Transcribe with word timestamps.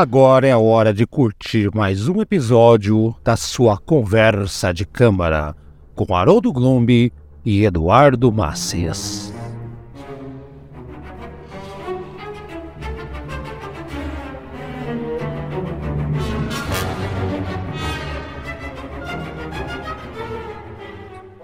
Agora 0.00 0.48
é 0.48 0.50
a 0.50 0.58
hora 0.58 0.94
de 0.94 1.06
curtir 1.06 1.68
mais 1.74 2.08
um 2.08 2.22
episódio 2.22 3.14
da 3.22 3.36
sua 3.36 3.76
conversa 3.76 4.72
de 4.72 4.86
câmara 4.86 5.54
com 5.94 6.14
Haroldo 6.14 6.50
Glombi 6.50 7.12
e 7.44 7.66
Eduardo 7.66 8.32
Macias. 8.32 9.30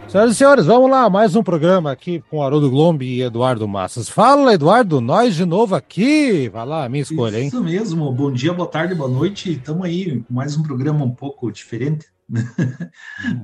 Senhoras 0.09 0.32
e 0.32 0.34
senhores, 0.36 0.66
vamos 0.66 0.91
lá, 0.91 1.11
mais 1.11 1.34
um 1.36 1.43
programa 1.43 1.91
aqui 1.91 2.23
com 2.30 2.43
Haroldo 2.43 2.70
Glombi 2.70 3.06
e 3.16 3.23
Eduardo 3.23 3.66
Massas. 3.66 4.09
Fala, 4.09 4.55
Eduardo, 4.55 5.00
nós 5.00 5.34
de 5.34 5.45
novo 5.45 5.75
aqui. 5.75 6.48
Vai 6.48 6.64
lá, 6.64 6.88
minha 6.88 7.02
escolha, 7.02 7.38
hein? 7.38 7.48
Isso 7.48 7.62
mesmo, 7.62 8.11
bom 8.12 8.30
dia, 8.33 8.52
boa 8.55 8.69
tarde, 8.69 8.95
boa 8.95 9.11
noite. 9.11 9.52
Estamos 9.52 9.84
aí 9.84 10.23
com 10.23 10.33
mais 10.33 10.56
um 10.56 10.62
programa 10.62 11.05
um 11.05 11.11
pouco 11.11 11.50
diferente, 11.50 12.06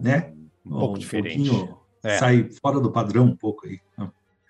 né? 0.03 0.33
Um 0.65 0.71
pouco 0.71 0.97
um 0.97 0.99
diferente. 0.99 1.51
É. 2.05 2.19
Sai 2.19 2.49
fora 2.63 2.81
do 2.81 2.91
padrão 2.91 3.25
um 3.27 3.37
pouco 3.37 3.67
aí. 3.67 3.79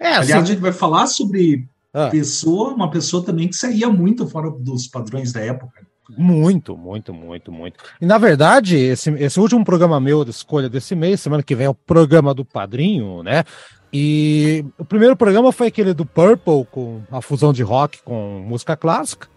É, 0.00 0.08
Aliás, 0.08 0.30
assim, 0.30 0.32
a 0.32 0.44
gente 0.44 0.60
vai 0.60 0.72
falar 0.72 1.06
sobre 1.06 1.66
Ah. 1.94 2.08
pessoa, 2.08 2.72
uma 2.74 2.90
pessoa 2.90 3.24
também 3.24 3.48
que 3.48 3.56
saía 3.56 3.88
muito 3.88 4.26
fora 4.28 4.50
dos 4.50 4.86
padrões 4.86 5.32
da 5.32 5.40
época. 5.40 5.86
Muito, 6.16 6.76
muito, 6.76 7.12
muito, 7.12 7.52
muito. 7.52 7.82
E 8.00 8.06
na 8.06 8.18
verdade, 8.18 8.76
esse, 8.76 9.10
esse 9.10 9.40
último 9.40 9.64
programa 9.64 10.00
meu 10.00 10.24
de 10.24 10.30
escolha 10.30 10.68
desse 10.68 10.94
mês, 10.94 11.20
semana 11.20 11.42
que 11.42 11.54
vem, 11.54 11.66
é 11.66 11.70
o 11.70 11.74
programa 11.74 12.34
do 12.34 12.44
Padrinho, 12.44 13.22
né? 13.22 13.44
E 13.92 14.64
o 14.78 14.84
primeiro 14.84 15.14
programa 15.14 15.52
foi 15.52 15.66
aquele 15.66 15.92
do 15.92 16.06
Purple, 16.06 16.66
com 16.70 17.02
a 17.10 17.20
fusão 17.20 17.52
de 17.52 17.62
rock 17.62 18.02
com 18.02 18.42
música 18.46 18.74
clássica, 18.76 19.28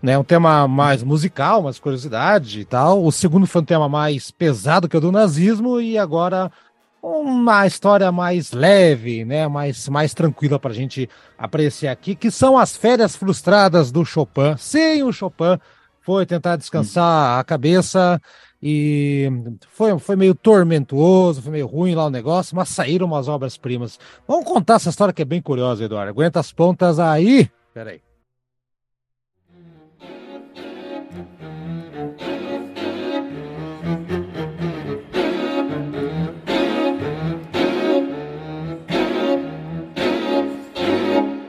né? 0.00 0.16
Um 0.16 0.24
tema 0.24 0.68
mais 0.68 1.02
musical, 1.02 1.62
mais 1.62 1.78
curiosidade 1.78 2.60
e 2.60 2.64
tal. 2.64 3.04
O 3.04 3.10
segundo 3.10 3.46
foi 3.46 3.62
um 3.62 3.64
tema 3.64 3.88
mais 3.88 4.30
pesado 4.30 4.88
que 4.88 4.96
o 4.96 5.00
do 5.00 5.10
nazismo, 5.10 5.80
e 5.80 5.98
agora 5.98 6.52
uma 7.02 7.66
história 7.66 8.10
mais 8.10 8.52
leve, 8.52 9.24
né? 9.24 9.48
Mais, 9.48 9.88
mais 9.88 10.14
tranquila 10.14 10.58
para 10.58 10.70
a 10.70 10.74
gente 10.74 11.08
apreciar 11.38 11.92
aqui, 11.92 12.14
que 12.14 12.30
são 12.30 12.56
as 12.56 12.76
férias 12.76 13.16
frustradas 13.16 13.90
do 13.90 14.04
Chopin. 14.04 14.56
Sim, 14.56 15.02
o 15.02 15.12
Chopin 15.12 15.58
foi 16.06 16.24
tentar 16.24 16.54
descansar 16.54 17.40
a 17.40 17.42
cabeça 17.42 18.22
e 18.62 19.28
foi, 19.70 19.98
foi 19.98 20.14
meio 20.14 20.36
tormentoso, 20.36 21.42
foi 21.42 21.50
meio 21.50 21.66
ruim 21.66 21.96
lá 21.96 22.06
o 22.06 22.10
negócio, 22.10 22.54
mas 22.54 22.68
saíram 22.68 23.06
umas 23.06 23.26
obras-primas. 23.26 23.98
Vamos 24.26 24.44
contar 24.44 24.74
essa 24.74 24.88
história 24.88 25.12
que 25.12 25.22
é 25.22 25.24
bem 25.24 25.42
curiosa, 25.42 25.84
Eduardo. 25.84 26.10
Aguenta 26.10 26.38
as 26.38 26.52
pontas 26.52 27.00
aí. 27.00 27.50
Peraí. 27.74 28.05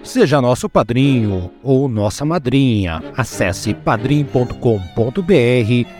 Seja 0.07 0.39
nosso 0.39 0.69
padrinho 0.69 1.51
ou 1.61 1.89
nossa 1.89 2.23
madrinha. 2.23 3.03
Acesse 3.15 3.73
padrim.com.br 3.73 4.53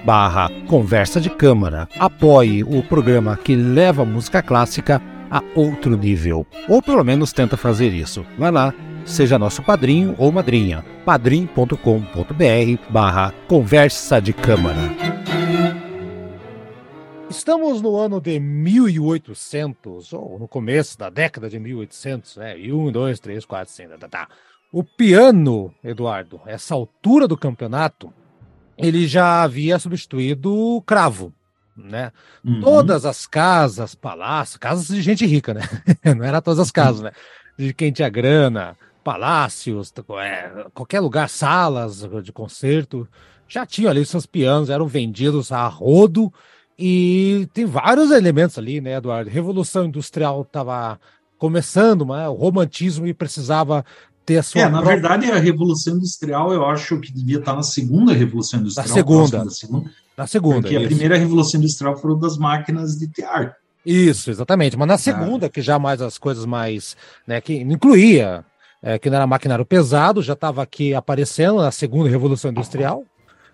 barra 0.06 0.50
conversa 0.66 1.20
de 1.20 1.30
câmara. 1.30 1.90
Apoie 2.00 2.64
o 2.64 2.82
programa 2.82 3.36
que 3.36 3.54
leva 3.54 4.04
a 4.04 4.06
música 4.06 4.42
clássica 4.42 5.02
a 5.30 5.44
outro 5.54 5.98
nível. 5.98 6.48
Ou 6.70 6.82
pelo 6.82 7.04
menos 7.04 7.34
tenta 7.34 7.58
fazer 7.58 7.90
isso. 7.90 8.26
Vai 8.40 8.50
lá, 8.50 8.74
seja 9.04 9.38
nosso 9.38 9.62
padrinho 9.62 10.16
ou 10.18 10.32
madrinha. 10.32 10.86
padrim.com.br 11.06 11.76
barra 12.90 13.34
conversa 13.46 14.22
de 14.22 14.32
câmara. 14.32 15.27
Estamos 17.30 17.82
no 17.82 17.98
ano 17.98 18.22
de 18.22 18.40
1800, 18.40 20.14
ou 20.14 20.40
no 20.40 20.48
começo 20.48 20.98
da 20.98 21.10
década 21.10 21.50
de 21.50 21.60
1800, 21.60 22.38
né? 22.38 22.58
E 22.58 22.72
um, 22.72 22.90
dois, 22.92 23.20
três, 23.20 23.44
quatro, 23.44 23.74
cinco, 23.74 23.90
tá, 23.92 23.98
tá, 23.98 24.08
tá. 24.08 24.30
O 24.72 24.84
piano, 24.84 25.74
Eduardo, 25.84 26.40
essa 26.46 26.74
altura 26.74 27.28
do 27.28 27.38
campeonato, 27.38 28.14
ele 28.78 29.08
já 29.08 29.44
havia 29.44 29.78
substituído 29.78 30.54
o 30.54 30.82
cravo, 30.82 31.34
né? 31.76 32.14
Uhum. 32.46 32.62
Todas 32.62 33.06
as 33.06 33.28
casas, 33.28 33.94
palácios, 33.94 34.58
casas 34.58 34.88
de 34.88 35.02
gente 35.02 35.26
rica, 35.26 35.54
né? 35.54 35.62
Não 36.16 36.24
era 36.24 36.42
todas 36.42 36.60
as 36.60 36.72
casas, 36.72 37.02
né? 37.02 37.12
De 37.58 37.74
quem 37.74 37.92
tinha 37.92 38.10
grana, 38.10 38.78
palácios, 39.04 39.94
é, 40.22 40.66
qualquer 40.74 41.02
lugar, 41.02 41.28
salas 41.30 42.08
de 42.24 42.32
concerto, 42.32 43.08
já 43.48 43.66
tinham 43.66 43.90
ali 43.90 44.06
seus 44.06 44.26
pianos, 44.26 44.70
eram 44.70 44.88
vendidos 44.88 45.52
a 45.52 45.68
rodo. 45.68 46.34
E 46.80 47.48
tem 47.54 47.66
vários 47.66 48.12
elementos 48.12 48.58
ali, 48.58 48.80
né, 48.80 48.96
Eduardo? 48.98 49.30
Revolução 49.30 49.86
Industrial 49.86 50.42
estava 50.42 51.00
começando, 51.38 52.06
né? 52.06 52.28
o 52.28 52.34
romantismo 52.34 53.08
e 53.08 53.14
precisava 53.14 53.84
ter 54.26 54.38
a 54.38 54.44
sua. 54.44 54.62
É, 54.62 54.66
na 54.66 54.82
própria- 54.82 54.94
verdade, 55.00 55.32
a 55.32 55.38
Revolução 55.40 55.96
Industrial 55.96 56.52
eu 56.54 56.66
acho 56.66 57.00
que 57.00 57.12
devia 57.12 57.40
estar 57.40 57.56
na 57.56 57.64
segunda 57.64 58.14
Revolução 58.14 58.60
Industrial. 58.60 58.88
segunda. 58.88 59.18
próxima 59.30 59.46
Da 59.46 59.52
segunda 59.52 59.92
Na 60.18 60.28
segunda. 60.28 60.62
porque 60.62 60.76
a 60.76 60.80
isso. 60.80 60.88
primeira 60.90 61.18
Revolução 61.18 61.60
Industrial 61.60 61.96
foram 61.98 62.20
das 62.20 62.38
máquinas 62.38 62.98
de 62.98 63.08
tear. 63.08 63.56
Isso, 63.86 64.30
exatamente. 64.30 64.76
Mas 64.78 64.88
na 64.88 64.98
segunda, 64.98 65.50
que 65.50 65.62
já 65.62 65.80
mais 65.80 66.02
as 66.02 66.18
coisas 66.18 66.46
mais, 66.46 66.98
né, 67.26 67.40
que 67.40 67.54
incluía, 67.56 68.44
é, 68.84 69.00
que 69.00 69.10
não 69.10 69.16
era 69.18 69.26
maquinário 69.26 69.66
pesado, 69.66 70.22
já 70.22 70.34
estava 70.34 70.62
aqui 70.62 70.94
aparecendo 70.94 71.58
na 71.62 71.72
segunda 71.72 72.10
Revolução 72.10 72.52
Industrial. 72.52 73.04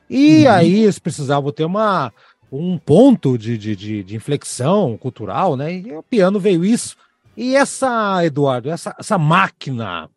E 0.10 0.44
Uhum. 0.46 0.52
aí 0.52 0.84
eles 0.84 0.98
precisavam 1.00 1.52
ter 1.52 1.66
uma, 1.66 2.12
um 2.60 2.78
ponto 2.78 3.38
de, 3.38 3.58
de, 3.58 3.76
de, 3.76 4.04
de 4.04 4.16
inflexão 4.16 4.98
cultural, 4.98 5.56
né? 5.56 5.74
E 5.74 5.92
o 5.94 6.04
piano 6.04 6.40
veio 6.40 6.64
isso. 6.64 6.96
E 7.36 7.56
essa, 7.56 8.24
Eduardo, 8.26 8.70
essa, 8.70 8.96
essa 9.00 9.18
máquina 9.18 10.10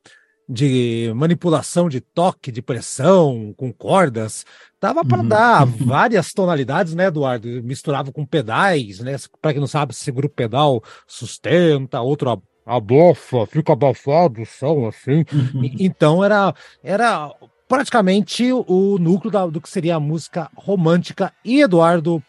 de 0.49 1.13
manipulação 1.17 1.89
de 1.89 2.01
toque, 2.01 2.53
de 2.53 2.63
pressão, 2.63 3.53
com 3.57 3.73
cordas, 3.73 4.45
Tava 4.79 5.05
para 5.05 5.23
Uhum. 5.23 5.29
dar 5.29 5.65
várias 5.67 6.33
tonalidades, 6.33 6.95
né, 6.95 7.07
Eduardo? 7.07 7.49
Misturava 7.63 8.13
com 8.13 8.25
pedais, 8.27 9.01
né? 9.01 9.17
Para 9.41 9.53
quem 9.53 9.61
não 9.61 9.67
sabe, 9.67 9.95
segura 9.95 10.27
o 10.27 10.31
pedal, 10.31 10.83
sustenta, 11.07 12.01
outro 12.03 12.31
ab- 12.31 12.43
abafa, 12.65 13.47
fica 13.47 13.73
abafado 13.73 14.43
o 14.43 14.47
som, 14.47 14.87
assim. 14.87 15.25
E- 15.63 15.85
Então 15.87 16.23
era, 16.23 16.55
era 16.83 17.33
praticamente 17.69 18.53
o 18.53 18.99
núcleo 18.99 19.31
da- 19.31 19.47
do 19.47 19.61
que 19.61 19.69
seria 19.69 19.97
a 19.97 20.01
música 20.01 20.51
romântica. 20.57 21.33
E 21.45 21.61
Eduardo, 21.61 22.23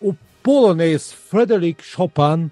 o 0.00 0.14
polonês 0.42 1.12
Frederic 1.12 1.82
Chopin 1.84 2.50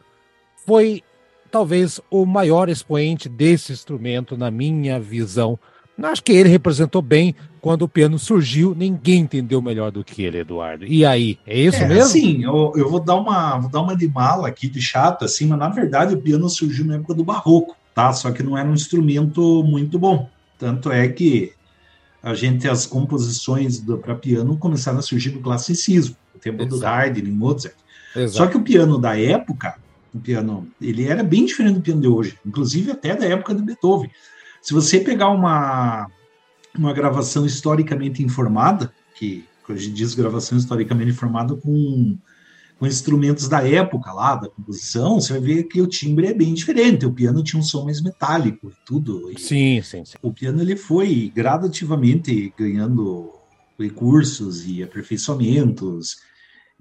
foi 0.66 1.02
talvez 1.50 2.00
o 2.10 2.24
maior 2.24 2.68
expoente 2.68 3.28
desse 3.28 3.72
instrumento 3.72 4.36
na 4.36 4.50
minha 4.50 4.98
visão. 4.98 5.58
Acho 6.02 6.24
que 6.24 6.32
ele 6.32 6.48
representou 6.48 7.02
bem 7.02 7.34
quando 7.60 7.82
o 7.82 7.88
piano 7.88 8.18
surgiu, 8.18 8.74
ninguém 8.74 9.20
entendeu 9.20 9.60
melhor 9.60 9.92
do 9.92 10.02
que 10.02 10.22
ele, 10.22 10.38
Eduardo. 10.38 10.84
E 10.86 11.04
aí, 11.04 11.38
é 11.46 11.60
isso 11.60 11.82
É, 11.82 11.86
mesmo? 11.86 12.08
Sim, 12.10 12.42
eu, 12.42 12.72
eu 12.74 12.88
vou 12.90 12.98
dar 12.98 13.14
uma 13.14 13.58
vou 13.58 13.70
dar 13.70 13.82
uma 13.82 13.94
de 13.94 14.08
mala 14.08 14.48
aqui 14.48 14.68
de 14.68 14.80
chato, 14.80 15.24
assim, 15.26 15.46
mas 15.46 15.58
na 15.58 15.68
verdade 15.68 16.14
o 16.14 16.20
piano 16.20 16.48
surgiu 16.48 16.86
na 16.86 16.94
época 16.96 17.14
do 17.14 17.22
barroco, 17.22 17.76
tá? 17.94 18.12
Só 18.12 18.32
que 18.32 18.42
não 18.42 18.56
era 18.58 18.68
um 18.68 18.74
instrumento 18.74 19.62
muito 19.62 19.98
bom. 19.98 20.28
Tanto 20.58 20.90
é 20.90 21.06
que 21.06 21.52
a 22.22 22.34
gente 22.34 22.68
as 22.68 22.86
composições 22.86 23.80
para 24.00 24.14
piano 24.14 24.56
começaram 24.56 24.98
a 24.98 25.02
surgir 25.02 25.30
no 25.30 25.40
classicismo, 25.40 26.16
no 26.32 26.40
tempo 26.40 26.64
do 26.64 26.76
Exato. 26.76 26.94
Haydn 26.94 27.26
e 27.26 27.32
Mozart. 27.32 27.74
Só 28.14 28.20
Exato. 28.20 28.50
que 28.50 28.56
o 28.58 28.62
piano 28.62 28.98
da 28.98 29.18
época, 29.18 29.74
o 30.14 30.20
piano, 30.20 30.68
ele 30.80 31.08
era 31.08 31.24
bem 31.24 31.44
diferente 31.44 31.74
do 31.74 31.80
piano 31.80 32.00
de 32.00 32.08
hoje, 32.08 32.38
inclusive 32.46 32.92
até 32.92 33.16
da 33.16 33.26
época 33.26 33.54
de 33.54 33.62
Beethoven. 33.62 34.10
Se 34.60 34.72
você 34.72 35.00
pegar 35.00 35.30
uma, 35.30 36.08
uma 36.78 36.92
gravação 36.92 37.44
historicamente 37.44 38.22
informada, 38.22 38.92
que 39.16 39.44
hoje 39.68 39.90
diz 39.90 40.14
gravação 40.14 40.56
historicamente 40.56 41.10
informada 41.10 41.56
com, 41.56 42.16
com 42.82 42.86
instrumentos 42.88 43.46
da 43.46 43.62
época 43.64 44.12
lá, 44.12 44.34
da 44.34 44.48
composição, 44.48 45.20
você 45.20 45.34
vai 45.34 45.40
ver 45.40 45.62
que 45.68 45.80
o 45.80 45.86
timbre 45.86 46.26
é 46.26 46.34
bem 46.34 46.52
diferente. 46.52 47.06
O 47.06 47.12
piano 47.12 47.40
tinha 47.40 47.60
um 47.60 47.62
som 47.62 47.84
mais 47.84 48.02
metálico 48.02 48.72
e 48.72 48.84
tudo. 48.84 49.30
E 49.30 49.38
Sim, 49.38 49.80
sim, 49.84 50.04
sim. 50.04 50.16
o 50.20 50.32
piano 50.32 50.60
ele 50.60 50.74
foi 50.74 51.30
gradativamente 51.32 52.52
ganhando 52.58 53.30
recursos 53.78 54.66
e 54.66 54.82
aperfeiçoamentos. 54.82 56.16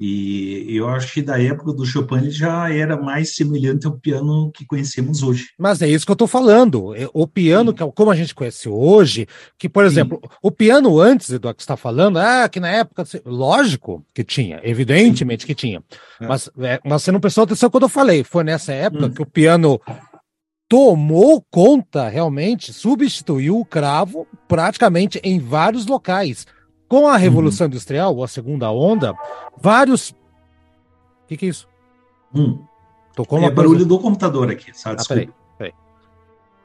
E 0.04 0.66
eu 0.76 0.90
acho 0.90 1.14
que 1.14 1.22
da 1.22 1.40
época 1.40 1.72
do 1.74 1.86
Chopin 1.86 2.16
ele 2.16 2.32
já 2.32 2.74
era 2.74 3.00
mais 3.00 3.36
semelhante 3.36 3.86
ao 3.86 3.94
piano 4.00 4.52
que 4.52 4.66
conhecemos 4.66 5.22
hoje. 5.22 5.50
Mas 5.60 5.80
é 5.80 5.88
isso 5.88 6.08
que 6.08 6.12
eu 6.12 6.16
tô 6.16 6.26
falando. 6.26 6.96
É, 6.96 7.08
O 7.14 7.28
piano, 7.28 7.70
Sim. 7.70 7.78
que 7.78 7.84
é 7.84 7.92
como 7.92 8.10
a 8.10 8.16
gente 8.16 8.34
conhece 8.34 8.68
hoje, 8.68 9.28
que, 9.60 9.70
por 9.70 9.86
exemplo, 9.86 10.20
o 10.42 10.50
piano 10.50 11.00
antes, 11.00 11.30
Eduardo, 11.30 11.58
que 11.58 11.62
está 11.62 11.78
falando, 11.78 12.18
ah, 12.18 12.50
que 12.50 12.60
na 12.60 12.70
época. 12.70 13.04
Lógico 13.24 14.04
que 14.12 14.24
tinha, 14.24 14.60
evidentemente 14.64 15.46
que 15.46 15.54
tinha. 15.54 15.84
É. 16.20 16.26
Mas, 16.28 16.50
é, 16.58 16.80
mas 16.84 17.04
você 17.04 17.12
não 17.12 17.20
prestou 17.20 17.44
atenção 17.44 17.70
quando 17.70 17.84
eu 17.84 17.90
falei. 17.90 18.24
Foi 18.24 18.44
nessa 18.44 18.74
época 18.74 19.06
Hum. 19.06 19.12
que 19.12 19.22
o 19.22 19.26
piano 19.28 19.80
tomou 20.68 21.46
conta, 21.52 22.08
realmente, 22.10 22.74
substituiu 22.74 23.60
o 23.60 23.66
cravo 23.66 24.26
praticamente 24.48 25.20
em 25.24 25.38
vários 25.38 25.86
locais. 25.86 26.48
Com 26.92 27.08
a 27.08 27.16
Revolução 27.16 27.68
uhum. 27.68 27.72
Industrial, 27.72 28.14
ou 28.14 28.22
a 28.22 28.28
segunda 28.28 28.70
onda, 28.70 29.14
vários. 29.58 30.10
O 30.10 30.16
que, 31.26 31.38
que 31.38 31.46
é 31.46 31.48
isso? 31.48 31.66
Hum. 32.36 32.66
Tocou 33.16 33.40
é 33.40 33.50
barulho 33.50 33.76
coisa... 33.76 33.86
do 33.86 33.98
computador 33.98 34.52
aqui, 34.52 34.78
sabe? 34.78 34.98
Ah, 35.00 35.06
peraí, 35.08 35.30
peraí. 35.58 35.74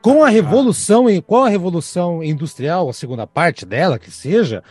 Com 0.02 0.24
a 0.24 0.28
revolução, 0.28 1.04
com 1.24 1.44
a 1.44 1.48
revolução 1.48 2.24
industrial, 2.24 2.88
a 2.88 2.92
segunda 2.92 3.24
parte 3.24 3.64
dela, 3.64 4.00
que 4.00 4.10
seja, 4.10 4.64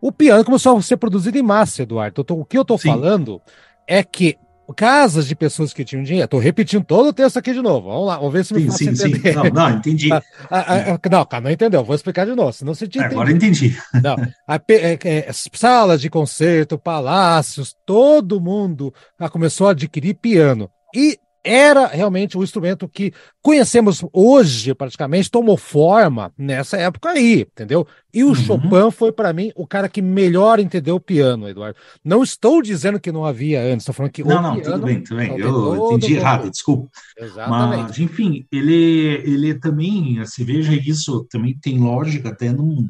o 0.00 0.10
piano 0.10 0.46
começou 0.46 0.78
a 0.78 0.80
ser 0.80 0.96
produzido 0.96 1.36
em 1.36 1.42
massa, 1.42 1.82
Eduardo. 1.82 2.22
Então, 2.22 2.40
o 2.40 2.44
que 2.46 2.56
eu 2.56 2.62
estou 2.62 2.78
falando 2.78 3.38
é 3.86 4.02
que 4.02 4.38
casas 4.72 5.26
de 5.26 5.34
pessoas 5.34 5.72
que 5.72 5.84
tinham 5.84 6.02
dinheiro. 6.02 6.24
Estou 6.24 6.40
repetindo 6.40 6.84
todo 6.84 7.08
o 7.08 7.12
texto 7.12 7.36
aqui 7.36 7.52
de 7.52 7.62
novo. 7.62 7.88
Vamos 7.88 8.06
lá, 8.06 8.16
vamos 8.16 8.32
ver 8.32 8.44
se 8.44 8.54
me 8.54 8.70
sim, 8.70 8.94
sim. 8.94 9.14
Sim. 9.14 9.32
Não, 9.34 9.44
não, 9.44 9.70
entendi. 9.70 10.12
Ah, 10.12 10.22
ah, 10.50 10.64
ah, 10.94 11.08
não, 11.10 11.24
cara, 11.24 11.44
não 11.44 11.50
entendeu. 11.50 11.84
Vou 11.84 11.94
explicar 11.94 12.26
de 12.26 12.34
novo, 12.34 12.52
senão 12.52 12.74
você 12.74 12.86
tinha 12.86 13.06
Agora 13.06 13.30
entendi. 13.30 13.76
Não, 14.02 14.16
a, 14.46 14.60
é, 14.68 14.98
é, 15.04 15.30
salas 15.32 16.00
de 16.00 16.08
concerto, 16.08 16.78
palácios, 16.78 17.74
todo 17.84 18.40
mundo 18.40 18.92
começou 19.30 19.68
a 19.68 19.72
adquirir 19.72 20.14
piano. 20.14 20.70
E 20.94 21.18
era 21.44 21.86
realmente 21.86 22.38
o 22.38 22.44
instrumento 22.44 22.88
que 22.88 23.12
conhecemos 23.42 24.04
hoje, 24.12 24.74
praticamente, 24.74 25.30
tomou 25.30 25.56
forma 25.56 26.32
nessa 26.38 26.76
época 26.76 27.10
aí, 27.10 27.40
entendeu? 27.40 27.86
E 28.14 28.22
o 28.22 28.28
uhum. 28.28 28.34
Chopin 28.34 28.90
foi, 28.92 29.10
para 29.10 29.32
mim, 29.32 29.50
o 29.56 29.66
cara 29.66 29.88
que 29.88 30.00
melhor 30.00 30.60
entendeu 30.60 30.96
o 30.96 31.00
piano, 31.00 31.48
Eduardo. 31.48 31.76
Não 32.04 32.22
estou 32.22 32.62
dizendo 32.62 33.00
que 33.00 33.10
não 33.10 33.24
havia 33.24 33.60
antes, 33.60 33.82
estou 33.82 33.94
falando 33.94 34.12
que 34.12 34.22
não, 34.22 34.40
não, 34.40 34.60
tudo 34.60 34.78
bem, 34.82 35.02
tudo 35.02 35.16
bem. 35.16 35.36
Eu 35.36 35.92
entendi 35.92 36.14
errado, 36.14 36.48
desculpa. 36.48 36.88
Exatamente. 37.18 37.82
Mas, 37.82 37.98
enfim, 37.98 38.46
ele, 38.52 39.22
ele 39.24 39.54
também, 39.54 40.24
se 40.26 40.44
veja 40.44 40.72
isso, 40.74 41.26
também 41.30 41.58
tem 41.60 41.78
lógica 41.78 42.28
até 42.28 42.52
num, 42.52 42.88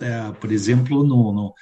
é, 0.00 0.32
por 0.40 0.50
exemplo, 0.50 1.04
no, 1.04 1.54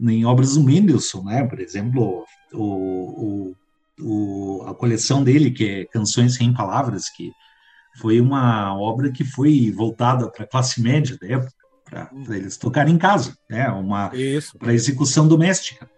no, 0.00 0.10
em 0.10 0.24
obras 0.24 0.54
do 0.54 0.62
Mendelssohn, 0.62 1.24
né? 1.24 1.44
Por 1.44 1.60
exemplo, 1.60 2.24
o, 2.52 3.50
o 3.50 3.56
o, 4.00 4.64
a 4.66 4.74
coleção 4.74 5.22
dele, 5.22 5.50
que 5.50 5.68
é 5.68 5.84
Canções 5.86 6.34
Sem 6.34 6.52
Palavras, 6.52 7.08
que 7.08 7.32
foi 7.96 8.20
uma 8.20 8.76
obra 8.78 9.10
que 9.10 9.24
foi 9.24 9.70
voltada 9.70 10.30
para 10.30 10.44
a 10.44 10.48
classe 10.48 10.82
média 10.82 11.16
da 11.20 11.28
época, 11.28 11.52
para 11.84 12.36
eles 12.36 12.56
tocarem 12.56 12.94
em 12.94 12.98
casa, 12.98 13.36
né? 13.48 13.68
uma 13.68 14.10
para 14.58 14.72
execução 14.72 15.28
doméstica. 15.28 15.88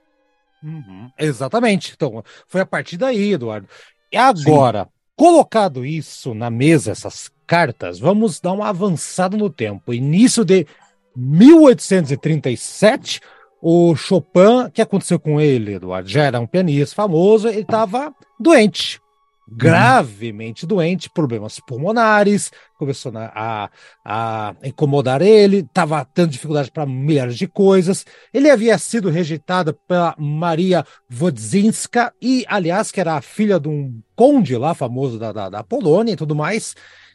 Uhum. 0.62 1.10
Exatamente. 1.19 1.93
Então, 1.94 2.22
foi 2.46 2.60
a 2.60 2.66
partir 2.66 2.96
daí, 2.96 3.32
Eduardo. 3.32 3.69
E 4.12 4.16
agora, 4.16 4.84
Sim. 4.84 4.90
colocado 5.14 5.87
isso 5.87 6.34
na 6.34 6.50
mesa, 6.50 6.90
essas 6.90 7.31
cartas, 7.46 7.99
vamos 7.99 8.40
dar 8.40 8.52
uma 8.52 8.69
avançada 8.69 9.37
no 9.37 9.49
tempo. 9.49 9.94
Início 9.94 10.44
de 10.44 10.66
1837, 11.14 13.20
o 13.60 13.94
Chopin, 13.96 14.66
o 14.66 14.70
que 14.70 14.82
aconteceu 14.82 15.18
com 15.18 15.40
ele, 15.40 15.74
Eduardo? 15.74 16.08
Já 16.08 16.24
era 16.24 16.40
um 16.40 16.46
pianista 16.46 16.94
famoso, 16.94 17.48
ele 17.48 17.60
estava 17.60 18.14
doente, 18.38 19.00
gravemente 19.48 20.66
doente, 20.66 21.08
problemas 21.08 21.60
pulmonares, 21.60 22.50
começou 22.76 23.12
a, 23.16 23.70
a 24.04 24.54
incomodar 24.64 25.22
ele, 25.22 25.58
estava 25.58 26.04
tendo 26.04 26.30
dificuldade 26.30 26.70
para 26.70 26.84
milhares 26.84 27.36
de 27.36 27.46
coisas. 27.46 28.04
Ele 28.34 28.50
havia 28.50 28.76
sido 28.76 29.08
rejeitado 29.08 29.72
pela 29.86 30.14
Maria 30.18 30.84
Wodzinska, 31.12 32.12
e, 32.20 32.44
aliás, 32.48 32.90
que 32.90 33.00
era 33.00 33.14
a 33.14 33.22
filha 33.22 33.60
de 33.60 33.68
um 33.68 34.00
conde 34.16 34.56
lá, 34.56 34.74
famoso 34.74 35.18
da, 35.18 35.32
da, 35.32 35.48
da 35.48 35.62
Polônia 35.62 36.12
e 36.12 36.16
tudo 36.16 36.34
mais, 36.34 36.74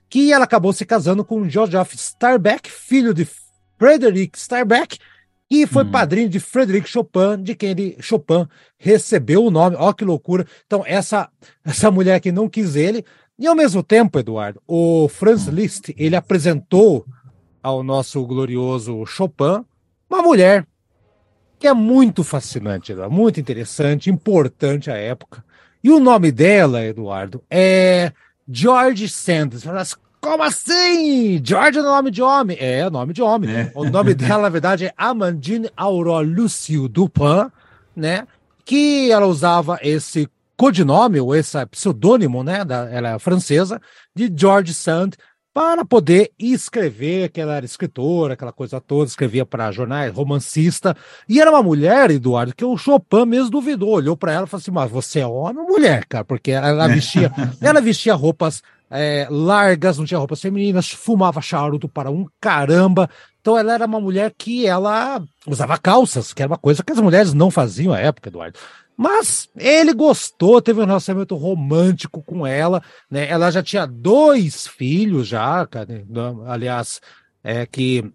que 0.10 0.32
ela 0.32 0.46
acabou 0.46 0.74
se 0.74 0.86
casando 0.86 1.26
com 1.26 1.50
Joseph 1.50 1.94
Starbeck, 1.94 2.70
filho 2.70 3.14
de 3.14 3.28
Frederick 3.78 4.38
Starbeck, 4.38 4.98
e 5.52 5.68
foi 5.68 5.84
hum. 5.84 5.92
padrinho 5.92 6.30
de 6.30 6.40
Frederic 6.40 6.88
Chopin, 6.88 7.44
de 7.44 7.54
quem 7.54 7.72
ele, 7.72 7.98
Chopin 8.00 8.48
recebeu 8.78 9.44
o 9.44 9.52
nome. 9.52 9.76
Ó, 9.78 9.92
que 9.92 10.06
loucura. 10.06 10.48
Então, 10.66 10.82
essa, 10.88 11.30
essa 11.62 11.92
mulher 11.92 12.22
que 12.22 12.32
não 12.32 12.48
quis 12.48 12.78
ele. 12.78 13.04
E 13.38 13.46
ao 13.46 13.54
mesmo 13.54 13.84
tempo, 13.84 14.18
Eduardo, 14.18 14.62
o 14.66 15.10
Franz 15.10 15.48
Liszt, 15.48 15.94
ele 15.98 16.16
apresentou 16.16 17.06
ao 17.62 17.84
nosso 17.84 18.26
glorioso 18.26 19.06
Chopin 19.06 19.66
uma 20.10 20.22
mulher 20.22 20.66
que 21.60 21.68
é 21.68 21.74
muito 21.74 22.24
fascinante, 22.24 22.94
Eduardo, 22.94 23.14
muito 23.14 23.40
interessante, 23.40 24.10
importante 24.10 24.90
à 24.90 24.96
época. 24.96 25.44
E 25.84 25.92
o 25.92 26.00
nome 26.00 26.32
dela, 26.32 26.84
Eduardo, 26.84 27.44
é 27.50 28.14
George 28.48 29.10
Sand. 29.10 29.50
Como 30.22 30.44
assim? 30.44 31.42
George 31.44 31.80
é 31.80 31.82
nome 31.82 32.12
de 32.12 32.22
homem. 32.22 32.56
É, 32.60 32.88
nome 32.92 33.12
de 33.12 33.24
homem. 33.24 33.52
É. 33.52 33.72
O 33.74 33.86
nome 33.86 34.14
dela, 34.16 34.44
na 34.44 34.50
verdade, 34.50 34.86
é 34.86 34.94
Amandine 34.96 35.68
Aurore 35.76 36.28
Lucio 36.28 36.88
Dupin, 36.88 37.50
né? 37.96 38.28
Que 38.64 39.12
ela 39.12 39.26
usava 39.26 39.80
esse 39.82 40.30
codinome, 40.56 41.20
ou 41.20 41.36
esse 41.36 41.66
pseudônimo, 41.66 42.44
né? 42.44 42.64
Da, 42.64 42.88
ela 42.92 43.16
é 43.16 43.20
francesa, 43.20 43.82
de 44.16 44.32
George 44.34 44.76
Sand, 44.76 45.14
para 45.52 45.84
poder 45.84 46.32
escrever, 46.38 47.30
que 47.30 47.42
ela 47.42 47.56
era 47.56 47.66
escritora, 47.66 48.36
aquela 48.36 48.54
coisa 48.54 48.80
toda, 48.80 49.10
escrevia 49.10 49.44
para 49.44 49.72
jornais, 49.72 50.14
romancista. 50.14 50.96
E 51.28 51.42
era 51.42 51.50
uma 51.50 51.64
mulher, 51.64 52.12
Eduardo, 52.12 52.56
que 52.56 52.64
o 52.64 52.78
Chopin 52.78 53.26
mesmo 53.26 53.50
duvidou, 53.50 53.90
olhou 53.90 54.16
para 54.16 54.34
ela 54.34 54.46
e 54.46 54.48
falou 54.48 54.62
assim: 54.62 54.72
Mas 54.72 54.92
você 54.92 55.22
é 55.22 55.28
homem 55.28 55.64
ou 55.64 55.68
mulher, 55.68 56.06
cara? 56.06 56.24
Porque 56.24 56.52
ela 56.52 56.88
vestia, 56.88 57.32
ela 57.60 57.82
vestia 57.82 58.14
roupas 58.14 58.62
é, 58.92 59.26
largas, 59.30 59.98
não 59.98 60.06
tinha 60.06 60.18
roupas 60.18 60.42
femininas, 60.42 60.92
fumava 60.92 61.42
charuto 61.42 61.88
para 61.88 62.12
um 62.12 62.28
caramba. 62.40 63.10
Então 63.40 63.58
ela 63.58 63.74
era 63.74 63.86
uma 63.86 64.00
mulher 64.00 64.34
que 64.38 64.68
ela 64.68 65.24
usava 65.48 65.78
calças, 65.78 66.34
que 66.34 66.44
era 66.44 66.52
uma 66.52 66.58
coisa 66.58 66.84
que 66.84 66.92
as 66.92 67.00
mulheres 67.00 67.34
não 67.34 67.50
faziam 67.50 67.94
à 67.94 68.00
época, 68.00 68.30
Eduardo. 68.30 68.60
Mas 68.98 69.50
ele 69.58 69.94
gostou, 69.94 70.62
teve 70.62 70.82
um 70.82 70.86
relacionamento 70.86 71.36
romântico 71.36 72.22
com 72.22 72.46
ela, 72.46 72.84
né? 73.10 73.28
Ela 73.28 73.50
já 73.50 73.64
tinha 73.64 73.88
dois 73.88 74.68
filhos 74.68 75.28
já, 75.28 75.68
aliás, 76.46 77.00
é 77.44 77.66
que 77.66 78.12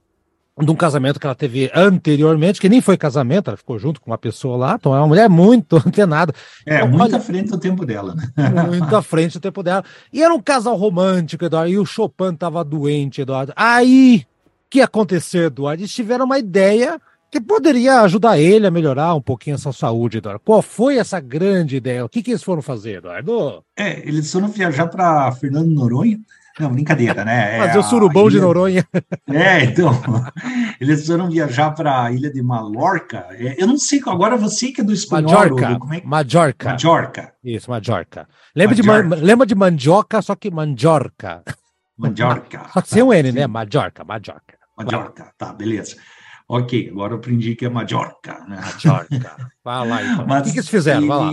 de 0.64 0.70
um 0.70 0.75
casamento 0.75 1.20
que 1.20 1.26
ela 1.26 1.35
teve 1.35 1.70
anteriormente, 1.75 2.61
que 2.61 2.69
nem 2.69 2.81
foi 2.81 2.97
casamento, 2.97 3.49
ela 3.49 3.56
ficou 3.56 3.79
junto 3.79 4.00
com 4.00 4.11
uma 4.11 4.17
pessoa 4.17 4.56
lá, 4.56 4.76
então 4.79 4.94
é 4.94 4.99
uma 4.99 5.06
mulher 5.06 5.29
muito 5.29 5.76
antenada. 5.85 6.32
É, 6.64 6.76
então, 6.76 6.88
muito 6.88 7.14
à 7.14 7.20
frente 7.20 7.50
do 7.50 7.58
tempo 7.58 7.85
dela, 7.85 8.14
né? 8.14 8.29
Muito 8.67 8.97
à 8.97 9.03
frente 9.03 9.35
do 9.35 9.41
tempo 9.41 9.62
dela. 9.62 9.85
E 10.12 10.23
era 10.23 10.32
um 10.32 10.41
casal 10.41 10.76
romântico, 10.76 11.44
Eduardo, 11.44 11.70
e 11.70 11.79
o 11.79 11.85
Chopin 11.85 12.32
estava 12.32 12.64
doente, 12.64 13.20
Eduardo. 13.20 13.53
Aí, 13.55 14.26
o 14.67 14.70
que 14.70 14.81
aconteceu, 14.81 15.44
Eduardo? 15.44 15.82
Eles 15.82 15.93
tiveram 15.93 16.25
uma 16.25 16.38
ideia 16.38 16.99
que 17.31 17.41
poderia 17.41 18.00
ajudar 18.00 18.38
ele 18.38 18.66
a 18.66 18.71
melhorar 18.71 19.14
um 19.14 19.21
pouquinho 19.21 19.57
a 19.57 19.59
sua 19.59 19.73
saúde, 19.73 20.19
Eduardo. 20.19 20.40
Qual 20.42 20.62
foi 20.62 20.97
essa 20.97 21.21
grande 21.21 21.76
ideia? 21.76 22.04
O 22.04 22.09
que, 22.09 22.23
que 22.23 22.31
eles 22.31 22.42
foram 22.42 22.62
fazer, 22.62 22.99
Eduardo? 22.99 23.62
É, 23.76 23.99
eles 24.09 24.33
foram 24.33 24.49
viajar 24.49 24.87
para 24.87 25.31
Fernando 25.33 25.69
Noronha, 25.69 26.19
não, 26.59 26.73
brincadeira, 26.73 27.23
né? 27.23 27.57
É 27.57 27.59
Fazer 27.67 27.79
o 27.79 27.83
surubão 27.83 28.29
ilha... 28.29 28.31
de 28.31 28.41
Noronha. 28.41 28.89
É, 29.29 29.65
então, 29.65 29.93
eles 30.81 31.07
foram 31.07 31.29
viajar 31.31 31.73
para 31.73 32.05
a 32.05 32.11
ilha 32.11 32.33
de 32.33 32.43
Mallorca. 32.43 33.27
É, 33.33 33.63
eu 33.63 33.67
não 33.67 33.77
sei, 33.77 34.01
agora 34.07 34.39
você 34.39 34.73
que 34.73 34.81
é 34.81 34.85
do 34.85 34.93
espanhol. 34.93 35.33
Majorca. 35.33 35.69
Do, 35.69 35.79
como 35.79 35.95
é? 35.95 36.03
Majorca. 36.03 36.71
Majorca. 36.71 37.33
Isso, 37.45 37.71
Majorca. 37.71 38.27
Lembra, 38.55 38.77
Majorca. 38.77 39.17
De, 39.17 39.23
lembra 39.23 39.47
de 39.47 39.55
mandioca, 39.55 40.23
só 40.23 40.35
que 40.35 40.51
Majorca. 40.51 41.43
Majorca. 41.99 42.63
Só 42.73 42.81
que 42.81 42.89
sem 42.89 43.03
o 43.03 43.13
N, 43.13 43.33
né? 43.33 43.47
Majorca, 43.47 44.03
Majorca. 44.03 44.57
Majorca, 44.79 45.33
tá, 45.37 45.53
beleza. 45.53 45.97
Ok, 46.49 46.89
agora 46.91 47.13
eu 47.13 47.19
aprendi 47.19 47.55
que 47.55 47.67
é 47.67 47.69
Majorca. 47.69 48.45
Né? 48.49 48.59
Majorca. 48.63 49.51
Vai 49.63 49.89
lá, 49.89 50.03
então. 50.03 50.25
Mas 50.29 50.41
o 50.41 50.45
que, 50.45 50.53
que 50.53 50.59
eles 50.59 50.69
fizeram? 50.71 51.01
Ele, 51.01 51.09
Vai 51.09 51.19
lá. 51.19 51.33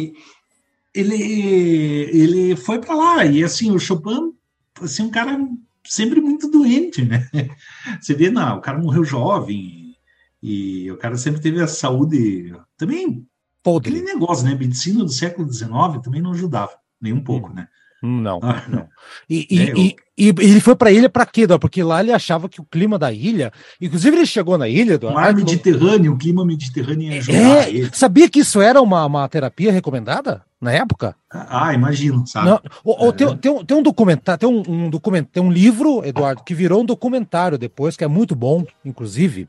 Ele, 0.96 2.10
ele 2.12 2.56
foi 2.58 2.80
para 2.80 2.94
lá 2.94 3.25
e 3.25 3.44
assim, 3.44 3.72
o 3.72 3.80
Chopin 3.80 4.34
assim, 4.82 5.03
um 5.03 5.12
cara 5.12 5.38
sempre 5.86 6.22
muito 6.22 6.50
doente, 6.50 7.03
né? 7.03 7.30
Você 8.01 8.13
vê, 8.13 8.30
não, 8.30 8.58
o 8.58 8.62
cara 8.62 8.80
morreu 8.80 9.03
jovem 9.03 9.96
e 10.42 10.92
o 10.92 10.98
cara 10.98 11.18
sempre 11.18 11.42
teve 11.42 11.62
a 11.62 11.68
saúde 11.68 12.53
também. 12.77 13.25
Podre. 13.62 13.89
Aquele 13.89 14.06
negócio, 14.06 14.46
né? 14.46 14.56
Medicina 14.56 15.03
do 15.03 15.12
século 15.12 15.51
XIX 15.51 16.01
também 16.03 16.22
não 16.22 16.32
ajudava, 16.32 16.74
nem 17.00 17.13
um 17.13 17.24
pouco, 17.24 17.50
hum. 17.50 17.53
né? 17.53 17.68
Não, 18.05 18.41
ah, 18.43 18.62
não. 18.67 18.89
E, 19.29 19.48
e, 19.50 19.62
é, 19.62 19.74
e, 19.77 19.95
e, 20.17 20.27
ele 20.27 20.60
foi 20.60 20.75
para 20.75 20.89
a 20.89 20.91
ilha 20.91 21.10
para 21.10 21.25
quê, 21.25 21.48
Porque 21.48 21.81
lá 21.81 22.01
ele 22.01 22.12
achava 22.12 22.50
que 22.50 22.60
o 22.60 22.65
clima 22.65 23.00
da 23.00 23.13
ilha, 23.13 23.50
inclusive 23.79 24.17
ele 24.17 24.25
chegou 24.25 24.57
na 24.57 24.67
ilha 24.67 24.98
do 24.98 25.07
o 25.07 25.13
mar 25.13 25.33
Mediterrâneo, 25.33 26.12
o 26.12 26.17
clima 26.17 26.45
mediterrâneo 26.45 27.13
ia 27.13 27.19
ajudar 27.19 27.38
é, 27.38 27.69
ele. 27.69 27.89
Sabia 27.93 28.29
que 28.29 28.39
isso 28.39 28.60
era 28.62 28.81
uma, 28.81 29.05
uma 29.05 29.25
terapia 29.29 29.72
recomendada 29.72 30.41
na 30.60 30.74
época? 30.74 31.15
Ah, 31.31 31.74
imagino, 31.74 32.27
sabe? 32.27 32.50
Não, 32.50 32.62
ou, 32.83 33.07
é. 33.07 33.12
tem, 33.13 33.38
tem, 33.38 33.65
tem, 33.65 33.77
um 33.77 33.81
documentário, 33.81 34.39
tem 34.39 34.50
um, 34.50 34.63
um 34.67 34.89
documento, 34.89 35.29
tem 35.31 35.41
um 35.41 35.51
livro, 35.51 36.03
Eduardo, 36.03 36.43
que 36.43 36.53
virou 36.53 36.81
um 36.81 36.86
documentário 36.86 37.57
depois, 37.57 37.95
que 37.95 38.03
é 38.03 38.07
muito 38.07 38.36
bom, 38.36 38.65
inclusive, 38.83 39.48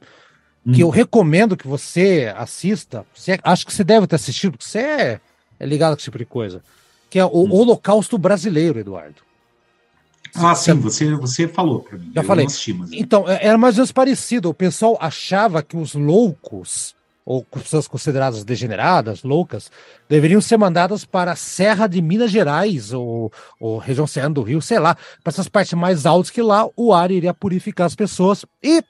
que 0.72 0.84
hum. 0.84 0.86
eu 0.86 0.90
recomendo 0.90 1.56
que 1.56 1.66
você 1.66 2.32
assista. 2.36 3.04
Você, 3.12 3.36
acho 3.42 3.66
que 3.66 3.74
você 3.74 3.82
deve 3.82 4.06
ter 4.06 4.14
assistido, 4.14 4.52
porque 4.52 4.64
você 4.64 4.78
é, 4.78 5.20
é 5.58 5.66
ligado 5.66 5.94
com 5.94 5.96
esse 5.96 6.04
tipo 6.04 6.18
de 6.18 6.24
coisa 6.24 6.62
que 7.14 7.18
é 7.20 7.24
o 7.24 7.28
hum. 7.28 7.52
Holocausto 7.52 8.18
Brasileiro, 8.18 8.80
Eduardo. 8.80 9.22
Ah, 10.34 10.52
sim, 10.52 10.72
você, 10.72 11.14
você 11.14 11.46
falou 11.46 11.78
para 11.78 11.96
mim. 11.96 12.10
Já 12.12 12.24
falei. 12.24 12.44
Assisti, 12.44 12.72
mas... 12.72 12.90
Então, 12.90 13.28
é, 13.28 13.46
era 13.46 13.56
mais 13.56 13.76
ou 13.76 13.82
menos 13.82 13.92
parecido. 13.92 14.48
O 14.48 14.54
pessoal 14.54 14.98
achava 15.00 15.62
que 15.62 15.76
os 15.76 15.94
loucos 15.94 16.92
ou 17.24 17.44
pessoas 17.44 17.86
consideradas 17.86 18.42
degeneradas, 18.42 19.22
loucas, 19.22 19.70
deveriam 20.08 20.40
ser 20.40 20.56
mandadas 20.56 21.04
para 21.04 21.30
a 21.30 21.36
Serra 21.36 21.86
de 21.86 22.02
Minas 22.02 22.32
Gerais, 22.32 22.92
ou, 22.92 23.32
ou 23.60 23.78
região 23.78 24.08
serrana 24.08 24.34
do 24.34 24.42
Rio, 24.42 24.60
sei 24.60 24.80
lá, 24.80 24.96
para 25.22 25.30
essas 25.30 25.48
partes 25.48 25.72
mais 25.74 26.06
altas 26.06 26.32
que 26.32 26.42
lá 26.42 26.68
o 26.76 26.92
ar 26.92 27.12
iria 27.12 27.32
purificar 27.32 27.86
as 27.86 27.94
pessoas. 27.94 28.44
E 28.60 28.82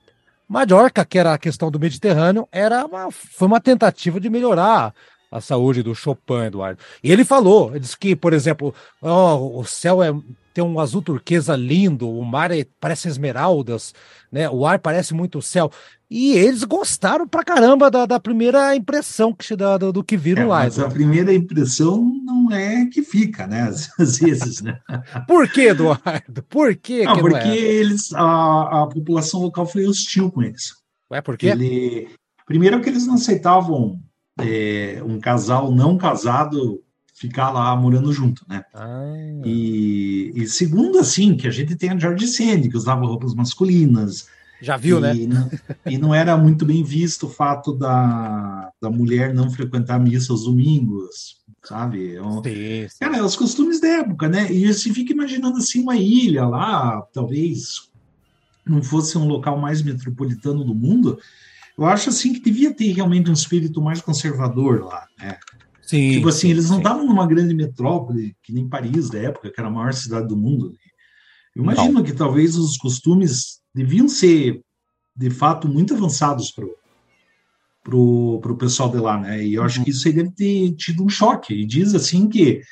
Mallorca, 0.48 1.04
que 1.04 1.18
era 1.18 1.34
a 1.34 1.38
questão 1.38 1.70
do 1.70 1.78
Mediterrâneo, 1.78 2.48
era 2.50 2.86
uma, 2.86 3.10
foi 3.10 3.46
uma 3.46 3.60
tentativa 3.60 4.18
de 4.18 4.30
melhorar 4.30 4.94
a 5.34 5.40
saúde 5.40 5.82
do 5.82 5.96
Chopin, 5.96 6.44
Eduardo. 6.46 6.78
E 7.02 7.10
ele 7.10 7.24
falou, 7.24 7.70
ele 7.70 7.80
disse 7.80 7.98
que, 7.98 8.14
por 8.14 8.32
exemplo, 8.32 8.72
oh, 9.02 9.58
o 9.58 9.64
céu 9.64 10.00
é 10.00 10.14
tem 10.54 10.62
um 10.62 10.78
azul 10.78 11.02
turquesa 11.02 11.56
lindo, 11.56 12.08
o 12.08 12.24
mar 12.24 12.52
é, 12.52 12.64
parece 12.78 13.08
esmeraldas, 13.08 13.92
né? 14.30 14.48
O 14.48 14.64
ar 14.64 14.78
parece 14.78 15.12
muito 15.12 15.38
o 15.38 15.42
céu. 15.42 15.68
E 16.08 16.34
eles 16.34 16.62
gostaram 16.62 17.26
pra 17.26 17.42
caramba 17.42 17.90
da, 17.90 18.06
da 18.06 18.20
primeira 18.20 18.76
impressão 18.76 19.32
que, 19.32 19.56
da, 19.56 19.76
do, 19.76 19.92
do 19.92 20.04
que 20.04 20.16
viram 20.16 20.44
é, 20.44 20.46
lá. 20.46 20.58
Mas 20.60 20.78
a 20.78 20.88
primeira 20.88 21.34
impressão 21.34 22.08
não 22.24 22.52
é 22.52 22.86
que 22.86 23.02
fica, 23.02 23.48
né? 23.48 23.62
Às 23.98 24.18
vezes, 24.18 24.62
né? 24.62 24.78
Por 25.26 25.48
que, 25.48 25.62
Eduardo? 25.62 26.44
Por 26.48 26.76
que? 26.76 27.02
Não, 27.02 27.16
que 27.16 27.20
porque 27.20 27.34
não 27.36 27.50
é? 27.50 27.58
eles, 27.58 28.12
a, 28.14 28.82
a 28.82 28.86
população 28.86 29.40
local 29.40 29.66
foi 29.66 29.86
hostil 29.86 30.30
com 30.30 30.40
eles. 30.40 30.72
Ué, 31.10 31.20
por 31.20 31.36
quê? 31.36 31.48
Ele, 31.48 32.10
primeiro 32.46 32.80
que 32.80 32.88
eles 32.88 33.08
não 33.08 33.14
aceitavam 33.14 34.00
é, 34.38 35.02
um 35.04 35.18
casal 35.20 35.70
não 35.70 35.96
casado 35.96 36.82
ficar 37.14 37.50
lá 37.50 37.74
morando 37.76 38.12
junto, 38.12 38.44
né? 38.48 38.64
Ah. 38.74 39.04
E, 39.44 40.32
e, 40.34 40.46
segundo, 40.48 40.98
assim, 40.98 41.36
que 41.36 41.46
a 41.46 41.50
gente 41.50 41.76
tem 41.76 41.90
a 41.90 41.98
George 41.98 42.26
Sandy, 42.26 42.68
que 42.68 42.76
usava 42.76 43.06
roupas 43.06 43.34
masculinas. 43.34 44.26
Já 44.60 44.76
viu, 44.76 44.98
e, 44.98 45.00
né? 45.00 45.14
Não, 45.14 45.50
e 45.86 45.98
não 45.98 46.14
era 46.14 46.36
muito 46.36 46.64
bem 46.64 46.82
visto 46.82 47.26
o 47.26 47.30
fato 47.30 47.72
da, 47.72 48.70
da 48.80 48.90
mulher 48.90 49.32
não 49.34 49.50
frequentar 49.50 50.00
missa 50.00 50.32
aos 50.32 50.44
domingos, 50.44 51.38
sabe? 51.62 52.12
Eu, 52.12 52.42
é 52.44 52.48
sim, 52.48 52.88
sim. 52.88 52.96
Cara, 53.00 53.24
os 53.24 53.36
costumes 53.36 53.80
da 53.80 53.88
época, 53.88 54.28
né? 54.28 54.50
E 54.50 54.72
você 54.72 54.92
fica 54.92 55.12
imaginando, 55.12 55.58
assim, 55.58 55.82
uma 55.82 55.96
ilha 55.96 56.46
lá, 56.46 57.02
talvez 57.12 57.90
não 58.66 58.82
fosse 58.82 59.16
um 59.18 59.26
local 59.26 59.58
mais 59.58 59.82
metropolitano 59.82 60.64
do 60.64 60.74
mundo, 60.74 61.18
eu 61.76 61.86
acho 61.86 62.08
assim 62.08 62.32
que 62.32 62.40
devia 62.40 62.72
ter 62.72 62.92
realmente 62.92 63.30
um 63.30 63.34
espírito 63.34 63.82
mais 63.82 64.00
conservador 64.00 64.84
lá, 64.84 65.06
né? 65.18 65.36
Sim, 65.82 66.12
tipo 66.12 66.28
assim, 66.28 66.50
eles 66.50 66.70
não 66.70 66.78
estavam 66.78 67.04
numa 67.04 67.26
grande 67.26 67.54
metrópole, 67.54 68.34
que 68.42 68.52
nem 68.52 68.68
Paris 68.68 69.10
da 69.10 69.18
época, 69.18 69.50
que 69.50 69.60
era 69.60 69.68
a 69.68 69.72
maior 69.72 69.92
cidade 69.92 70.28
do 70.28 70.36
mundo. 70.36 70.72
Eu 71.54 71.62
imagino 71.62 71.94
não. 71.94 72.02
que 72.02 72.12
talvez 72.12 72.56
os 72.56 72.76
costumes 72.78 73.60
deviam 73.74 74.08
ser, 74.08 74.62
de 75.14 75.30
fato, 75.30 75.68
muito 75.68 75.94
avançados 75.94 76.50
para 76.50 76.64
o 77.94 78.38
pro 78.40 78.56
pessoal 78.56 78.90
de 78.90 78.96
lá, 78.96 79.20
né? 79.20 79.44
E 79.44 79.54
eu 79.54 79.62
acho 79.62 79.78
uhum. 79.78 79.84
que 79.84 79.90
isso 79.90 80.08
aí 80.08 80.14
deve 80.14 80.30
ter 80.30 80.72
tido 80.72 81.04
um 81.04 81.08
choque. 81.08 81.52
E 81.52 81.66
diz 81.66 81.94
assim 81.94 82.28
que 82.28 82.62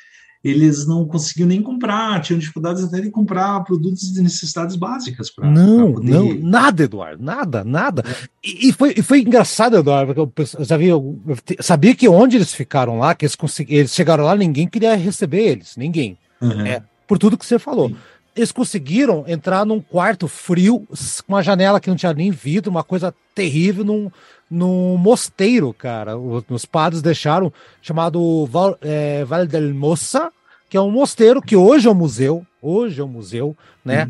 eles 0.43 0.85
não 0.85 1.05
conseguiam 1.05 1.47
nem 1.47 1.61
comprar, 1.61 2.21
tinham 2.21 2.37
dificuldades 2.37 2.83
até 2.83 2.99
de 2.99 3.09
comprar 3.09 3.63
produtos 3.63 4.11
de 4.11 4.21
necessidades 4.21 4.75
básicas 4.75 5.29
para 5.29 5.49
Não, 5.49 5.93
poder... 5.93 6.11
não, 6.11 6.33
nada, 6.35 6.83
Eduardo, 6.83 7.23
nada, 7.23 7.63
nada. 7.63 8.03
É. 8.05 8.27
E, 8.43 8.69
e, 8.69 8.73
foi, 8.73 8.93
e 8.97 9.01
foi 9.01 9.21
engraçado, 9.21 9.77
Eduardo, 9.77 10.13
porque 10.27 10.41
eu, 10.41 10.65
sabia, 10.65 10.89
eu 10.89 11.17
sabia 11.61 11.95
que 11.95 12.09
onde 12.09 12.35
eles 12.35 12.53
ficaram 12.53 12.99
lá, 12.99 13.15
que 13.15 13.25
eles, 13.25 13.37
eles 13.69 13.93
chegaram 13.93 14.25
lá, 14.25 14.35
ninguém 14.35 14.67
queria 14.67 14.95
receber 14.95 15.43
eles, 15.43 15.77
ninguém. 15.77 16.17
Uhum. 16.41 16.65
É, 16.65 16.83
por 17.07 17.17
tudo 17.17 17.37
que 17.37 17.45
você 17.45 17.57
falou. 17.57 17.87
Sim. 17.89 17.95
Eles 18.35 18.51
conseguiram 18.51 19.23
entrar 19.27 19.63
num 19.63 19.79
quarto 19.79 20.27
frio, 20.27 20.85
com 21.25 21.33
uma 21.33 21.43
janela 21.43 21.79
que 21.79 21.89
não 21.89 21.95
tinha 21.95 22.13
nem 22.13 22.31
vidro, 22.31 22.71
uma 22.71 22.83
coisa 22.83 23.13
terrível, 23.33 23.85
num, 23.85 24.11
num 24.53 24.95
mosteiro, 24.97 25.73
cara. 25.73 26.17
Os, 26.17 26.65
padres 26.65 27.01
deixaram, 27.01 27.51
chamado 27.81 28.45
Val, 28.45 28.77
é, 28.81 29.25
Vale 29.25 29.47
del 29.47 29.73
Moça, 29.73 30.31
que 30.69 30.77
é 30.77 30.81
um 30.81 30.91
mosteiro 30.91 31.41
que 31.41 31.55
hoje 31.55 31.87
é 31.87 31.91
um 31.91 31.95
museu, 31.95 32.45
hoje 32.61 33.01
é 33.01 33.03
um 33.03 33.07
museu, 33.07 33.57
né? 33.83 34.07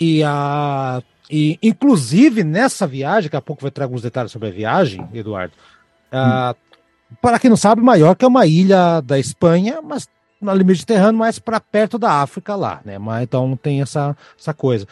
e 0.00 0.22
a 0.24 1.02
e 1.28 1.58
inclusive 1.60 2.44
nessa 2.44 2.86
viagem, 2.86 3.24
daqui 3.24 3.36
a 3.36 3.42
pouco 3.42 3.62
vai 3.62 3.70
trazer 3.70 3.86
alguns 3.86 4.02
detalhes 4.02 4.30
sobre 4.30 4.48
a 4.48 4.52
viagem, 4.52 5.08
Eduardo. 5.12 5.54
Uh, 6.12 6.54
para 7.20 7.38
quem 7.38 7.50
não 7.50 7.56
sabe, 7.56 7.82
Maiorca 7.82 8.24
é 8.24 8.28
uma 8.28 8.46
ilha 8.46 9.00
da 9.00 9.18
Espanha, 9.18 9.80
mas 9.82 10.08
no 10.40 10.64
Mediterrâneo, 10.64 11.18
mais 11.18 11.38
para 11.38 11.58
perto 11.58 11.98
da 11.98 12.12
África 12.22 12.54
lá, 12.54 12.80
né? 12.84 12.98
Mas 12.98 13.24
então 13.24 13.56
tem 13.60 13.82
essa, 13.82 14.16
essa 14.38 14.54
coisa. 14.54 14.86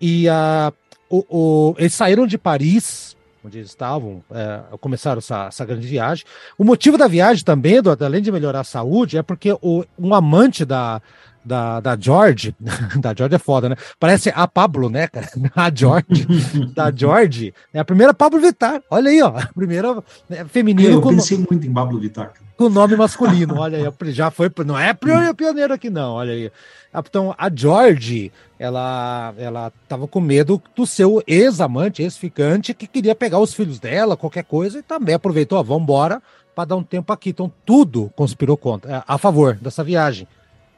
E 0.00 0.28
uh, 0.28 0.72
o, 1.08 1.24
o, 1.28 1.74
eles 1.76 1.94
saíram 1.94 2.24
de 2.26 2.38
Paris, 2.38 3.16
onde 3.44 3.58
eles 3.58 3.70
estavam, 3.70 4.22
é, 4.30 4.60
começaram 4.80 5.18
essa, 5.18 5.46
essa, 5.46 5.64
grande 5.64 5.86
viagem. 5.86 6.24
O 6.58 6.64
motivo 6.64 6.98
da 6.98 7.08
viagem 7.08 7.44
também, 7.44 7.76
Eduardo, 7.76 8.04
além 8.04 8.22
de 8.22 8.30
melhorar 8.30 8.60
a 8.60 8.64
saúde, 8.64 9.16
é 9.16 9.22
porque 9.22 9.52
o, 9.62 9.84
um 9.98 10.14
amante 10.14 10.64
da, 10.64 11.00
da, 11.44 11.80
da 11.80 11.96
George, 11.96 12.54
da 13.00 13.14
George 13.14 13.34
é 13.34 13.38
foda, 13.38 13.68
né? 13.68 13.76
Parece 13.98 14.30
a 14.34 14.46
Pablo, 14.46 14.88
né, 14.90 15.08
cara? 15.08 15.28
A 15.56 15.70
George, 15.74 16.26
da 16.74 16.92
George, 16.94 17.54
é 17.72 17.78
a 17.80 17.84
primeira 17.84 18.12
Pablo 18.12 18.40
Vittar. 18.40 18.82
Olha 18.90 19.10
aí, 19.10 19.22
ó, 19.22 19.28
a 19.36 19.46
primeira 19.46 20.02
né, 20.28 20.44
feminino. 20.46 20.94
Eu 20.94 21.02
pensei 21.02 21.38
com, 21.38 21.46
muito 21.50 21.66
em 21.66 21.72
Pablo 21.72 21.98
Vittar. 21.98 22.32
Com 22.60 22.68
nome 22.68 22.94
masculino, 22.94 23.58
olha 23.58 23.78
aí, 23.78 24.12
já 24.12 24.30
foi, 24.30 24.52
não 24.66 24.78
é 24.78 24.92
pioneiro 24.92 25.72
aqui 25.72 25.88
não, 25.88 26.12
olha 26.12 26.34
aí. 26.34 26.52
Então, 26.94 27.34
a 27.38 27.50
George, 27.50 28.30
ela 28.58 29.32
ela 29.38 29.72
tava 29.88 30.06
com 30.06 30.20
medo 30.20 30.60
do 30.76 30.86
seu 30.86 31.22
ex-amante, 31.26 32.02
ex-ficante, 32.02 32.74
que 32.74 32.86
queria 32.86 33.14
pegar 33.14 33.38
os 33.38 33.54
filhos 33.54 33.78
dela, 33.78 34.14
qualquer 34.14 34.44
coisa, 34.44 34.80
e 34.80 34.82
também 34.82 35.14
aproveitou, 35.14 35.58
ó, 35.58 35.62
vamos 35.62 35.84
embora 35.84 36.22
para 36.54 36.66
dar 36.66 36.76
um 36.76 36.82
tempo 36.82 37.10
aqui. 37.14 37.30
Então, 37.30 37.50
tudo 37.64 38.12
conspirou 38.14 38.58
contra, 38.58 39.02
a 39.08 39.16
favor 39.16 39.54
dessa 39.54 39.82
viagem. 39.82 40.28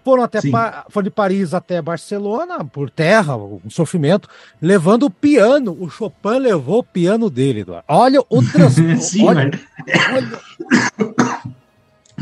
Foram 0.04 0.22
até 0.22 0.40
foram 0.88 1.04
de 1.04 1.10
Paris 1.10 1.52
até 1.52 1.82
Barcelona 1.82 2.64
por 2.64 2.90
terra, 2.90 3.36
um 3.36 3.68
sofrimento, 3.68 4.28
levando 4.60 5.06
o 5.06 5.10
piano. 5.10 5.76
O 5.80 5.90
Chopin 5.90 6.38
levou 6.38 6.78
o 6.78 6.84
piano 6.84 7.28
dele, 7.28 7.60
Eduardo. 7.60 7.84
Olha 7.88 8.20
o 8.28 8.42
transporte. 8.50 9.02
Sim, 9.02 9.26
olha, 9.26 9.50
olha... 10.12 10.40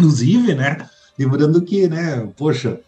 Inclusive, 0.00 0.54
né? 0.54 0.88
Lembrando 1.19 1.61
que, 1.62 1.87
né? 1.87 2.26
Poxa, 2.37 2.80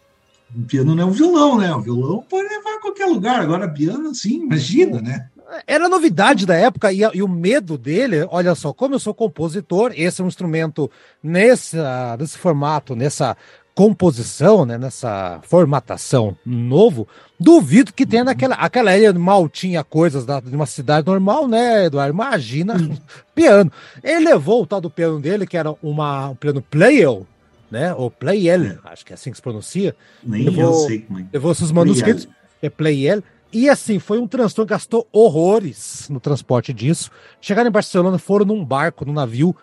o 0.55 0.61
piano 0.63 0.95
não 0.95 1.03
é 1.03 1.05
um 1.05 1.11
violão, 1.11 1.57
né? 1.57 1.73
O 1.75 1.81
violão 1.81 2.25
pode 2.27 2.49
levar 2.49 2.75
a 2.77 2.81
qualquer 2.81 3.05
lugar. 3.05 3.39
Agora, 3.41 3.69
piano, 3.69 4.13
sim, 4.15 4.43
imagina, 4.43 4.99
né? 4.99 5.27
Era 5.67 5.87
novidade 5.87 6.45
da 6.45 6.55
época 6.55 6.91
e, 6.91 7.01
e, 7.13 7.21
o 7.21 7.27
medo 7.27 7.77
dele, 7.77 8.25
olha 8.29 8.55
só, 8.55 8.73
como 8.73 8.95
eu 8.95 8.99
sou 8.99 9.13
compositor, 9.13 9.91
esse 9.95 10.19
é 10.19 10.23
um 10.23 10.27
instrumento 10.27 10.89
nesse, 11.21 11.77
nesse 12.17 12.39
formato, 12.39 12.95
nessa 12.95 13.37
composição, 13.75 14.65
né, 14.65 14.77
nessa 14.77 15.39
formatação 15.43 16.37
novo, 16.45 17.07
duvido 17.39 17.91
que 17.91 18.05
tenha 18.05 18.23
naquela 18.23 18.55
aquela 18.55 18.95
ilha 18.95 19.11
mal 19.13 19.49
tinha 19.49 19.83
coisas 19.83 20.25
da, 20.25 20.39
de 20.39 20.55
uma 20.55 20.65
cidade 20.65 21.07
normal, 21.07 21.47
né, 21.47 21.85
Eduardo? 21.85 22.13
Imagina, 22.13 22.75
piano. 23.33 23.71
Ele 24.03 24.25
levou 24.25 24.61
o 24.61 24.67
tal 24.67 24.79
do 24.79 24.89
piano 24.89 25.19
dele, 25.19 25.47
que 25.47 25.57
era 25.57 25.73
uma, 25.81 26.29
um 26.29 26.35
piano 26.35 26.61
Playel, 26.61 27.25
né, 27.71 27.93
ou 27.93 28.11
Playel, 28.11 28.63
é. 28.63 28.77
acho 28.85 29.05
que 29.05 29.13
é 29.13 29.15
assim 29.15 29.31
que 29.31 29.37
se 29.37 29.41
pronuncia. 29.41 29.95
Nem 30.23 30.43
levou, 30.43 30.63
eu 30.63 30.73
sei 30.73 30.99
como 30.99 31.19
é. 31.19 31.25
Levou 31.33 31.53
seus 31.55 31.71
manuscritos, 31.71 32.27
é 32.61 32.69
Playel. 32.69 33.23
E 33.51 33.69
assim, 33.69 33.99
foi 33.99 34.19
um 34.19 34.27
transtorno, 34.27 34.67
gastou 34.67 35.07
horrores 35.11 36.07
no 36.09 36.19
transporte 36.19 36.73
disso. 36.73 37.11
Chegaram 37.39 37.69
em 37.69 37.71
Barcelona, 37.71 38.17
foram 38.17 38.47
num 38.47 38.65
barco, 38.65 39.05
num 39.05 39.13
navio, 39.13 39.55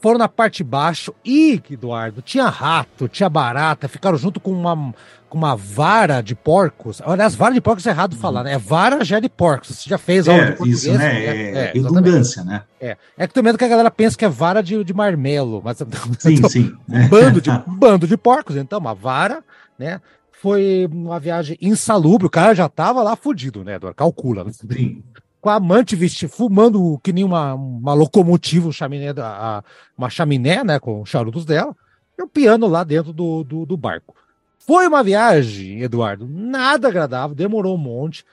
foram 0.00 0.18
na 0.18 0.28
parte 0.28 0.58
de 0.58 0.64
baixo 0.64 1.14
e, 1.24 1.60
Eduardo, 1.70 2.22
tinha 2.22 2.48
rato, 2.48 3.08
tinha 3.08 3.28
barata, 3.28 3.88
ficaram 3.88 4.16
junto 4.16 4.38
com 4.38 4.52
uma, 4.52 4.94
com 5.28 5.38
uma 5.38 5.56
vara 5.56 6.20
de 6.20 6.34
porcos. 6.34 7.02
Aliás, 7.04 7.34
vara 7.34 7.54
de 7.54 7.60
porcos 7.60 7.86
é 7.86 7.90
errado 7.90 8.14
uhum. 8.14 8.18
falar, 8.18 8.44
né? 8.44 8.52
É 8.54 8.58
vara 8.58 9.04
já 9.04 9.18
de 9.18 9.28
porcos. 9.28 9.70
Você 9.70 9.90
já 9.90 9.98
fez 9.98 10.28
é, 10.28 10.56
isso, 10.64 10.92
né? 10.92 10.98
né? 10.98 11.24
É, 11.24 11.58
é 11.58 11.72
redundância, 11.72 12.44
né? 12.44 12.62
É. 12.80 12.96
É 13.16 13.26
que 13.26 13.34
também 13.34 13.56
que 13.56 13.64
a 13.64 13.68
galera 13.68 13.90
pensa 13.90 14.16
que 14.16 14.24
é 14.24 14.28
vara 14.28 14.62
de, 14.62 14.84
de 14.84 14.94
marmelo, 14.94 15.60
mas 15.64 15.78
sim, 16.18 16.34
então, 16.34 16.50
sim. 16.50 16.76
Um 16.88 17.08
bando 17.08 17.40
de, 17.40 17.50
um 17.50 17.62
bando 17.76 18.06
de 18.06 18.16
porcos, 18.16 18.56
então, 18.56 18.78
uma 18.78 18.94
vara, 18.94 19.42
né? 19.78 20.00
Foi 20.40 20.88
uma 20.92 21.18
viagem 21.18 21.58
insalubre, 21.60 22.24
o 22.24 22.30
cara 22.30 22.54
já 22.54 22.68
tava 22.68 23.02
lá 23.02 23.16
fudido, 23.16 23.64
né, 23.64 23.74
Eduardo? 23.74 23.96
Calcula. 23.96 24.44
Né? 24.44 24.52
Sim 24.52 25.02
com 25.40 25.50
a 25.50 25.54
amante 25.54 25.94
vestido, 25.94 26.32
fumando 26.32 26.98
que 27.02 27.12
nem 27.12 27.24
uma, 27.24 27.54
uma 27.54 27.94
locomotiva, 27.94 28.68
um 28.68 28.72
chaminé, 28.72 29.14
a, 29.18 29.62
uma 29.96 30.10
chaminé, 30.10 30.64
né, 30.64 30.78
com 30.78 31.02
os 31.02 31.08
charutos 31.08 31.44
dela, 31.44 31.74
e 32.18 32.22
o 32.22 32.28
piano 32.28 32.66
lá 32.66 32.82
dentro 32.82 33.12
do, 33.12 33.44
do, 33.44 33.64
do, 33.64 33.76
barco. 33.76 34.14
Foi 34.58 34.86
uma 34.86 35.02
viagem, 35.02 35.82
Eduardo, 35.82 36.28
nada 36.28 36.88
agradável, 36.88 37.34
demorou 37.34 37.74
um 37.74 37.78
monte. 37.78 38.24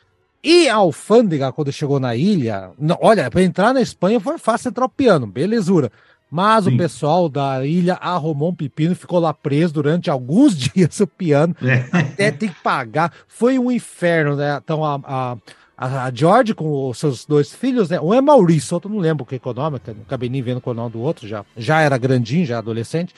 E 0.44 0.68
a 0.68 0.76
alfândega, 0.76 1.52
quando 1.52 1.72
chegou 1.72 2.00
na 2.00 2.16
ilha, 2.16 2.72
não, 2.78 2.98
olha, 3.02 3.30
para 3.30 3.42
entrar 3.42 3.74
na 3.74 3.82
Espanha 3.82 4.20
foi 4.20 4.38
fácil 4.38 4.70
entrar 4.70 4.86
o 4.86 4.90
piano, 4.90 5.26
belezura. 5.26 5.92
Mas 6.30 6.66
Sim. 6.66 6.74
o 6.74 6.78
pessoal 6.78 7.30
da 7.30 7.66
ilha 7.66 7.94
arrumou 7.96 8.50
um 8.50 8.56
pepino 8.56 8.92
e 8.92 8.96
ficou 8.96 9.20
lá 9.20 9.34
preso 9.34 9.76
durante 9.76 10.10
alguns 10.10 10.58
dias 10.58 11.00
o 11.00 11.08
piano. 11.08 11.56
É. 11.64 11.86
Até 11.92 12.32
tem 12.32 12.50
que 12.50 12.62
pagar. 12.62 13.14
Foi 13.28 13.58
um 13.58 13.72
inferno, 13.72 14.36
né? 14.36 14.60
Então 14.62 14.84
a, 14.84 15.00
a 15.04 15.38
a, 15.78 16.06
a 16.06 16.12
George 16.14 16.54
com 16.54 16.90
os 16.90 16.98
seus 16.98 17.26
dois 17.26 17.54
filhos, 17.54 17.90
né? 17.90 18.00
Um 18.00 18.14
é 18.14 18.22
Maurício, 18.22 18.76
outro 18.76 18.90
não 18.90 19.00
lembro 19.00 19.24
o 19.24 19.26
que 19.26 19.36
é 19.36 19.40
o 19.44 19.54
nome, 19.54 19.80
não 19.88 20.04
acabei 20.04 20.30
nem 20.30 20.42
vendo 20.42 20.62
o 20.64 20.74
nome 20.74 20.92
do 20.92 21.02
outro, 21.02 21.28
já, 21.28 21.46
já 21.58 21.82
era 21.82 21.98
grandinho, 21.98 22.46
já 22.46 22.58
adolescente. 22.58 23.14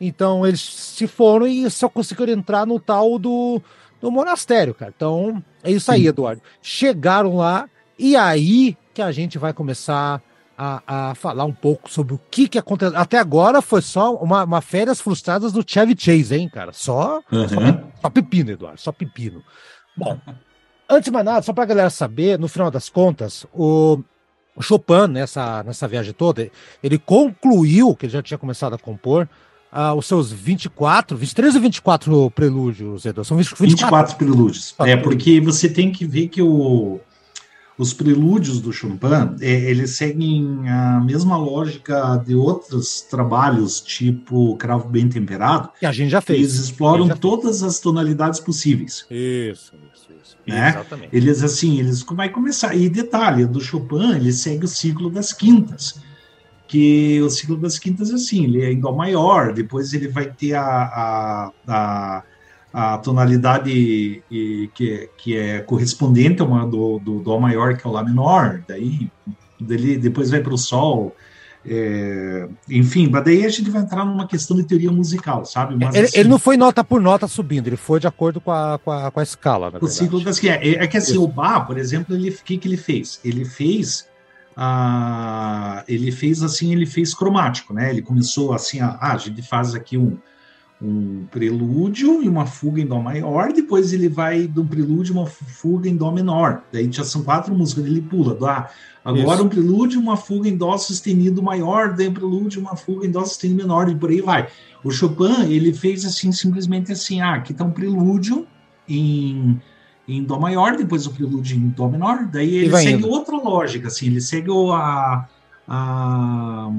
Então 0.00 0.46
eles 0.46 0.60
se 0.60 1.06
foram 1.06 1.46
e 1.46 1.68
só 1.70 1.88
conseguiram 1.88 2.32
entrar 2.32 2.66
no 2.66 2.78
tal 2.78 3.18
do, 3.18 3.60
do 4.00 4.10
monastério, 4.10 4.74
cara. 4.74 4.92
Então 4.94 5.42
é 5.62 5.70
isso 5.70 5.90
aí, 5.90 6.02
Sim. 6.02 6.08
Eduardo. 6.08 6.42
Chegaram 6.62 7.36
lá 7.36 7.68
e 7.98 8.14
aí 8.14 8.76
que 8.92 9.02
a 9.02 9.10
gente 9.10 9.38
vai 9.38 9.52
começar 9.52 10.22
a, 10.56 11.10
a 11.10 11.14
falar 11.14 11.44
um 11.44 11.52
pouco 11.52 11.90
sobre 11.90 12.14
o 12.14 12.20
que 12.30 12.48
que 12.48 12.58
aconteceu. 12.58 12.96
Até 12.96 13.18
agora 13.18 13.60
foi 13.60 13.82
só 13.82 14.14
uma, 14.14 14.44
uma 14.44 14.60
férias 14.60 15.00
frustradas 15.00 15.52
do 15.52 15.64
Chevy 15.66 15.94
Chase, 15.98 16.34
hein, 16.34 16.48
cara? 16.48 16.72
Só, 16.72 17.20
uhum. 17.30 17.48
só, 17.48 17.56
só 18.02 18.10
pepino, 18.10 18.50
Eduardo, 18.52 18.80
só 18.80 18.92
pepino. 18.92 19.42
Bom, 19.96 20.18
antes 20.88 21.06
de 21.06 21.10
mais 21.10 21.24
nada, 21.24 21.42
só 21.42 21.52
para 21.52 21.64
a 21.64 21.66
galera 21.66 21.90
saber, 21.90 22.38
no 22.38 22.48
final 22.48 22.70
das 22.70 22.88
contas, 22.88 23.46
o, 23.52 24.00
Chopin, 24.60 25.08
nessa, 25.10 25.62
nessa 25.62 25.86
viagem 25.86 26.12
toda, 26.12 26.50
ele 26.82 26.98
concluiu, 26.98 27.94
que 27.94 28.06
ele 28.06 28.12
já 28.12 28.22
tinha 28.22 28.38
começado 28.38 28.74
a 28.74 28.78
compor, 28.78 29.28
uh, 29.72 29.94
os 29.96 30.06
seus 30.06 30.32
24, 30.32 31.16
23 31.16 31.54
ou 31.54 31.60
24 31.60 32.30
prelúdios, 32.30 33.04
Eduardo? 33.04 33.24
São 33.24 33.36
24, 33.36 33.66
24 33.66 34.16
prelúdios. 34.16 34.74
É, 34.80 34.96
porque 34.96 35.40
você 35.40 35.68
tem 35.68 35.92
que 35.92 36.04
ver 36.04 36.28
que 36.28 36.42
o 36.42 37.00
os 37.78 37.92
prelúdios 37.92 38.60
do 38.60 38.72
Chopin, 38.72 39.36
é, 39.40 39.70
eles 39.70 39.90
seguem 39.90 40.68
a 40.68 41.00
mesma 41.00 41.36
lógica 41.36 42.16
de 42.26 42.34
outros 42.34 43.02
trabalhos, 43.02 43.80
tipo 43.80 44.56
Cravo 44.56 44.88
Bem 44.88 45.08
Temperado. 45.08 45.68
Que 45.78 45.86
a 45.86 45.92
gente 45.92 46.10
já 46.10 46.20
fez. 46.20 46.38
Eles 46.38 46.54
exploram 46.54 47.08
todas 47.08 47.62
as 47.62 47.78
tonalidades 47.78 48.40
possíveis. 48.40 49.04
Isso, 49.10 49.74
isso. 49.94 50.05
Né? 50.46 50.68
Exatamente. 50.70 51.16
Eles, 51.16 51.42
assim, 51.42 51.80
eles 51.80 52.02
vai 52.02 52.28
começar. 52.28 52.74
E 52.74 52.88
detalhe, 52.88 53.46
do 53.46 53.60
Chopin, 53.60 54.16
ele 54.16 54.32
segue 54.32 54.64
o 54.64 54.68
ciclo 54.68 55.10
das 55.10 55.32
quintas. 55.32 56.00
Que 56.68 57.20
o 57.22 57.30
ciclo 57.30 57.56
das 57.56 57.78
quintas, 57.78 58.10
assim, 58.10 58.44
ele 58.44 58.62
é 58.62 58.72
em 58.72 58.80
Dó 58.80 58.92
maior, 58.92 59.52
depois 59.52 59.92
ele 59.92 60.08
vai 60.08 60.26
ter 60.26 60.54
a, 60.54 60.62
a, 60.64 61.52
a 61.66 62.22
a 62.78 62.98
tonalidade 62.98 64.22
que, 64.74 65.08
que 65.16 65.34
é 65.34 65.60
correspondente 65.60 66.42
a 66.42 66.44
uma 66.44 66.66
do, 66.66 66.98
do 66.98 67.20
Dó 67.20 67.40
maior, 67.40 67.74
que 67.74 67.86
é 67.86 67.88
o 67.88 67.92
Lá 67.92 68.04
menor, 68.04 68.62
daí 68.68 69.10
dele, 69.58 69.96
depois 69.96 70.30
vai 70.30 70.42
para 70.42 70.52
o 70.52 70.58
Sol. 70.58 71.16
É, 71.68 72.48
enfim, 72.70 73.08
mas 73.10 73.24
daí 73.24 73.44
a 73.44 73.48
gente 73.48 73.68
vai 73.70 73.82
entrar 73.82 74.04
numa 74.04 74.26
questão 74.26 74.56
de 74.56 74.62
teoria 74.62 74.92
musical, 74.92 75.44
sabe? 75.44 75.74
Mas, 75.74 75.94
ele, 75.94 76.06
assim, 76.06 76.18
ele, 76.20 76.28
não 76.28 76.38
foi 76.38 76.56
nota 76.56 76.84
por 76.84 77.00
nota 77.00 77.26
subindo, 77.26 77.66
ele 77.66 77.76
foi 77.76 77.98
de 77.98 78.06
acordo 78.06 78.40
com 78.40 78.52
a, 78.52 78.78
com 78.78 78.92
a, 78.92 79.10
com 79.10 79.18
a 79.18 79.22
escala. 79.22 79.72
o 79.80 79.88
ciclo 79.88 80.22
das 80.22 80.38
que 80.38 80.48
é, 80.48 80.74
é 80.74 80.86
que 80.86 80.96
assim, 80.96 81.12
Isso. 81.12 81.24
o 81.24 81.26
Bach, 81.26 81.66
por 81.66 81.76
exemplo, 81.76 82.14
ele 82.14 82.30
o 82.30 82.44
que, 82.44 82.56
que 82.56 82.68
ele 82.68 82.76
fez? 82.76 83.18
Ele 83.24 83.44
fez 83.44 84.06
a, 84.56 85.84
ele 85.88 86.12
fez 86.12 86.42
assim, 86.42 86.72
ele 86.72 86.86
fez 86.86 87.12
cromático, 87.12 87.74
né? 87.74 87.90
Ele 87.90 88.00
começou 88.00 88.52
assim, 88.52 88.80
a, 88.80 88.96
ah, 89.00 89.14
a 89.14 89.18
gente 89.18 89.42
faz 89.42 89.74
aqui 89.74 89.98
um 89.98 90.16
um 90.80 91.24
prelúdio 91.30 92.22
e 92.22 92.28
uma 92.28 92.44
fuga 92.44 92.80
em 92.80 92.86
dó 92.86 93.00
maior, 93.00 93.52
depois 93.52 93.92
ele 93.92 94.08
vai 94.08 94.46
do 94.46 94.64
prelúdio 94.64 95.14
uma 95.14 95.26
fuga 95.26 95.88
em 95.88 95.96
dó 95.96 96.10
menor. 96.10 96.62
Daí 96.72 96.90
já 96.92 97.02
são 97.04 97.22
quatro 97.22 97.54
músicas, 97.54 97.86
ele 97.86 98.02
pula. 98.02 98.34
Do, 98.34 98.46
ah, 98.46 98.68
agora 99.04 99.36
Isso. 99.36 99.44
um 99.44 99.48
prelúdio, 99.48 100.00
uma 100.00 100.16
fuga 100.16 100.48
em 100.48 100.56
dó 100.56 100.76
sustenido 100.76 101.42
maior, 101.42 101.94
daí 101.94 102.08
um 102.08 102.14
prelúdio, 102.14 102.60
uma 102.60 102.76
fuga 102.76 103.06
em 103.06 103.10
dó 103.10 103.24
sustenido 103.24 103.62
menor 103.62 103.88
e 103.88 103.94
por 103.94 104.10
aí 104.10 104.20
vai. 104.20 104.48
O 104.84 104.90
Chopin, 104.90 105.44
ele 105.48 105.72
fez 105.72 106.04
assim 106.04 106.30
simplesmente 106.30 106.92
assim, 106.92 107.20
ah, 107.20 107.34
aqui 107.34 107.52
está 107.52 107.64
um 107.64 107.70
prelúdio 107.70 108.46
em 108.88 109.58
em 110.08 110.22
dó 110.22 110.38
maior, 110.38 110.76
depois 110.76 111.04
o 111.06 111.10
prelúdio 111.10 111.56
em 111.56 111.68
dó 111.68 111.88
menor, 111.88 112.26
daí 112.26 112.54
ele 112.54 112.76
segue 112.76 112.92
indo. 112.92 113.08
outra 113.08 113.36
lógica, 113.36 113.88
assim, 113.88 114.06
ele 114.06 114.20
segue 114.20 114.48
a, 114.72 115.26
a 115.66 116.70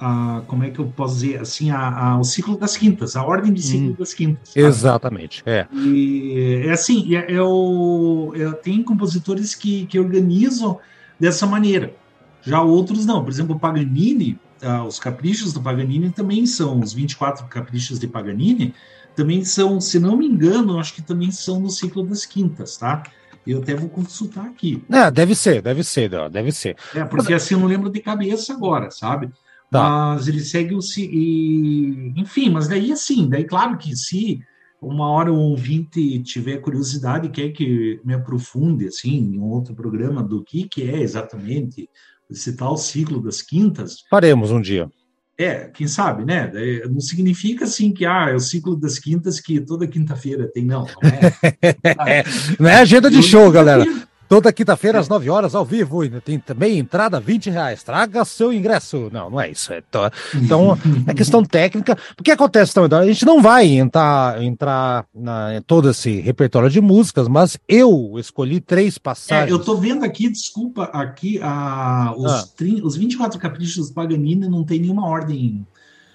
a, 0.00 0.42
como 0.46 0.64
é 0.64 0.70
que 0.70 0.78
eu 0.78 0.86
posso 0.86 1.14
dizer 1.16 1.40
assim, 1.40 1.70
a, 1.70 1.78
a, 1.78 2.18
o 2.18 2.24
ciclo 2.24 2.56
das 2.56 2.76
quintas, 2.76 3.14
a 3.16 3.22
ordem 3.22 3.52
de 3.52 3.60
ciclo 3.60 3.90
hum, 3.90 3.96
das 3.98 4.14
quintas. 4.14 4.56
Exatamente, 4.56 5.42
é. 5.44 5.66
E, 5.72 6.62
é 6.64 6.70
assim, 6.70 7.14
é, 7.14 7.34
é 7.34 7.42
o, 7.42 8.32
é, 8.34 8.50
tem 8.52 8.82
compositores 8.82 9.54
que, 9.54 9.84
que 9.86 9.98
organizam 9.98 10.78
dessa 11.18 11.46
maneira, 11.46 11.94
já 12.42 12.62
outros 12.62 13.04
não. 13.04 13.22
Por 13.22 13.30
exemplo, 13.30 13.56
o 13.56 13.60
Paganini, 13.60 14.38
ah, 14.62 14.84
os 14.84 14.98
caprichos 14.98 15.52
do 15.52 15.60
Paganini 15.60 16.10
também 16.10 16.46
são, 16.46 16.80
os 16.80 16.94
24 16.94 17.46
caprichos 17.46 17.98
de 17.98 18.08
Paganini, 18.08 18.74
também 19.14 19.44
são, 19.44 19.78
se 19.82 19.98
não 19.98 20.16
me 20.16 20.26
engano, 20.26 20.80
acho 20.80 20.94
que 20.94 21.02
também 21.02 21.30
são 21.30 21.60
no 21.60 21.68
ciclo 21.68 22.02
das 22.04 22.24
quintas, 22.24 22.78
tá? 22.78 23.02
Eu 23.46 23.58
até 23.58 23.74
vou 23.74 23.88
consultar 23.88 24.46
aqui. 24.46 24.82
É, 24.90 25.10
deve 25.10 25.34
ser, 25.34 25.60
deve 25.60 25.82
ser, 25.82 26.10
deve 26.30 26.52
ser. 26.52 26.76
É, 26.94 27.04
porque 27.04 27.34
assim 27.34 27.54
eu 27.54 27.60
não 27.60 27.66
lembro 27.66 27.90
de 27.90 28.00
cabeça 28.00 28.52
agora, 28.52 28.90
sabe? 28.90 29.30
Tá. 29.70 30.14
Mas 30.14 30.26
ele 30.26 30.40
segue 30.40 30.74
o. 30.74 30.80
E, 30.98 32.12
enfim, 32.16 32.50
mas 32.50 32.66
daí 32.68 32.90
assim, 32.90 33.28
daí 33.28 33.44
claro 33.44 33.78
que 33.78 33.94
se 33.96 34.40
uma 34.80 35.08
hora 35.10 35.32
o 35.32 35.36
ouvinte 35.36 36.18
tiver 36.22 36.58
curiosidade 36.58 37.26
e 37.26 37.30
quer 37.30 37.50
que 37.50 38.00
me 38.04 38.14
aprofunde 38.14 38.88
assim, 38.88 39.34
em 39.34 39.38
um 39.38 39.44
outro 39.44 39.74
programa 39.74 40.22
do 40.22 40.42
que, 40.42 40.66
que 40.68 40.90
é 40.90 41.00
exatamente 41.00 41.88
esse 42.30 42.56
tal 42.56 42.76
ciclo 42.76 43.22
das 43.22 43.42
quintas. 43.42 44.04
Faremos 44.08 44.50
um 44.50 44.60
dia. 44.60 44.90
É, 45.36 45.70
quem 45.72 45.86
sabe, 45.86 46.24
né? 46.24 46.52
Não 46.90 47.00
significa 47.00 47.64
assim 47.64 47.92
que 47.92 48.04
ah, 48.04 48.28
é 48.30 48.34
o 48.34 48.40
ciclo 48.40 48.76
das 48.76 48.98
quintas 48.98 49.40
que 49.40 49.58
toda 49.58 49.86
quinta-feira 49.86 50.46
tem, 50.52 50.66
não. 50.66 50.84
Não 50.84 51.10
é, 52.06 52.18
é 52.20 52.24
não 52.58 52.68
é 52.68 52.76
agenda 52.76 53.10
de 53.10 53.22
show, 53.22 53.50
galera. 53.50 53.86
Toda 54.30 54.52
quinta-feira, 54.52 55.00
às 55.00 55.08
9 55.08 55.28
horas, 55.28 55.56
ao 55.56 55.64
vivo. 55.64 56.04
E 56.04 56.20
tem 56.20 56.38
também 56.38 56.78
entrada 56.78 57.18
20 57.18 57.50
reais. 57.50 57.82
Traga 57.82 58.24
seu 58.24 58.52
ingresso. 58.52 59.10
Não, 59.12 59.28
não 59.28 59.40
é 59.40 59.50
isso. 59.50 59.72
É 59.72 59.82
então, 60.36 60.78
é 61.04 61.12
questão 61.12 61.42
técnica. 61.42 61.98
O 62.16 62.22
que 62.22 62.30
acontece 62.30 62.70
então? 62.70 63.00
A 63.00 63.06
gente 63.06 63.26
não 63.26 63.42
vai 63.42 63.66
entrar, 63.66 64.40
entrar 64.40 65.04
na, 65.12 65.56
em 65.56 65.60
todo 65.60 65.90
esse 65.90 66.20
repertório 66.20 66.70
de 66.70 66.80
músicas, 66.80 67.26
mas 67.26 67.58
eu 67.68 68.14
escolhi 68.18 68.60
três 68.60 68.98
passagens. 68.98 69.50
É, 69.50 69.52
eu 69.52 69.58
tô 69.58 69.76
vendo 69.76 70.04
aqui, 70.04 70.30
desculpa, 70.30 70.84
aqui 70.92 71.40
a, 71.42 72.14
os, 72.16 72.30
ah. 72.30 72.44
30, 72.56 72.86
os 72.86 72.94
24 72.94 73.36
caprichos 73.36 73.88
do 73.88 73.94
Paganini 73.94 74.48
não 74.48 74.62
tem 74.62 74.78
nenhuma 74.78 75.08
ordem 75.08 75.66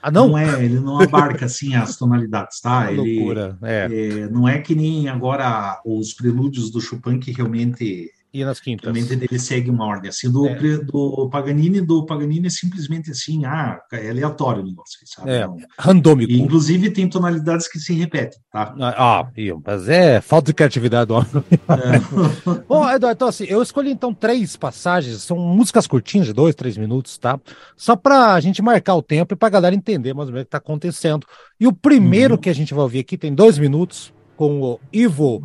ah, 0.07 0.11
não? 0.11 0.27
não 0.29 0.37
é, 0.37 0.63
ele 0.63 0.79
não 0.79 1.01
abarca 1.01 1.45
assim 1.45 1.73
as 1.73 1.97
tonalidades, 1.97 2.61
tá? 2.61 2.91
ele, 2.93 3.17
loucura, 3.17 3.57
é. 3.63 3.87
é. 3.91 4.29
Não 4.29 4.47
é 4.47 4.59
que 4.59 4.75
nem 4.75 5.09
agora 5.09 5.81
os 5.83 6.13
prelúdios 6.13 6.69
do 6.69 6.79
Chopin 6.79 7.19
que 7.19 7.31
realmente 7.31 8.11
e 8.35 8.43
nas 8.43 8.59
quintas. 8.59 8.93
Realmente 8.93 9.27
ele 9.31 9.39
segue 9.39 9.69
uma 9.69 9.85
ordem. 9.85 10.09
Assim, 10.09 10.29
do, 10.29 10.45
é. 10.45 10.55
do 10.55 11.29
Paganini, 11.31 11.79
do 11.79 12.05
Paganini 12.05 12.47
é 12.47 12.49
simplesmente 12.49 13.11
assim, 13.11 13.45
ah, 13.45 13.79
é 13.93 14.09
aleatório 14.09 14.61
o 14.61 14.65
negócio, 14.65 14.99
sabe? 15.05 15.31
É, 15.31 15.47
randômico. 15.79 16.29
E, 16.29 16.41
inclusive 16.41 16.91
tem 16.91 17.07
tonalidades 17.07 17.69
que 17.69 17.79
se 17.79 17.93
repetem, 17.93 18.37
tá? 18.51 18.75
Ah, 18.77 19.21
ah 19.21 19.31
mas 19.65 19.87
é 19.87 20.19
falta 20.19 20.47
de 20.47 20.53
criatividade 20.53 21.07
do 21.07 21.13
homem. 21.13 21.29
É. 21.49 22.59
Bom, 22.67 22.89
Eduardo, 22.89 23.15
então 23.15 23.27
assim, 23.29 23.45
eu 23.45 23.61
escolhi 23.61 23.91
então 23.91 24.13
três 24.13 24.57
passagens, 24.57 25.23
são 25.23 25.37
músicas 25.37 25.87
curtinhas, 25.87 26.27
de 26.27 26.33
dois, 26.33 26.53
três 26.55 26.75
minutos, 26.75 27.17
tá? 27.17 27.39
Só 27.77 27.95
pra 27.95 28.37
gente 28.41 28.61
marcar 28.61 28.95
o 28.95 29.01
tempo 29.01 29.33
e 29.33 29.37
pra 29.37 29.47
galera 29.47 29.73
entender 29.73 30.13
mais 30.13 30.27
ou 30.27 30.33
menos 30.33 30.43
o 30.43 30.45
que 30.45 30.51
tá 30.51 30.57
acontecendo. 30.57 31.25
E 31.57 31.67
o 31.67 31.71
primeiro 31.71 32.33
uhum. 32.35 32.41
que 32.41 32.49
a 32.49 32.53
gente 32.55 32.73
vai 32.73 32.83
ouvir 32.83 32.99
aqui 32.99 33.17
tem 33.17 33.33
dois 33.33 33.57
minutos, 33.57 34.13
com 34.35 34.61
o 34.61 34.79
Ivo 34.91 35.41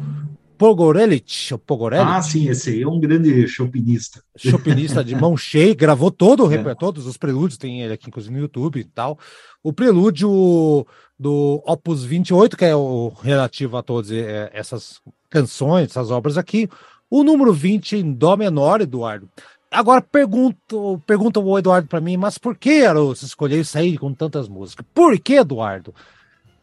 Pogorelich, 0.61 1.57
Pogorelich. 1.67 2.07
Ah, 2.07 2.21
sim, 2.21 2.51
esse 2.51 2.69
aí 2.69 2.83
é 2.83 2.87
um 2.87 3.01
grande 3.01 3.49
chopinista. 3.49 4.23
Chopinista 4.37 5.03
de 5.03 5.17
mão 5.17 5.35
cheia, 5.35 5.75
gravou 5.75 6.11
todo 6.11 6.47
o 6.47 6.53
é. 6.53 6.75
todos 6.75 7.07
os 7.07 7.17
prelúdios, 7.17 7.57
tem 7.57 7.81
ele 7.81 7.95
aqui 7.95 8.09
inclusive 8.09 8.35
no 8.35 8.43
YouTube 8.43 8.79
e 8.79 8.85
tal. 8.85 9.19
O 9.63 9.73
prelúdio 9.73 10.87
do 11.19 11.63
Opus 11.65 12.05
28, 12.05 12.59
que 12.59 12.67
é 12.67 12.77
o 12.77 13.11
relativo 13.23 13.79
a 13.79 13.83
todas 13.83 14.13
é, 14.13 14.51
essas 14.53 15.01
canções, 15.31 15.89
essas 15.89 16.11
obras 16.11 16.37
aqui. 16.37 16.69
O 17.09 17.25
número 17.25 17.55
20 17.55 17.97
em 17.97 18.13
Dó 18.13 18.37
menor, 18.37 18.83
Eduardo. 18.83 19.31
Agora 19.71 20.03
pergunto, 20.03 21.01
pergunta 21.07 21.41
o 21.41 21.59
Eduardo 21.59 21.89
para 21.89 22.03
mim, 22.03 22.19
mas 22.19 22.37
por 22.37 22.55
que, 22.55 22.87
você 22.93 23.25
escolheu 23.25 23.65
sair 23.65 23.97
com 23.97 24.13
tantas 24.13 24.47
músicas? 24.47 24.85
Por 24.93 25.19
que, 25.19 25.37
Eduardo? 25.37 25.95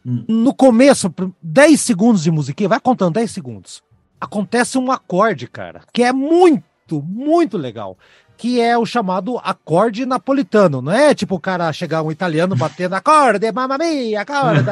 Hum. 0.06 0.24
No 0.28 0.54
começo, 0.54 1.12
10 1.42 1.82
segundos 1.82 2.22
de 2.22 2.30
musiquinha, 2.30 2.70
vai 2.70 2.80
contando 2.80 3.16
10 3.16 3.32
segundos 3.32 3.87
acontece 4.20 4.78
um 4.78 4.92
acorde, 4.92 5.48
cara, 5.48 5.82
que 5.94 6.04
é 6.04 6.12
muito, 6.12 7.02
muito 7.04 7.58
legal. 7.58 7.98
Que 8.36 8.62
é 8.62 8.78
o 8.78 8.86
chamado 8.86 9.40
acorde 9.40 10.06
napolitano. 10.06 10.80
Não 10.80 10.92
é 10.92 11.16
tipo 11.16 11.34
o 11.34 11.40
cara 11.40 11.74
chegar 11.74 12.04
um 12.04 12.12
italiano 12.12 12.54
batendo 12.58 12.94
acorde, 12.94 13.52
mamma 13.52 13.80
mia, 13.80 14.22
acorde. 14.22 14.64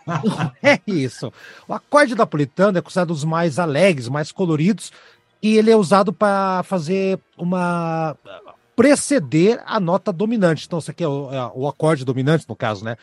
é 0.62 0.80
isso. 0.86 1.30
O 1.68 1.74
acorde 1.74 2.14
napolitano 2.14 2.78
é 2.78 2.80
considerado 2.80 3.08
dos 3.08 3.24
mais 3.24 3.58
alegres, 3.58 4.08
mais 4.08 4.32
coloridos, 4.32 4.90
e 5.42 5.58
ele 5.58 5.70
é 5.70 5.76
usado 5.76 6.14
para 6.14 6.62
fazer 6.62 7.18
uma 7.36 8.16
preceder 8.76 9.62
a 9.66 9.78
nota 9.78 10.12
dominante. 10.12 10.66
Então, 10.66 10.78
isso 10.78 10.90
aqui 10.90 11.04
é 11.04 11.08
o, 11.08 11.32
é 11.32 11.50
o, 11.54 11.68
acorde 11.68 12.04
dominante, 12.04 12.46
no 12.48 12.56
caso, 12.56 12.84
né? 12.84 12.96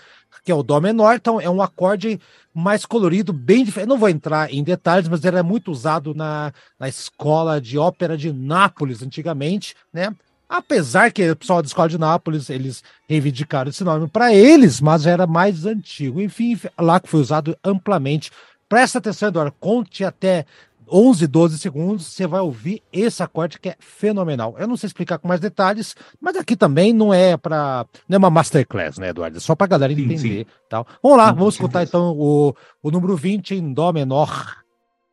Que 0.43 0.51
é 0.51 0.55
o 0.55 0.63
Dó 0.63 0.79
menor, 0.79 1.15
então 1.15 1.39
é 1.39 1.49
um 1.49 1.61
acorde 1.61 2.19
mais 2.53 2.85
colorido, 2.85 3.31
bem 3.31 3.63
diferente. 3.63 3.89
Não 3.89 3.97
vou 3.97 4.09
entrar 4.09 4.51
em 4.51 4.63
detalhes, 4.63 5.07
mas 5.07 5.23
ele 5.23 5.37
é 5.37 5.43
muito 5.43 5.71
usado 5.71 6.13
na, 6.13 6.51
na 6.79 6.89
escola 6.89 7.61
de 7.61 7.77
ópera 7.77 8.17
de 8.17 8.33
Nápoles, 8.33 9.01
antigamente, 9.03 9.75
né? 9.93 10.13
Apesar 10.49 11.11
que 11.11 11.31
o 11.31 11.35
pessoal 11.35 11.61
da 11.61 11.67
escola 11.67 11.87
de 11.87 11.97
Nápoles, 11.97 12.49
eles 12.49 12.83
reivindicaram 13.07 13.69
esse 13.69 13.85
nome 13.85 14.09
para 14.09 14.33
eles, 14.33 14.81
mas 14.81 15.05
era 15.05 15.25
mais 15.25 15.65
antigo. 15.65 16.19
Enfim, 16.19 16.59
lá 16.77 16.99
que 16.99 17.07
foi 17.07 17.21
usado 17.21 17.57
amplamente. 17.63 18.31
Presta 18.67 18.99
atenção, 18.99 19.29
Eduardo, 19.29 19.53
conte 19.59 20.03
até 20.03 20.45
11, 20.91 21.25
12 21.27 21.59
segundos, 21.59 22.05
você 22.07 22.27
vai 22.27 22.41
ouvir 22.41 22.83
esse 22.91 23.23
acorde 23.23 23.59
que 23.59 23.69
é 23.69 23.75
fenomenal. 23.79 24.55
Eu 24.57 24.67
não 24.67 24.75
sei 24.75 24.87
explicar 24.87 25.17
com 25.17 25.27
mais 25.27 25.39
detalhes, 25.39 25.95
mas 26.19 26.35
aqui 26.35 26.55
também 26.55 26.91
não 26.91 27.13
é 27.13 27.37
para 27.37 27.85
não 28.07 28.15
é 28.15 28.17
uma 28.17 28.29
masterclass, 28.29 28.97
né, 28.97 29.09
Eduardo? 29.09 29.37
É 29.37 29.39
só 29.39 29.55
para 29.55 29.67
galera 29.67 29.93
entender, 29.93 30.17
sim, 30.17 30.39
sim. 30.39 30.45
tal. 30.69 30.85
Vamos 31.01 31.17
lá, 31.17 31.29
sim, 31.29 31.35
vamos 31.35 31.53
escutar 31.55 31.83
então 31.83 32.15
o, 32.17 32.53
o 32.83 32.91
número 32.91 33.15
20 33.15 33.55
em 33.55 33.73
dó 33.73 33.93
menor, 33.93 34.57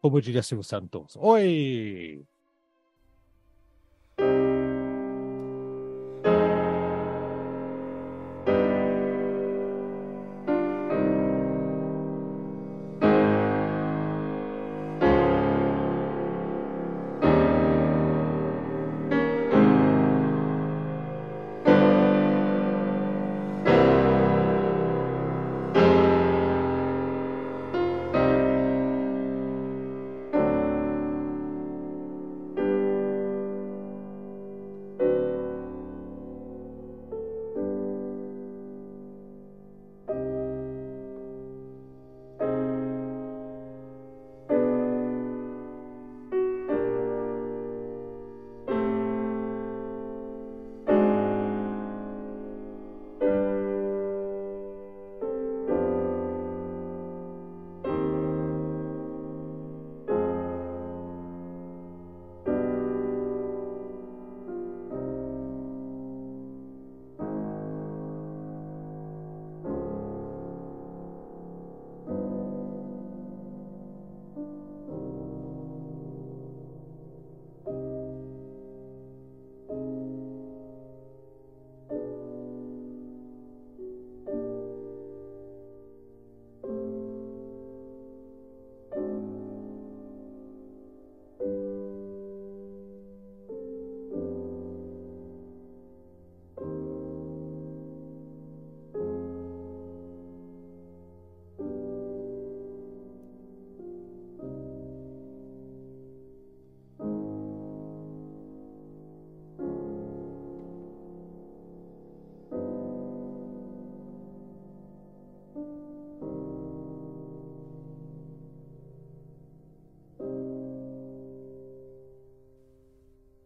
como 0.01 0.21
diria 0.21 0.43
Silvio 0.43 0.65
Santos. 0.65 1.17
Oi. 1.17 2.23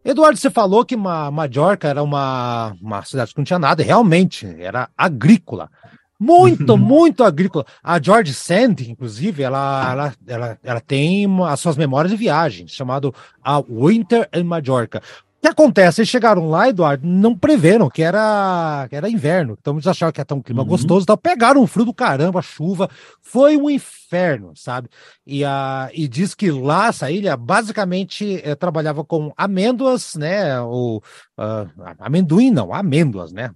Eduardo, 0.03 0.37
você 0.37 0.49
falou 0.49 0.83
que 0.83 0.97
Majorca 0.97 1.87
era 1.87 2.03
uma, 2.03 2.75
uma 2.81 3.03
cidade 3.05 3.31
que 3.31 3.37
não 3.37 3.45
tinha 3.45 3.59
nada, 3.59 3.81
realmente, 3.81 4.45
era 4.59 4.89
agrícola. 4.97 5.69
Muito, 6.19 6.77
muito 6.77 7.23
agrícola. 7.23 7.65
A 7.81 8.01
George 8.01 8.33
Sand, 8.33 8.75
inclusive, 8.87 9.43
ela, 9.43 9.91
ela, 9.91 10.13
ela, 10.27 10.59
ela 10.63 10.79
tem 10.81 11.27
as 11.45 11.59
suas 11.59 11.75
memórias 11.75 12.11
de 12.11 12.17
viagem, 12.17 12.67
chamado 12.67 13.13
A 13.43 13.59
Winter 13.61 14.29
in 14.33 14.43
Majorca 14.43 15.01
que 15.43 15.49
acontece? 15.49 15.99
Eles 15.99 16.09
chegaram 16.09 16.49
lá, 16.49 16.69
Eduardo, 16.69 17.05
não 17.05 17.37
preveram 17.37 17.89
que 17.89 18.01
era, 18.01 18.87
que 18.89 18.95
era 18.95 19.09
inverno. 19.09 19.57
Então 19.59 19.73
eles 19.73 19.85
acharam 19.85 20.13
que 20.13 20.21
ia 20.21 20.23
estar 20.23 20.35
um 20.35 20.41
clima 20.41 20.61
uhum. 20.61 20.69
gostoso 20.69 21.05
tal. 21.05 21.17
Pegaram 21.17 21.61
um 21.61 21.67
frio 21.67 21.85
do 21.85 21.93
caramba, 21.93 22.41
chuva. 22.41 22.89
Foi 23.21 23.57
um 23.57 23.69
inferno, 23.69 24.53
sabe? 24.55 24.87
E, 25.27 25.43
a, 25.43 25.89
e 25.93 26.07
diz 26.07 26.33
que 26.33 26.49
lá, 26.49 26.87
essa 26.87 27.11
ilha, 27.11 27.35
basicamente 27.35 28.39
é, 28.41 28.55
trabalhava 28.55 29.03
com 29.03 29.33
amêndoas, 29.35 30.15
né? 30.15 30.61
Ou 30.61 31.03
uh, 31.37 31.93
amendoim, 31.99 32.49
não, 32.49 32.73
amêndoas, 32.73 33.33
né? 33.33 33.51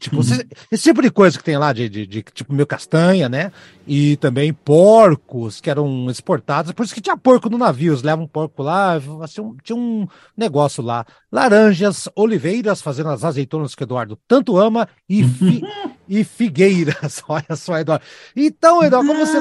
Tipo, 0.00 0.16
uhum. 0.16 0.22
esse, 0.22 0.48
esse, 0.72 0.82
tipo 0.82 1.00
de 1.02 1.10
coisa 1.10 1.38
que 1.38 1.44
tem 1.44 1.56
lá, 1.56 1.72
de, 1.72 1.88
de, 1.88 2.04
de, 2.04 2.22
tipo 2.22 2.52
meio 2.52 2.66
castanha, 2.66 3.28
né? 3.28 3.52
E 3.86 4.16
também 4.16 4.52
porcos 4.52 5.60
que 5.60 5.70
eram 5.70 6.10
exportados. 6.10 6.72
Por 6.72 6.84
isso 6.84 6.94
que 6.94 7.00
tinha 7.00 7.16
porco 7.16 7.48
no 7.48 7.58
navio. 7.58 7.92
Eles 7.92 8.02
levam 8.02 8.26
porco 8.26 8.60
lá, 8.60 8.94
assim, 9.22 9.54
tinha 9.62 9.76
um 9.76 10.08
negócio 10.36 10.82
lá 10.82 11.06
laranjas, 11.30 12.08
oliveiras, 12.14 12.82
fazendo 12.82 13.10
as 13.10 13.24
azeitonas 13.24 13.74
que 13.74 13.82
o 13.82 13.86
Eduardo 13.86 14.18
tanto 14.28 14.56
ama, 14.56 14.88
e, 15.08 15.24
fi, 15.24 15.62
e 16.08 16.24
figueiras. 16.24 17.22
Olha 17.28 17.56
só, 17.56 17.78
Eduardo. 17.78 18.04
Então, 18.36 18.82
Eduardo, 18.82 19.08
como 19.08 19.26
você. 19.26 19.38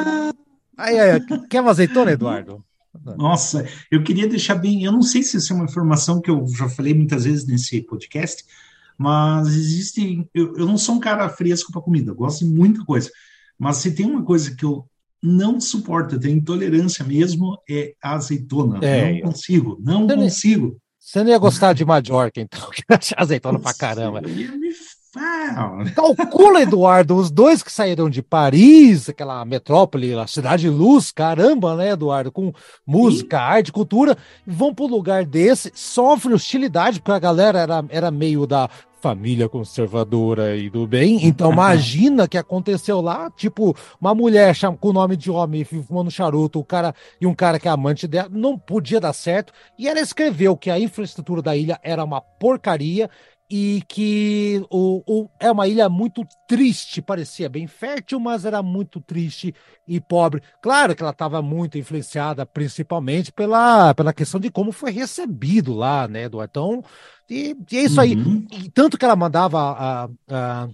Aí, 0.78 1.00
aí, 1.00 1.20
quer 1.50 1.62
uma 1.62 1.72
azeitona, 1.72 2.12
Eduardo? 2.12 2.64
Nossa, 3.18 3.66
eu 3.90 4.04
queria 4.04 4.28
deixar 4.28 4.56
bem. 4.56 4.84
Eu 4.84 4.92
não 4.92 5.02
sei 5.02 5.24
se 5.24 5.38
isso 5.38 5.54
é 5.54 5.56
uma 5.56 5.66
informação 5.66 6.22
que 6.22 6.30
eu 6.30 6.46
já 6.48 6.68
falei 6.68 6.94
muitas 6.94 7.24
vezes 7.24 7.46
nesse 7.48 7.82
podcast, 7.82 8.44
mas 8.98 9.48
existe. 9.48 10.28
Eu, 10.34 10.56
eu 10.58 10.66
não 10.66 10.78
sou 10.78 10.96
um 10.96 11.00
cara 11.00 11.30
fresco 11.30 11.72
para 11.72 11.82
comida, 11.82 12.12
eu 12.12 12.16
gosto 12.16 12.46
de 12.46 12.52
muita 12.52 12.84
coisa. 12.84 13.10
Mas 13.58 13.78
se 13.78 13.94
tem 13.94 14.06
uma 14.06 14.24
coisa 14.24 14.56
que 14.56 14.66
eu 14.66 14.86
não 15.22 15.60
suporto, 15.60 16.16
eu 16.16 16.20
tenho 16.20 16.38
intolerância 16.38 17.06
mesmo, 17.06 17.58
é 17.70 17.94
azeitona. 18.02 18.80
É, 18.84 19.14
não 19.14 19.32
consigo, 19.32 19.80
não 19.82 20.08
consigo. 20.08 20.82
Você 21.04 21.24
não 21.24 21.32
ia 21.32 21.38
gostar 21.40 21.74
de 21.74 21.84
Majorca, 21.84 22.40
então, 22.40 22.70
que 22.70 22.84
azeitona 23.18 23.58
pra 23.60 23.74
caramba. 23.74 24.22
Calcula, 25.94 26.62
Eduardo, 26.62 27.18
os 27.18 27.30
dois 27.30 27.62
que 27.62 27.72
saíram 27.72 28.10
de 28.10 28.22
Paris, 28.22 29.10
aquela 29.10 29.44
metrópole, 29.44 30.14
a 30.14 30.28
cidade 30.28 30.62
de 30.62 30.70
luz, 30.70 31.12
caramba, 31.12 31.76
né, 31.76 31.90
Eduardo? 31.90 32.32
Com 32.32 32.54
música, 32.86 33.38
Sim. 33.38 33.44
arte, 33.44 33.72
cultura, 33.74 34.16
vão 34.46 34.74
para 34.74 34.86
um 34.86 34.90
lugar 34.90 35.26
desse, 35.26 35.72
sofrem 35.76 36.36
hostilidade, 36.36 37.02
porque 37.02 37.12
a 37.12 37.20
galera 37.20 37.60
era, 37.60 37.84
era 37.90 38.12
meio 38.12 38.46
da 38.46 38.70
família 39.02 39.50
conservadora 39.50 40.56
e 40.56 40.70
do 40.70 40.86
bem. 40.86 41.20
Então, 41.32 41.52
imagina 41.52 42.28
que 42.28 42.38
aconteceu 42.38 43.00
lá, 43.00 43.32
tipo, 43.32 43.76
uma 44.00 44.14
mulher 44.14 44.54
com 44.80 44.90
o 44.90 44.94
nome 44.94 45.16
de 45.16 45.32
homem 45.32 45.64
fumando 45.64 46.12
charuto, 46.12 46.60
o 46.60 46.64
cara 46.64 46.94
e 47.20 47.26
um 47.26 47.34
cara 47.34 47.58
que 47.58 47.68
é 47.68 47.72
amante 47.72 48.06
dela, 48.06 48.30
não 48.30 48.58
podia 48.58 49.00
dar 49.00 49.14
certo. 49.14 49.54
E 49.80 49.88
ela 49.88 50.00
escreveu 50.00 50.58
que 50.58 50.70
a 50.70 50.78
infraestrutura 50.78 51.42
da 51.42 51.56
ilha 51.56 51.80
era 51.82 52.04
uma 52.04 52.20
porcaria 52.20 53.10
e 53.54 53.84
que 53.86 54.66
o, 54.70 55.04
o, 55.06 55.30
é 55.38 55.52
uma 55.52 55.68
ilha 55.68 55.90
muito 55.90 56.26
triste, 56.48 57.02
parecia 57.02 57.50
bem 57.50 57.68
fértil, 57.68 58.18
mas 58.18 58.46
era 58.46 58.64
muito 58.64 59.02
triste 59.02 59.54
e 59.86 60.00
pobre. 60.00 60.42
Claro 60.62 60.96
que 60.96 61.04
ela 61.04 61.12
estava 61.12 61.42
muito 61.42 61.78
influenciada, 61.78 62.46
principalmente 62.46 63.30
pela, 63.30 63.94
pela 63.94 64.14
questão 64.14 64.40
de 64.40 64.50
como 64.50 64.72
foi 64.72 64.92
recebido 64.92 65.74
lá, 65.74 66.08
né, 66.08 66.24
Eduardo? 66.24 66.50
Então, 66.50 66.84
e, 67.30 67.54
e 67.70 67.78
é 67.78 67.84
isso 67.84 68.00
aí. 68.00 68.16
Uhum. 68.16 68.48
E 68.54 68.70
tanto 68.70 68.98
que 68.98 69.04
ela 69.04 69.18
mandava, 69.18 69.60
a, 69.60 70.10
a, 70.30 70.70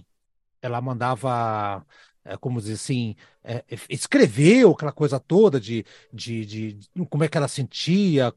ela 0.62 0.80
mandava 0.80 1.84
é, 2.28 2.36
como 2.36 2.60
dizer 2.60 2.74
assim, 2.74 3.16
é, 3.42 3.64
escreveu 3.88 4.72
aquela 4.72 4.92
coisa 4.92 5.18
toda 5.18 5.58
de, 5.58 5.84
de, 6.12 6.44
de, 6.44 6.78
como 7.08 7.24
é 7.24 7.28
que 7.28 7.38
ela 7.38 7.48
sentia. 7.48 8.32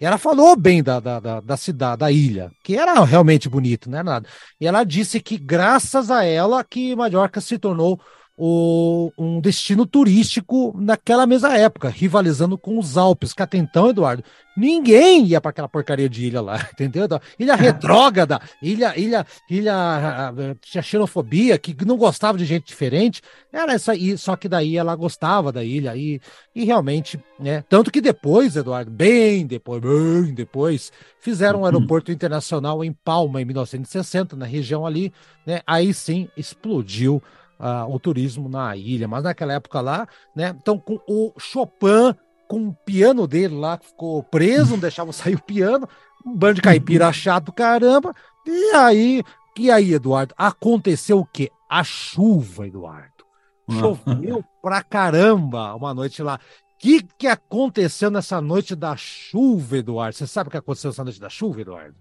E 0.00 0.04
ela 0.04 0.16
falou 0.16 0.56
bem 0.56 0.82
da, 0.82 0.98
da, 0.98 1.20
da, 1.20 1.40
da 1.40 1.56
cidade, 1.56 2.00
da 2.00 2.10
ilha, 2.10 2.50
que 2.64 2.76
era 2.76 3.04
realmente 3.04 3.48
bonito, 3.48 3.90
não 3.90 3.98
é 3.98 4.02
nada. 4.02 4.28
E 4.58 4.66
ela 4.66 4.84
disse 4.84 5.20
que 5.20 5.36
graças 5.36 6.10
a 6.10 6.24
ela 6.24 6.64
que 6.64 6.96
Mallorca 6.96 7.40
se 7.40 7.58
tornou 7.58 8.00
o, 8.36 9.10
um 9.16 9.40
destino 9.40 9.86
turístico 9.86 10.74
naquela 10.78 11.26
mesma 11.26 11.56
época, 11.56 11.88
rivalizando 11.88 12.58
com 12.58 12.78
os 12.78 12.98
Alpes, 12.98 13.32
que 13.32 13.42
até 13.42 13.56
então, 13.56 13.88
Eduardo, 13.88 14.22
ninguém 14.54 15.24
ia 15.24 15.40
para 15.40 15.50
aquela 15.50 15.68
porcaria 15.68 16.08
de 16.08 16.26
ilha 16.26 16.42
lá, 16.42 16.68
entendeu? 16.72 17.06
Ilha 17.38 17.54
retrógrada, 17.54 18.40
ilha, 18.60 18.92
ilha, 18.98 19.26
ilha, 19.48 20.34
tinha 20.60 20.82
xenofobia, 20.82 21.56
que 21.56 21.74
não 21.86 21.96
gostava 21.96 22.36
de 22.36 22.44
gente 22.44 22.66
diferente, 22.66 23.22
era 23.50 23.72
essa 23.72 23.92
aí, 23.92 24.18
só 24.18 24.36
que 24.36 24.48
daí 24.48 24.76
ela 24.76 24.94
gostava 24.94 25.50
da 25.50 25.64
ilha 25.64 25.96
e, 25.96 26.20
e 26.54 26.64
realmente, 26.64 27.18
né? 27.40 27.64
Tanto 27.68 27.90
que 27.90 28.02
depois, 28.02 28.54
Eduardo, 28.54 28.90
bem 28.90 29.46
depois, 29.46 29.80
bem 29.80 30.34
depois, 30.34 30.92
fizeram 31.20 31.60
um 31.60 31.62
uhum. 31.62 31.66
aeroporto 31.66 32.12
internacional 32.12 32.84
em 32.84 32.92
Palma 32.92 33.40
em 33.40 33.46
1960, 33.46 34.36
na 34.36 34.44
região 34.44 34.84
ali, 34.84 35.10
né? 35.46 35.62
Aí 35.66 35.94
sim 35.94 36.28
explodiu 36.36 37.22
uh, 37.58 37.92
o 37.92 37.98
turismo 37.98 38.48
na 38.48 38.76
ilha, 38.76 39.08
mas 39.08 39.24
naquela 39.24 39.54
época 39.54 39.80
lá, 39.80 40.06
né? 40.34 40.54
Então, 40.60 40.78
com 40.78 41.00
o 41.08 41.32
Chopin, 41.38 42.14
com 42.48 42.68
o 42.68 42.74
piano 42.74 43.26
dele 43.26 43.54
lá, 43.54 43.78
que 43.78 43.86
ficou 43.86 44.22
preso, 44.22 44.72
não 44.72 44.78
deixava 44.78 45.12
sair 45.12 45.34
o 45.34 45.42
piano, 45.42 45.88
um 46.24 46.34
bando 46.34 46.54
de 46.54 46.62
caipira 46.62 47.10
chato 47.12 47.52
caramba, 47.52 48.14
e 48.46 48.74
aí, 48.74 49.22
e 49.58 49.70
aí, 49.70 49.94
Eduardo, 49.94 50.34
aconteceu 50.36 51.18
o 51.18 51.26
quê? 51.26 51.50
A 51.68 51.82
chuva, 51.82 52.66
Eduardo. 52.66 53.24
Choveu 53.68 54.44
pra 54.62 54.82
caramba 54.82 55.74
uma 55.74 55.92
noite 55.92 56.22
lá. 56.22 56.36
O 56.36 56.78
que, 56.78 57.02
que 57.18 57.26
aconteceu 57.26 58.10
nessa 58.10 58.40
noite 58.40 58.76
da 58.76 58.94
chuva, 58.96 59.78
Eduardo? 59.78 60.16
Você 60.16 60.26
sabe 60.26 60.48
o 60.48 60.50
que 60.50 60.56
aconteceu 60.56 60.90
nessa 60.90 61.02
noite 61.02 61.18
da 61.18 61.28
chuva, 61.28 61.62
Eduardo? 61.62 61.96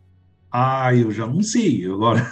Ah, 0.51 0.93
eu 0.93 1.11
já 1.11 1.25
não 1.25 1.41
sei 1.41 1.85
agora. 1.85 2.31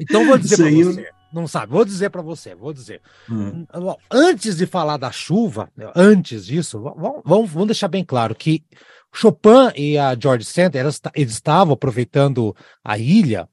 Então 0.00 0.26
vou 0.26 0.36
dizer 0.36 0.56
para 0.56 0.70
você. 0.70 1.00
Eu 1.00 1.21
não 1.32 1.46
sabe. 1.46 1.72
Vou 1.72 1.84
dizer 1.84 2.10
para 2.10 2.22
você, 2.22 2.54
vou 2.54 2.72
dizer. 2.72 3.00
Hum. 3.30 3.66
Antes 4.10 4.56
de 4.56 4.66
falar 4.66 4.96
da 4.96 5.10
chuva, 5.10 5.70
antes 5.94 6.46
disso, 6.46 6.80
vamos, 7.24 7.50
vamos 7.50 7.66
deixar 7.66 7.88
bem 7.88 8.04
claro 8.04 8.34
que 8.34 8.62
Chopin 9.12 9.70
e 9.76 9.98
a 9.98 10.16
George 10.18 10.44
Sand, 10.44 10.70
eles, 10.74 11.00
eles 11.14 11.32
estavam 11.32 11.74
aproveitando 11.74 12.56
a 12.82 12.96
ilha 12.96 13.48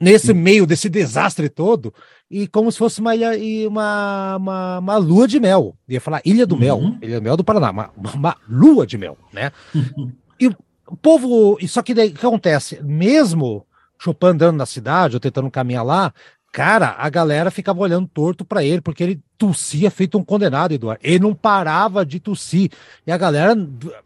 nesse 0.00 0.34
meio 0.34 0.66
desse 0.66 0.88
desastre 0.88 1.48
todo 1.48 1.94
e 2.30 2.48
como 2.48 2.72
se 2.72 2.78
fosse 2.78 3.00
uma, 3.00 3.14
ilha, 3.14 3.30
uma, 3.68 4.36
uma, 4.36 4.78
uma 4.78 4.96
lua 4.96 5.28
de 5.28 5.38
mel. 5.38 5.76
Ia 5.88 6.00
falar 6.00 6.22
Ilha 6.24 6.46
do 6.46 6.54
uhum. 6.54 6.60
Mel, 6.60 6.80
Ilha 7.02 7.20
do 7.20 7.22
Mel 7.22 7.36
do 7.36 7.44
Paraná, 7.44 7.70
uma, 7.70 7.90
uma 8.14 8.36
lua 8.48 8.86
de 8.86 8.98
mel, 8.98 9.16
né? 9.32 9.52
e 10.40 10.48
o 10.48 10.96
povo, 11.00 11.58
só 11.68 11.82
que 11.82 11.94
daí 11.94 12.08
o 12.08 12.14
que 12.14 12.26
acontece? 12.26 12.82
Mesmo 12.82 13.66
Chopin 13.98 14.26
andando 14.28 14.56
na 14.56 14.66
cidade 14.66 15.16
ou 15.16 15.20
tentando 15.20 15.50
caminhar 15.50 15.84
lá, 15.84 16.12
Cara, 16.54 16.94
a 16.96 17.10
galera 17.10 17.50
ficava 17.50 17.80
olhando 17.80 18.06
torto 18.06 18.44
para 18.44 18.62
ele, 18.62 18.80
porque 18.80 19.02
ele 19.02 19.20
tossia 19.36 19.90
feito 19.90 20.16
um 20.16 20.22
condenado, 20.22 20.72
Eduardo. 20.72 21.00
Ele 21.02 21.18
não 21.18 21.34
parava 21.34 22.06
de 22.06 22.20
tossir. 22.20 22.70
E 23.04 23.10
a 23.10 23.18
galera, 23.18 23.56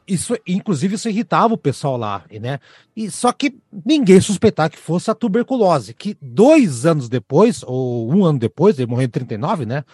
isso, 0.06 0.34
inclusive, 0.46 0.94
isso 0.94 1.10
irritava 1.10 1.52
o 1.52 1.58
pessoal 1.58 1.98
lá, 1.98 2.24
né? 2.40 2.58
E 2.96 3.10
só 3.10 3.32
que 3.32 3.54
ninguém 3.84 4.18
suspeitava 4.22 4.70
que 4.70 4.78
fosse 4.78 5.10
a 5.10 5.14
tuberculose, 5.14 5.92
que 5.92 6.16
dois 6.22 6.86
anos 6.86 7.10
depois, 7.10 7.62
ou 7.66 8.10
um 8.10 8.24
ano 8.24 8.38
depois, 8.38 8.78
ele 8.78 8.90
morreu 8.90 9.04
em 9.04 9.10
39, 9.10 9.66
né? 9.66 9.84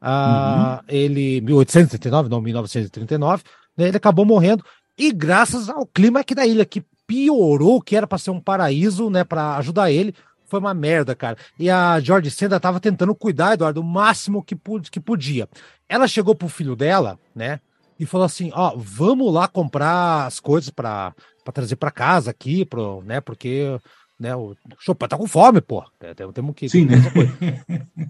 Ah, 0.00 0.80
uhum. 0.80 0.86
Ele, 0.88 1.42
1839, 1.42 2.30
não, 2.30 2.40
1939, 2.40 3.42
né? 3.76 3.88
ele 3.88 3.98
acabou 3.98 4.24
morrendo. 4.24 4.64
E 4.96 5.12
graças 5.12 5.68
ao 5.68 5.84
clima 5.84 6.20
aqui 6.20 6.34
da 6.34 6.46
ilha, 6.46 6.64
que 6.64 6.82
piorou, 7.06 7.82
que 7.82 7.94
era 7.94 8.06
para 8.06 8.16
ser 8.16 8.30
um 8.30 8.40
paraíso, 8.40 9.08
né, 9.08 9.24
para 9.24 9.56
ajudar 9.56 9.90
ele, 9.90 10.14
foi 10.48 10.58
uma 10.58 10.74
merda, 10.74 11.14
cara. 11.14 11.36
E 11.58 11.70
a 11.70 12.00
George 12.00 12.30
Senda 12.30 12.58
tava 12.58 12.80
tentando 12.80 13.14
cuidar, 13.14 13.54
Eduardo, 13.54 13.80
o 13.80 13.84
máximo 13.84 14.42
que, 14.42 14.56
que 14.90 14.98
podia. 14.98 15.48
Ela 15.88 16.08
chegou 16.08 16.34
pro 16.34 16.48
filho 16.48 16.74
dela, 16.74 17.18
né? 17.34 17.60
E 17.98 18.06
falou 18.06 18.24
assim: 18.24 18.50
Ó, 18.54 18.74
vamos 18.76 19.32
lá 19.32 19.46
comprar 19.46 20.26
as 20.26 20.40
coisas 20.40 20.70
para 20.70 21.14
trazer 21.52 21.76
para 21.76 21.90
casa 21.90 22.30
aqui, 22.30 22.64
pro, 22.64 23.02
né? 23.04 23.20
Porque 23.20 23.78
né, 24.18 24.34
o 24.34 24.56
Chopin 24.78 25.06
tá 25.06 25.16
com 25.16 25.26
fome, 25.26 25.60
pô. 25.60 25.84
Temos 26.32 26.54
que. 26.54 26.68
Sim, 26.68 26.86
né? 26.86 26.96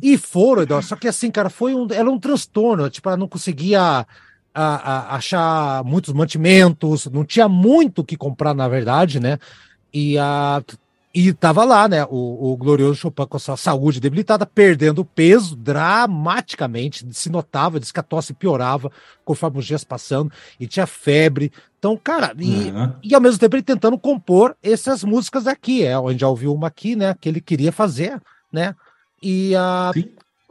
E 0.03 0.16
foram, 0.16 0.62
Eduardo. 0.62 0.87
Só 0.87 0.96
que 0.96 1.09
assim, 1.09 1.31
cara, 1.31 1.51
foi 1.51 1.74
um, 1.74 1.87
era 1.90 2.09
um 2.09 2.18
transtorno. 2.18 2.88
Tipo, 2.88 3.09
ela 3.09 3.18
não 3.18 3.29
conseguia. 3.29 4.07
A, 4.55 4.74
a, 4.74 5.16
achar 5.16 5.85
muitos 5.85 6.12
mantimentos, 6.12 7.07
não 7.07 7.24
tinha 7.24 7.48
muito 7.48 8.01
o 8.01 8.05
que 8.05 8.16
comprar, 8.16 8.55
na 8.55 8.66
verdade, 8.66 9.20
né? 9.20 9.38
E 9.92 10.18
a, 10.18 10.62
e 11.14 11.33
tava 11.33 11.64
lá, 11.64 11.88
né, 11.88 12.05
o, 12.05 12.53
o 12.53 12.57
glorioso 12.57 12.94
Chopin 12.97 13.27
com 13.27 13.37
a 13.37 13.40
sua 13.40 13.57
saúde 13.57 13.99
debilitada, 13.99 14.44
perdendo 14.44 15.05
peso 15.05 15.57
dramaticamente, 15.57 17.07
se 17.12 17.31
notava, 17.31 17.81
diz 17.81 17.90
que 17.90 17.99
a 17.99 18.03
tosse 18.03 18.35
piorava 18.35 18.92
conforme 19.25 19.59
os 19.59 19.66
dias 19.66 19.85
passando, 19.85 20.31
e 20.61 20.66
tinha 20.66 20.87
febre. 20.87 21.51
Então, 21.79 21.97
cara, 21.97 22.35
e, 22.38 22.71
uhum. 22.71 22.92
e 23.03 23.14
ao 23.14 23.21
mesmo 23.21 23.38
tempo 23.38 23.57
ele 23.57 23.62
tentando 23.62 23.99
compor 23.99 24.55
essas 24.62 25.03
músicas 25.03 25.47
aqui, 25.47 25.83
é, 25.83 25.99
onde 25.99 26.21
já 26.21 26.29
ouviu 26.29 26.53
uma 26.55 26.66
aqui, 26.66 26.94
né, 26.94 27.14
que 27.18 27.29
ele 27.29 27.40
queria 27.40 27.73
fazer, 27.73 28.21
né, 28.53 28.75
e 29.23 29.55
a. 29.57 29.90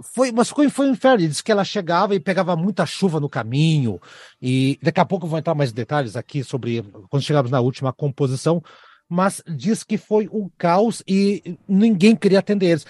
foi, 0.02 0.32
mas 0.32 0.50
foi, 0.50 0.70
foi 0.70 0.88
um 0.88 0.92
inferno. 0.92 1.22
Ele 1.22 1.30
disse 1.30 1.44
que 1.44 1.52
ela 1.52 1.64
chegava 1.64 2.16
e 2.16 2.20
pegava 2.20 2.56
muita 2.56 2.86
chuva 2.86 3.20
no 3.20 3.30
caminho. 3.30 4.00
E 4.42 4.78
daqui 4.82 5.00
a 5.00 5.06
pouco 5.06 5.26
eu 5.26 5.30
vou 5.30 5.40
entrar 5.40 5.56
mais 5.56 5.72
detalhes 5.72 6.16
aqui 6.16 6.44
sobre 6.44 6.84
quando 7.10 7.24
chegamos 7.24 7.52
na 7.52 7.60
última 7.60 7.94
composição 7.94 8.62
mas 9.10 9.42
diz 9.48 9.84
que 9.84 9.98
foi 9.98 10.30
um 10.32 10.50
caos 10.58 11.02
e 11.08 11.58
ninguém 11.68 12.16
queria 12.16 12.40
atender 12.40 12.68
eles. 12.68 12.86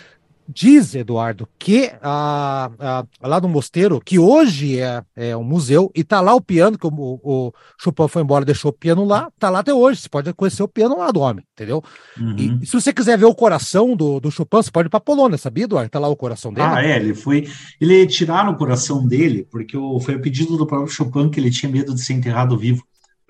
Diz, 0.50 0.96
Eduardo, 0.96 1.46
que 1.60 1.92
lá 2.02 3.42
no 3.42 3.50
mosteiro, 3.50 4.00
que 4.00 4.18
hoje 4.18 4.80
é, 4.80 5.04
é 5.14 5.36
um 5.36 5.44
museu, 5.44 5.92
e 5.94 6.06
tá 6.06 6.22
lá 6.22 6.34
o 6.34 6.40
piano, 6.40 6.78
que 6.78 6.88
o, 6.88 7.20
o 7.22 7.52
Chopin 7.78 8.08
foi 8.08 8.22
embora, 8.22 8.46
deixou 8.46 8.70
o 8.70 8.74
piano 8.74 9.04
lá, 9.04 9.30
tá 9.38 9.50
lá 9.50 9.60
até 9.60 9.74
hoje. 9.74 10.00
Você 10.00 10.08
pode 10.08 10.34
conhecer 10.34 10.64
o 10.64 10.68
piano 10.68 10.98
lá 10.98 11.12
do 11.12 11.20
homem, 11.20 11.44
entendeu? 11.52 11.84
Uhum. 12.18 12.60
E, 12.62 12.66
se 12.66 12.72
você 12.72 12.94
quiser 12.94 13.18
ver 13.18 13.26
o 13.26 13.36
coração 13.36 13.94
do, 13.94 14.22
do 14.22 14.32
Chopin, 14.32 14.58
você 14.64 14.72
pode 14.72 14.88
ir 14.88 14.90
pra 14.90 15.02
Polônia, 15.02 15.38
sabia, 15.38 15.66
Eduardo? 15.66 15.90
Tá 15.90 16.00
lá 16.00 16.08
o 16.08 16.16
coração 16.16 16.54
dele. 16.54 16.66
Ah, 16.66 16.82
é, 16.82 16.96
ele 16.96 17.14
foi. 17.14 17.46
Ele 17.82 18.08
tiraram 18.08 18.54
o 18.54 18.58
coração 18.58 19.06
dele, 19.06 19.46
porque 19.52 19.76
o, 19.76 20.00
foi 20.00 20.16
o 20.16 20.22
pedido 20.22 20.56
do 20.56 20.66
próprio 20.66 20.88
Chopin 20.90 21.30
que 21.30 21.42
ele 21.42 21.52
tinha 21.52 21.70
medo 21.70 21.94
de 21.94 22.02
ser 22.02 22.14
enterrado 22.14 22.58
vivo. 22.58 22.82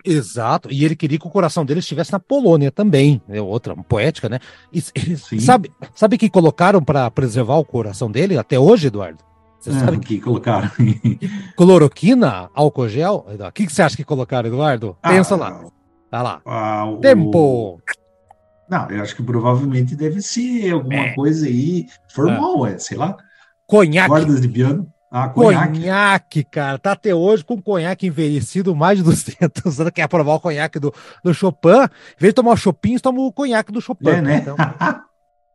Exato, 0.07 0.71
e 0.71 0.85
ele 0.85 0.95
queria 0.95 1.19
que 1.19 1.27
o 1.27 1.29
coração 1.29 1.65
dele 1.65 1.81
estivesse 1.81 2.13
na 2.13 2.19
Polônia 2.19 2.71
também, 2.71 3.21
é 3.27 3.41
outra 3.41 3.75
poética, 3.75 4.29
né? 4.29 4.39
E, 4.71 4.81
sabe, 5.39 5.69
sabe 5.93 6.17
que 6.17 6.29
colocaram 6.29 6.81
para 6.81 7.11
preservar 7.11 7.57
o 7.57 7.65
coração 7.65 8.09
dele 8.09 8.37
até 8.37 8.57
hoje, 8.57 8.87
Eduardo? 8.87 9.23
Você 9.59 9.71
é, 9.71 9.73
sabe 9.73 9.99
que 9.99 10.21
colocaram? 10.21 10.71
Cloroquina, 11.57 12.49
álcool 12.53 12.87
gel? 12.87 13.25
O 13.27 13.51
que, 13.51 13.65
que 13.65 13.73
você 13.73 13.81
acha 13.81 13.97
que 13.97 14.03
colocaram, 14.03 14.47
Eduardo? 14.47 14.95
Ah, 15.01 15.09
Pensa 15.09 15.35
lá. 15.35 15.65
Tá 16.09 16.21
lá. 16.21 16.41
Ah, 16.45 16.85
o... 16.85 16.97
Tempo. 16.97 17.81
Não, 18.69 18.89
eu 18.89 19.01
acho 19.01 19.15
que 19.15 19.23
provavelmente 19.23 19.95
deve 19.95 20.21
ser 20.21 20.71
alguma 20.71 21.07
é. 21.07 21.15
coisa 21.15 21.47
aí 21.47 21.87
formal, 22.13 22.65
é. 22.65 22.73
é, 22.73 22.77
sei 22.77 22.97
lá. 22.97 23.17
Conhaque. 23.65 24.09
Cordas 24.09 24.39
de 24.39 24.47
piano. 24.47 24.87
Ah, 25.09 25.29
conhaque. 25.29 25.79
conhaque. 25.79 26.43
cara. 26.43 26.77
Tá 26.77 26.91
até 26.91 27.15
hoje 27.15 27.43
com 27.43 27.61
conhaque 27.61 28.07
envelhecido, 28.07 28.75
mais 28.75 28.97
de 28.97 29.03
200 29.03 29.79
anos. 29.79 29.91
Quer 29.95 30.07
provar 30.07 30.35
o 30.35 30.39
conhaque 30.39 30.79
do, 30.79 30.93
do 31.23 31.33
Chopin? 31.33 31.69
Em 31.69 32.19
vez 32.19 32.31
de 32.31 32.33
tomar 32.33 32.51
o 32.51 32.57
Chopin, 32.57 32.97
toma 32.97 33.21
o 33.21 33.31
conhaque 33.31 33.71
do 33.71 33.81
Chopin. 33.81 34.09
É, 34.09 34.21
né? 34.21 34.37
Então, 34.37 34.55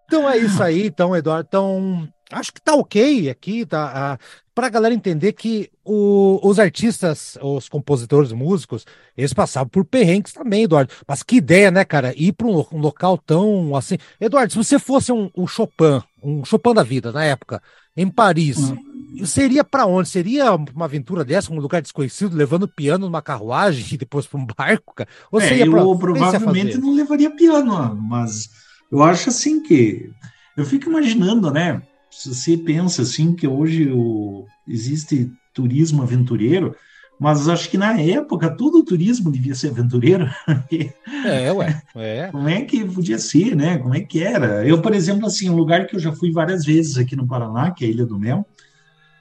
então 0.06 0.30
é 0.30 0.38
isso 0.38 0.62
aí, 0.62 0.86
então, 0.86 1.14
Eduardo. 1.14 1.46
Então, 1.48 2.08
acho 2.30 2.52
que 2.52 2.60
tá 2.60 2.74
ok 2.74 3.28
aqui, 3.28 3.66
tá? 3.66 4.18
Uh, 4.18 4.24
pra 4.54 4.68
galera 4.68 4.94
entender 4.94 5.32
que 5.32 5.70
o, 5.84 6.40
os 6.42 6.58
artistas, 6.58 7.36
os 7.40 7.68
compositores, 7.68 8.32
músicos, 8.32 8.86
eles 9.16 9.32
passavam 9.32 9.68
por 9.68 9.84
perrengues 9.84 10.32
também, 10.32 10.64
Eduardo. 10.64 10.92
Mas 11.06 11.22
que 11.22 11.36
ideia, 11.36 11.70
né, 11.70 11.84
cara? 11.84 12.14
Ir 12.16 12.32
para 12.32 12.46
um, 12.46 12.64
um, 12.72 12.78
local 12.78 13.18
tão 13.18 13.76
assim. 13.76 13.98
Eduardo, 14.20 14.52
se 14.52 14.58
você 14.58 14.78
fosse 14.78 15.12
um, 15.12 15.30
um 15.36 15.46
Chopin, 15.46 16.02
um 16.22 16.44
Chopin 16.44 16.74
da 16.74 16.82
vida 16.82 17.12
na 17.12 17.24
época, 17.24 17.62
em 17.96 18.08
Paris. 18.08 18.70
Hum. 18.70 19.26
Seria 19.26 19.62
para 19.62 19.86
onde? 19.86 20.08
Seria 20.08 20.54
uma 20.54 20.86
aventura 20.86 21.24
dessa, 21.24 21.52
um 21.52 21.60
lugar 21.60 21.82
desconhecido, 21.82 22.34
levando 22.34 22.66
piano 22.66 23.06
numa 23.06 23.20
carruagem 23.20 23.84
e 23.92 23.98
depois 23.98 24.26
para 24.26 24.40
um 24.40 24.46
barco? 24.46 24.94
Cara? 24.94 25.08
Ou 25.30 25.40
é, 25.40 25.48
seria 25.48 25.66
eu 25.66 25.72
pra... 25.72 25.98
provavelmente 25.98 26.78
não 26.78 26.94
levaria 26.94 27.30
piano, 27.30 27.94
mas 27.94 28.48
eu 28.90 29.02
acho 29.02 29.28
assim 29.28 29.62
que 29.62 30.10
eu 30.56 30.64
fico 30.64 30.88
imaginando, 30.88 31.50
né? 31.50 31.82
Se 32.10 32.34
você 32.34 32.56
pensa 32.56 33.02
assim 33.02 33.34
que 33.34 33.46
hoje 33.46 33.90
o... 33.90 34.46
existe 34.66 35.30
turismo 35.52 36.02
aventureiro, 36.02 36.74
mas 37.22 37.48
acho 37.48 37.70
que 37.70 37.78
na 37.78 37.96
época 38.00 38.50
todo 38.50 38.78
o 38.78 38.84
turismo 38.84 39.30
devia 39.30 39.54
ser 39.54 39.68
aventureiro. 39.68 40.28
é, 41.24 41.52
ué. 41.52 41.80
É. 41.94 42.28
Como 42.32 42.48
é 42.48 42.62
que 42.62 42.84
podia 42.84 43.16
ser, 43.16 43.54
né? 43.54 43.78
Como 43.78 43.94
é 43.94 44.00
que 44.00 44.20
era? 44.20 44.66
Eu, 44.66 44.82
por 44.82 44.92
exemplo, 44.92 45.26
assim, 45.26 45.48
um 45.48 45.54
lugar 45.54 45.86
que 45.86 45.94
eu 45.94 46.00
já 46.00 46.12
fui 46.12 46.32
várias 46.32 46.64
vezes 46.64 46.98
aqui 46.98 47.14
no 47.14 47.24
Paraná, 47.24 47.70
que 47.70 47.84
é 47.84 47.86
a 47.86 47.90
Ilha 47.92 48.04
do 48.04 48.18
Mel, 48.18 48.44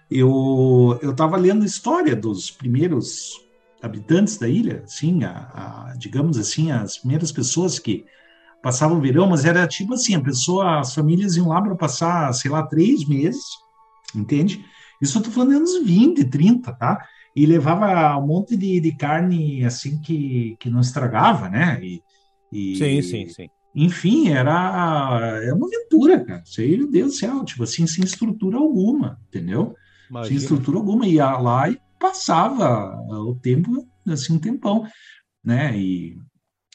eu 0.09 0.97
eu 1.03 1.11
estava 1.11 1.37
lendo 1.37 1.61
a 1.61 1.67
história 1.67 2.15
dos 2.15 2.49
primeiros 2.49 3.39
habitantes 3.83 4.35
da 4.37 4.47
ilha, 4.47 4.81
assim, 4.83 5.23
a, 5.23 5.29
a, 5.91 5.93
digamos 5.95 6.39
assim, 6.39 6.71
as 6.71 6.97
primeiras 6.97 7.31
pessoas 7.31 7.77
que 7.77 8.03
passavam 8.63 8.97
o 8.97 9.01
verão, 9.01 9.27
mas 9.27 9.45
era 9.45 9.67
tipo 9.67 9.93
assim, 9.93 10.15
a 10.15 10.21
pessoa, 10.21 10.79
as 10.79 10.95
famílias 10.95 11.35
iam 11.35 11.49
lá 11.49 11.61
para 11.61 11.75
passar, 11.75 12.33
sei 12.33 12.49
lá, 12.49 12.63
três 12.63 13.07
meses, 13.07 13.43
entende? 14.15 14.65
Isso 14.99 15.19
eu 15.19 15.23
tô 15.23 15.29
falando 15.29 15.57
anos 15.57 15.83
20, 15.83 16.25
30, 16.25 16.73
tá? 16.73 17.07
E 17.35 17.45
levava 17.45 18.17
um 18.17 18.27
monte 18.27 18.57
de, 18.57 18.79
de 18.79 18.91
carne, 18.93 19.63
assim, 19.63 20.01
que, 20.01 20.55
que 20.59 20.69
não 20.69 20.81
estragava, 20.81 21.49
né? 21.49 21.79
E, 21.81 22.01
e, 22.51 22.75
sim, 22.75 23.01
sim, 23.01 23.27
sim. 23.27 23.49
Enfim, 23.73 24.29
era 24.29 25.39
é 25.43 25.53
uma 25.53 25.67
aventura, 25.67 26.23
cara. 26.25 26.43
Aí, 26.57 26.77
meu 26.77 26.91
Deus 26.91 27.13
do 27.13 27.17
céu, 27.17 27.45
tipo 27.45 27.63
assim, 27.63 27.87
sem 27.87 28.03
estrutura 28.03 28.57
alguma, 28.57 29.17
entendeu? 29.27 29.75
Imagina. 30.09 30.27
Sem 30.27 30.37
estrutura 30.37 30.77
alguma. 30.77 31.07
Ia 31.07 31.37
lá 31.37 31.69
e 31.69 31.79
passava 31.97 33.01
o 33.09 33.35
tempo, 33.35 33.87
assim, 34.05 34.33
um 34.33 34.39
tempão, 34.39 34.85
né? 35.43 35.77
E 35.77 36.17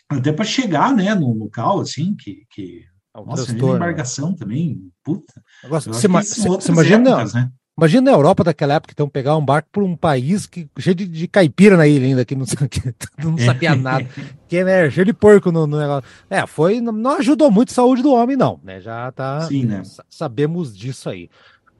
até 0.08 0.32
para 0.32 0.44
chegar, 0.44 0.94
né, 0.94 1.14
no 1.14 1.34
local, 1.34 1.80
assim, 1.80 2.14
que, 2.14 2.46
que 2.50 2.84
é 3.14 3.20
nossa, 3.20 3.52
embarcação 3.52 4.34
também, 4.34 4.90
puta. 5.02 5.42
Agora, 5.64 5.80
você, 5.80 6.08
você 6.08 6.72
imagina, 6.72 7.10
épocas, 7.10 7.34
né? 7.34 7.50
Imagina 7.78 8.10
na 8.10 8.16
Europa 8.16 8.42
daquela 8.42 8.74
época, 8.74 8.92
então, 8.94 9.06
pegar 9.06 9.36
um 9.36 9.44
barco 9.44 9.68
por 9.70 9.82
um 9.82 9.94
país 9.94 10.46
que, 10.46 10.66
cheio 10.78 10.94
de, 10.94 11.06
de 11.06 11.28
caipira 11.28 11.76
na 11.76 11.86
ilha 11.86 12.06
ainda, 12.06 12.24
que 12.24 12.34
não, 12.34 12.46
que 12.46 12.94
não 13.22 13.36
sabia 13.44 13.76
nada, 13.76 14.08
que 14.48 14.64
né, 14.64 14.88
cheio 14.90 15.04
de 15.04 15.12
porco 15.12 15.52
no, 15.52 15.66
no, 15.66 15.78
negócio. 15.78 16.08
É, 16.30 16.46
foi, 16.46 16.80
não 16.80 17.18
ajudou 17.18 17.50
muito 17.50 17.70
a 17.72 17.74
saúde 17.74 18.02
do 18.02 18.14
homem, 18.14 18.34
não, 18.34 18.58
né? 18.64 18.80
Já 18.80 19.12
tá. 19.12 19.42
Sim, 19.42 19.66
né? 19.66 19.82
Sabemos 20.08 20.74
disso 20.74 21.10
aí. 21.10 21.28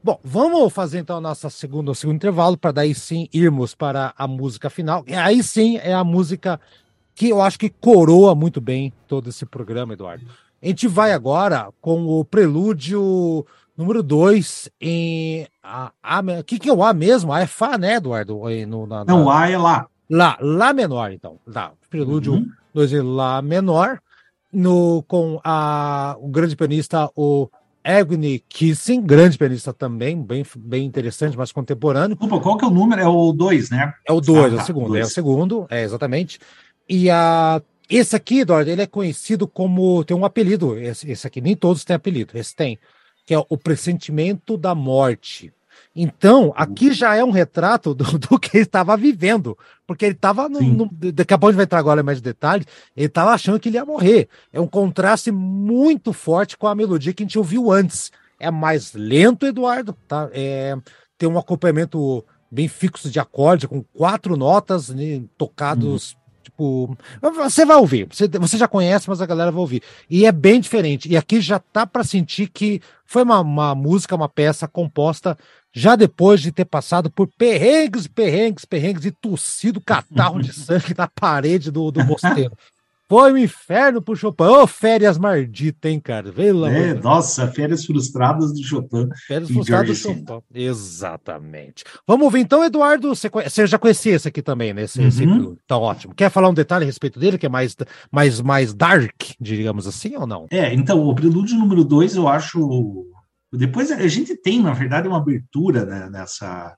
Bom, 0.05 0.21
vamos 0.23 0.71
fazer 0.71 0.99
então 0.99 1.17
a 1.17 1.21
nossa 1.21 1.49
segunda, 1.49 1.91
o 1.91 1.95
segundo 1.95 2.17
intervalo, 2.17 2.59
para 2.59 2.73
daí 2.73 2.95
sim 2.95 3.27
irmos 3.33 3.75
para 3.75 4.13
a 4.19 4.29
música 4.29 4.69
final. 4.69 5.03
E 5.07 5.15
aí 5.15 5.43
sim 5.43 5.79
é 5.79 5.95
a 5.95 6.05
música 6.05 6.61
que 7.15 7.31
eu 7.31 7.41
acho 7.41 7.59
que 7.59 7.71
coroa 7.71 8.35
muito 8.35 8.61
bem 8.61 8.93
todo 9.09 9.31
esse 9.31 9.47
programa, 9.47 9.95
Eduardo. 9.95 10.27
A 10.63 10.67
gente 10.67 10.87
vai 10.87 11.13
agora 11.13 11.71
com 11.81 12.07
o 12.07 12.23
prelúdio 12.23 13.47
Número 13.77 14.03
2, 14.03 14.71
em. 14.81 15.47
O 16.41 16.45
que, 16.45 16.59
que 16.59 16.69
é 16.69 16.73
o 16.73 16.83
A 16.83 16.95
mesmo? 16.95 17.33
A 17.33 17.41
é 17.41 17.47
Fá, 17.47 17.77
né, 17.77 17.97
Eduardo? 17.97 18.41
No, 18.67 18.87
na, 18.87 19.05
Não, 19.05 19.25
o 19.25 19.31
A 19.31 19.51
é 19.51 19.59
Lá. 19.59 19.87
Lá, 20.09 20.39
Lá 20.41 20.73
menor, 20.73 21.13
então. 21.13 21.39
Lá, 21.47 21.73
prelúdio 21.91 22.47
2 22.73 22.93
uhum. 22.93 22.99
em 22.99 23.03
Lá 23.03 23.43
menor, 23.43 24.01
no, 24.53 25.03
com 25.03 25.39
a, 25.45 26.17
o 26.19 26.29
grande 26.29 26.57
pianista, 26.57 27.11
o 27.15 27.51
Agni 27.85 28.43
Kissing, 28.49 29.03
grande 29.03 29.37
pianista 29.37 29.75
também, 29.75 30.21
bem, 30.21 30.45
bem 30.57 30.87
interessante, 30.87 31.37
mas 31.37 31.53
contemporâneo. 31.53 32.17
Opa, 32.19 32.41
qual 32.41 32.57
que 32.57 32.65
é 32.65 32.69
o 32.69 32.71
número? 32.71 33.01
É 33.01 33.07
o 33.07 33.33
2, 33.33 33.71
né? 33.71 33.93
É 34.09 34.13
o 34.13 34.21
2, 34.21 34.39
ah, 34.39 34.49
é 34.49 34.55
o 34.55 34.57
tá, 34.57 34.65
segundo, 34.65 34.89
dois. 34.89 35.01
é 35.03 35.05
o 35.05 35.11
segundo, 35.11 35.67
é 35.69 35.83
exatamente. 35.83 36.39
E 36.89 37.11
a, 37.11 37.61
esse 37.91 38.17
aqui, 38.17 38.41
Eduardo, 38.41 38.71
ele 38.71 38.83
é 38.83 38.87
conhecido 38.87 39.47
como. 39.47 40.03
Tem 40.05 40.17
um 40.17 40.25
apelido, 40.25 40.79
esse, 40.79 41.11
esse 41.11 41.27
aqui, 41.27 41.41
nem 41.41 41.55
todos 41.55 41.85
têm 41.85 41.95
apelido, 41.95 42.39
esse 42.39 42.57
tem 42.57 42.79
que 43.27 43.35
é 43.35 43.39
o 43.39 43.59
pressentimento 43.59 44.57
da 44.57 44.75
morte. 44.75 45.53
Então, 45.95 46.53
aqui 46.55 46.93
já 46.93 47.17
é 47.17 47.25
um 47.25 47.31
retrato 47.31 47.95
do, 47.95 48.05
do 48.19 48.39
que 48.39 48.57
ele 48.57 48.65
estava 48.65 48.97
vivendo, 48.97 49.59
porque 49.87 50.05
ele 50.05 50.15
estava, 50.15 50.49
daqui 51.13 51.35
a 51.35 51.39
pouco 51.39 51.49
a 51.49 51.53
gente 51.53 51.57
vai 51.57 51.65
entrar 51.65 51.79
agora 51.79 52.01
em 52.01 52.05
mais 52.05 52.21
detalhes, 52.21 52.67
ele 52.97 53.07
estava 53.07 53.33
achando 53.33 53.59
que 53.59 53.69
ele 53.69 53.77
ia 53.77 53.85
morrer. 53.85 54.29
É 54.53 54.61
um 54.61 54.67
contraste 54.67 55.31
muito 55.33 56.13
forte 56.13 56.57
com 56.57 56.67
a 56.67 56.75
melodia 56.75 57.13
que 57.13 57.23
a 57.23 57.27
gente 57.27 57.39
ouviu 57.39 57.73
antes. 57.73 58.13
É 58.39 58.51
mais 58.51 58.93
lento, 58.93 59.47
Eduardo, 59.47 59.95
tá? 60.07 60.29
É, 60.33 60.77
tem 61.17 61.29
um 61.29 61.39
acompanhamento 61.39 62.23
bem 62.51 62.69
fixo 62.69 63.11
de 63.11 63.19
acorde, 63.19 63.67
com 63.67 63.83
quatro 63.83 64.37
notas 64.37 64.91
né, 64.91 65.23
tocados 65.37 66.13
hum. 66.13 66.26
Tipo, 66.57 66.97
você 67.21 67.67
vai 67.67 67.77
ouvir, 67.77 68.09
você, 68.11 68.27
você 68.27 68.57
já 68.57 68.67
conhece, 68.67 69.11
mas 69.11 69.21
a 69.21 69.27
galera 69.27 69.53
vai 69.53 69.61
ouvir. 69.61 69.83
E 70.09 70.25
é 70.25 70.33
bem 70.33 70.59
diferente. 70.59 71.07
E 71.07 71.17
aqui 71.17 71.39
já 71.39 71.59
tá 71.59 71.87
para 71.87 72.03
sentir 72.03 72.49
que 72.49 72.81
foi 73.05 73.23
uma, 73.23 73.41
uma 73.41 73.75
música, 73.75 74.17
uma 74.17 74.29
peça 74.29 74.67
composta 74.67 75.37
já 75.71 75.95
depois 75.95 76.41
de 76.41 76.51
ter 76.51 76.65
passado 76.65 77.11
por 77.11 77.29
perrengues, 77.37 78.07
perrengues, 78.07 78.65
perrengues 78.65 79.05
e 79.05 79.11
tossido 79.11 79.79
catarro 79.79 80.41
de 80.41 80.51
sangue 80.57 80.95
na 80.97 81.07
parede 81.07 81.71
do, 81.71 81.91
do 81.91 82.03
mosteiro. 82.03 82.57
Foi 83.09 83.33
um 83.33 83.37
inferno 83.37 84.03
pro 84.03 84.17
Chopin. 84.17 84.45
Ô, 84.45 84.63
oh, 84.63 84.67
férias 84.67 85.17
marditas, 85.17 85.91
hein, 85.91 86.01
cara? 86.01 86.33
Lá. 86.53 86.71
É, 86.73 86.93
nossa, 86.95 87.47
férias 87.47 87.85
frustradas 87.85 88.53
do 88.53 88.65
Chopin. 88.65 89.09
Férias 89.29 89.49
frustradas 89.49 89.89
do 89.89 89.95
Chopin. 89.95 90.43
Exatamente. 90.53 91.85
Vamos 92.05 92.25
ouvir 92.25 92.41
então, 92.41 92.65
Eduardo. 92.65 93.15
Você, 93.15 93.29
você 93.29 93.65
já 93.65 93.79
conhecia 93.79 94.17
esse 94.17 94.27
aqui 94.27 94.43
também, 94.43 94.75
né? 94.75 94.83
Esse, 94.83 95.01
uhum. 95.01 95.07
esse, 95.07 95.25
tá 95.69 95.79
ótimo. 95.79 96.15
Quer 96.17 96.31
falar 96.31 96.49
um 96.49 96.55
detalhe 96.55 96.83
a 96.83 96.87
respeito 96.87 97.21
dele, 97.21 97.39
que 97.39 97.47
é 97.47 97.49
mais, 97.49 97.77
mais, 98.11 98.41
mais 98.41 98.75
dark, 98.75 99.23
digamos 99.41 99.87
assim, 99.87 100.17
ou 100.17 100.27
não? 100.27 100.47
É, 100.51 100.75
então, 100.75 101.01
o 101.07 101.15
prelúdio 101.15 101.57
número 101.57 101.85
2, 101.85 102.17
eu 102.17 102.27
acho. 102.27 103.07
Depois 103.53 103.93
a 103.93 104.09
gente 104.09 104.37
tem, 104.37 104.61
na 104.61 104.73
verdade, 104.73 105.07
uma 105.07 105.19
abertura 105.19 105.87
né, 105.87 106.11
nessa, 106.11 106.77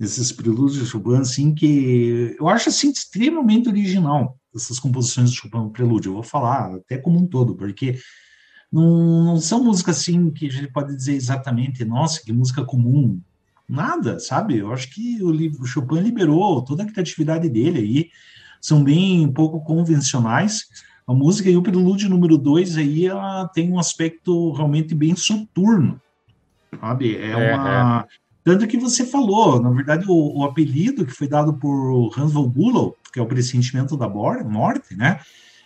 nesses 0.00 0.32
prelúdios 0.32 0.80
de 0.80 0.86
Chopin, 0.86 1.16
assim, 1.16 1.54
que 1.54 2.34
eu 2.40 2.48
acho 2.48 2.70
assim, 2.70 2.90
extremamente 2.90 3.68
original 3.68 4.38
essas 4.62 4.78
composições 4.78 5.30
do 5.30 5.36
Chopin 5.36 5.68
Prelúdio. 5.70 6.10
Eu 6.10 6.14
vou 6.14 6.22
falar 6.22 6.74
até 6.76 6.98
como 6.98 7.18
um 7.18 7.26
todo, 7.26 7.54
porque 7.54 7.98
não, 8.70 9.24
não 9.24 9.36
são 9.40 9.64
músicas 9.64 9.98
assim 9.98 10.30
que 10.30 10.46
a 10.46 10.50
gente 10.50 10.72
pode 10.72 10.94
dizer 10.94 11.14
exatamente, 11.14 11.84
nossa, 11.84 12.22
que 12.22 12.32
música 12.32 12.64
comum. 12.64 13.20
Nada, 13.68 14.18
sabe? 14.18 14.56
Eu 14.58 14.72
acho 14.72 14.90
que 14.90 15.22
o, 15.22 15.30
o 15.62 15.66
Chopin 15.66 16.00
liberou 16.00 16.62
toda 16.62 16.82
a 16.82 16.86
criatividade 16.86 17.48
dele 17.48 17.78
aí. 17.78 18.10
São 18.60 18.82
bem 18.82 19.30
pouco 19.30 19.60
convencionais. 19.60 20.66
A 21.06 21.12
música 21.12 21.48
e 21.48 21.56
o 21.56 21.62
prelúdio 21.62 22.08
número 22.08 22.36
2 22.36 22.76
aí 22.76 23.06
ela 23.06 23.48
tem 23.48 23.72
um 23.72 23.78
aspecto 23.78 24.52
realmente 24.52 24.94
bem 24.94 25.16
soturno, 25.16 26.00
sabe? 26.78 27.16
É, 27.16 27.30
é 27.30 27.36
uma 27.54 28.06
é. 28.06 28.27
Tanto 28.48 28.66
que 28.66 28.78
você 28.78 29.04
falou, 29.04 29.60
na 29.60 29.68
verdade 29.68 30.06
o, 30.08 30.38
o, 30.38 30.44
apelido 30.44 31.04
que 31.04 31.12
foi 31.12 31.28
dado 31.28 31.52
por 31.52 32.10
Hans 32.16 32.32
von 32.32 32.48
Bülow 32.48 32.96
que 33.12 33.18
é 33.18 33.22
o 33.22 33.26
pressentimento 33.26 33.94
da 33.94 34.08
morte, 34.08 34.96
né? 34.96 35.20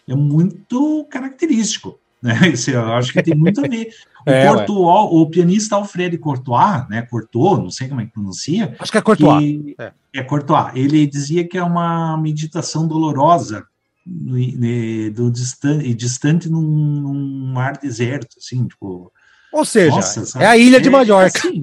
É 0.09 0.15
muito 0.15 1.07
característico. 1.11 1.99
Né? 2.23 2.51
Isso 2.51 2.71
eu 2.71 2.93
acho 2.93 3.13
que 3.13 3.21
tem 3.21 3.35
muito 3.35 3.65
a 3.65 3.69
ver. 3.69 3.89
O, 4.25 4.31
é, 4.31 4.47
Courtois, 4.47 5.09
o 5.11 5.27
pianista 5.27 5.75
Alfred 5.75 6.17
Courtois, 6.19 6.89
né? 6.89 7.03
Courtois, 7.03 7.59
não 7.59 7.71
sei 7.71 7.89
como 7.89 8.01
é 8.01 8.07
que 8.07 8.13
pronuncia. 8.13 8.77
Acho 8.79 8.93
que 8.93 8.99
é 8.99 9.03
Courtois. 9.03 9.43
Que, 9.43 9.75
é. 9.77 9.93
é 10.15 10.23
Courtois. 10.23 10.71
Ele 10.77 11.05
dizia 11.09 11.45
que 11.45 11.59
é 11.59 11.65
uma 11.65 12.17
meditação 12.17 12.87
dolorosa 12.87 13.67
do 14.07 15.29
distante, 15.29 15.93
distante 15.95 16.49
num, 16.49 16.63
num 16.63 17.53
mar 17.53 17.77
deserto, 17.79 18.37
assim, 18.39 18.65
tipo, 18.69 19.13
ou 19.53 19.65
seja, 19.65 19.97
Nossa, 19.97 20.43
é 20.43 20.47
a 20.47 20.57
ilha 20.57 20.81
de 20.81 20.89
é, 20.89 20.91
Mallorca. 20.91 21.39
Assim, 21.39 21.63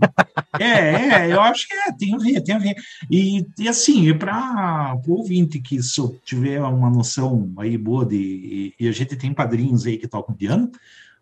é, 0.60 1.26
é, 1.26 1.34
eu 1.34 1.42
acho 1.42 1.68
que 1.68 1.74
é, 1.74 1.92
tem 1.92 2.14
a 2.14 2.18
ver, 2.18 2.42
tem 2.42 2.56
a 2.56 2.60
ver. 2.60 2.76
E, 3.10 3.46
e 3.58 3.68
assim, 3.68 4.14
para 4.14 4.96
o 5.08 5.14
ouvinte 5.14 5.60
que 5.60 5.80
tiver 6.24 6.62
uma 6.62 6.90
noção 6.90 7.52
aí 7.58 7.78
boa 7.78 8.06
de. 8.06 8.16
E, 8.16 8.74
e, 8.80 8.88
a 8.88 8.92
gente 8.92 9.16
tem 9.16 9.34
padrinhos 9.34 9.88
aí 9.88 9.98
que 9.98 10.08
tocam 10.08 10.36
piano, 10.36 10.72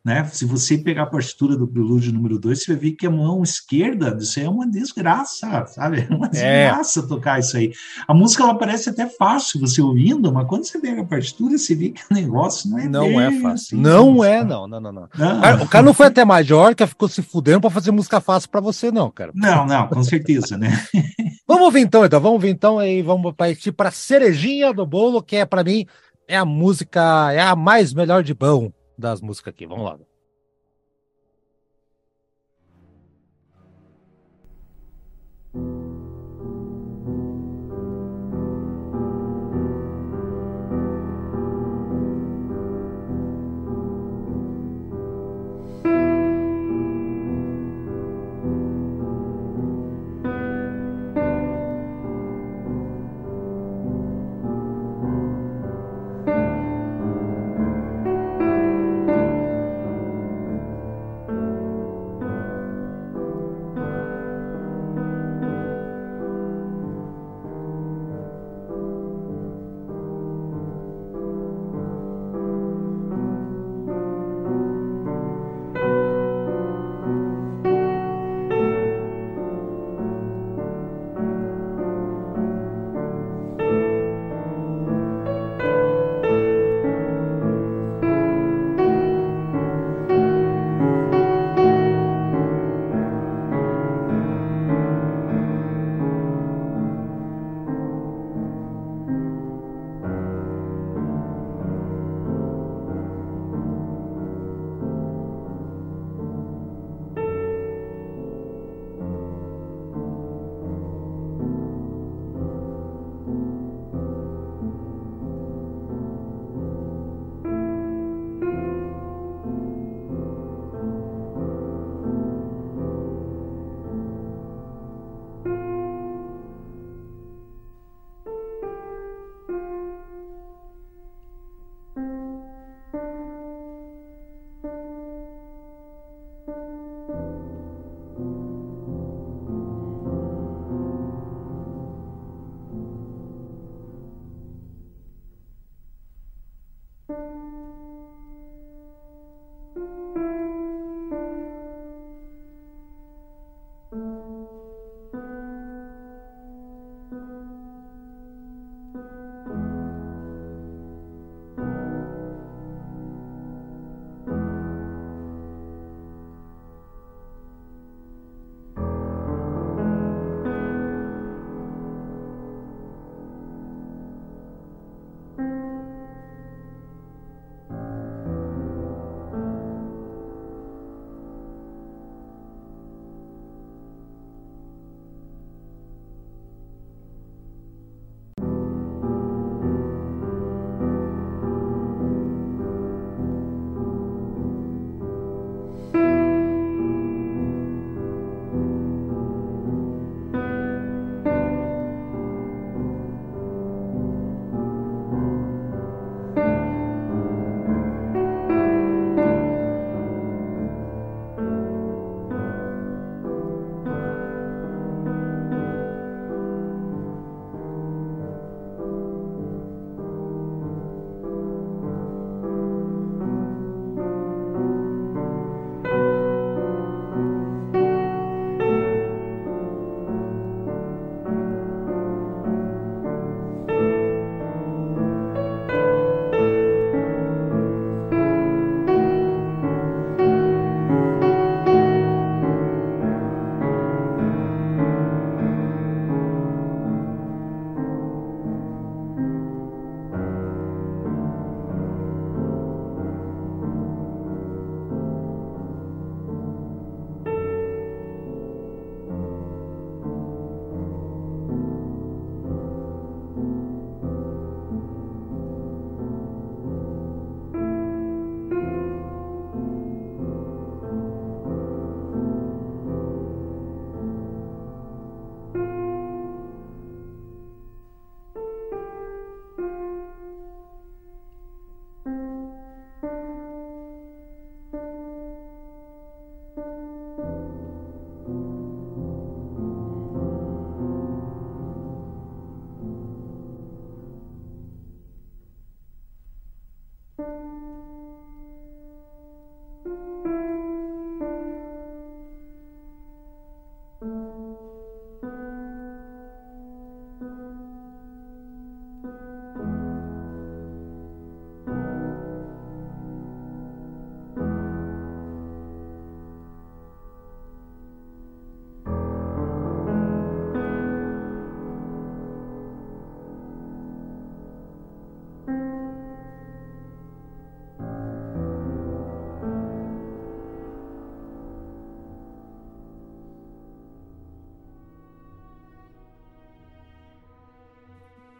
né? 0.08 0.24
Se 0.32 0.46
você 0.46 0.78
pegar 0.78 1.04
a 1.04 1.08
partitura 1.08 1.58
do 1.58 1.67
prelúdio 1.67 2.13
número 2.13 2.39
2, 2.39 2.63
você 2.63 2.72
vai 2.72 2.82
ver 2.82 2.91
que 2.93 3.06
a 3.06 3.12
mão 3.12 3.43
esquerda 3.43 4.15
disso 4.15 4.39
é 4.39 4.48
uma 4.48 4.65
desgraça, 4.65 5.65
sabe? 5.67 5.98
É 6.08 6.15
uma 6.15 6.28
é. 6.28 6.30
desgraça 6.30 7.00
é. 7.02 7.04
tocar 7.04 7.39
isso 7.39 7.58
aí. 7.58 7.74
A 8.08 8.13
música 8.13 8.43
ela 8.43 8.56
parece 8.56 8.89
até 8.89 9.06
fácil 9.10 9.60
você 9.60 9.82
ouvindo, 9.82 10.32
mas 10.32 10.48
quando 10.48 10.63
você 10.63 10.80
pega 10.80 11.02
a 11.02 11.06
partitura, 11.06 11.58
você 11.58 11.76
vê 11.76 11.89
que 11.89 12.02
o 12.10 12.13
negócio 12.13 12.70
não 12.70 12.80
é 12.80 12.88
Não 12.88 13.20
é 13.20 13.32
fácil. 13.32 13.48
Assim, 13.50 13.76
não 13.76 14.24
é, 14.24 14.43
não, 14.46 14.65
não, 14.67 14.80
não, 14.80 14.91
não. 14.93 15.04
O, 15.63 15.67
cara, 15.67 15.84
não 15.84 15.93
foi 15.93 16.08
até 16.08 16.24
Majorca, 16.24 16.88
ficou 16.88 17.10
se 17.10 17.22
fudendo 17.22 17.62
para 17.62 17.70
fazer 17.70 17.91
música 17.91 18.22
fácil 18.22 18.50
para 18.50 18.62
você, 18.62 18.91
não, 18.91 19.12
cara. 19.12 19.32
Não, 19.36 19.65
não, 19.65 19.88
com 19.88 20.04
certeza, 20.04 20.58
né? 20.58 20.70
vamos 21.46 21.63
ouvir 21.65 21.82
então, 21.82 22.06
então, 22.06 22.22
vamos 22.22 22.36
ouvir 22.36 22.50
então 22.50 22.82
e 22.82 23.02
vamos 23.02 23.34
partir 23.36 23.74
para 23.74 23.91
cerejinha 23.91 24.72
do 24.72 24.86
bolo, 24.86 25.22
que 25.22 25.36
é 25.36 25.46
para 25.46 25.65
mim 25.65 25.86
é 26.30 26.38
a 26.38 26.46
música, 26.46 27.34
é 27.34 27.41
a 27.41 27.56
mais 27.56 27.93
melhor 27.93 28.24
de 28.24 28.34
bom 28.34 28.72
das 28.97 29.21
músicas 29.21 29.53
aqui. 29.53 29.65
Vamos 29.65 29.86
lá. 29.86 29.99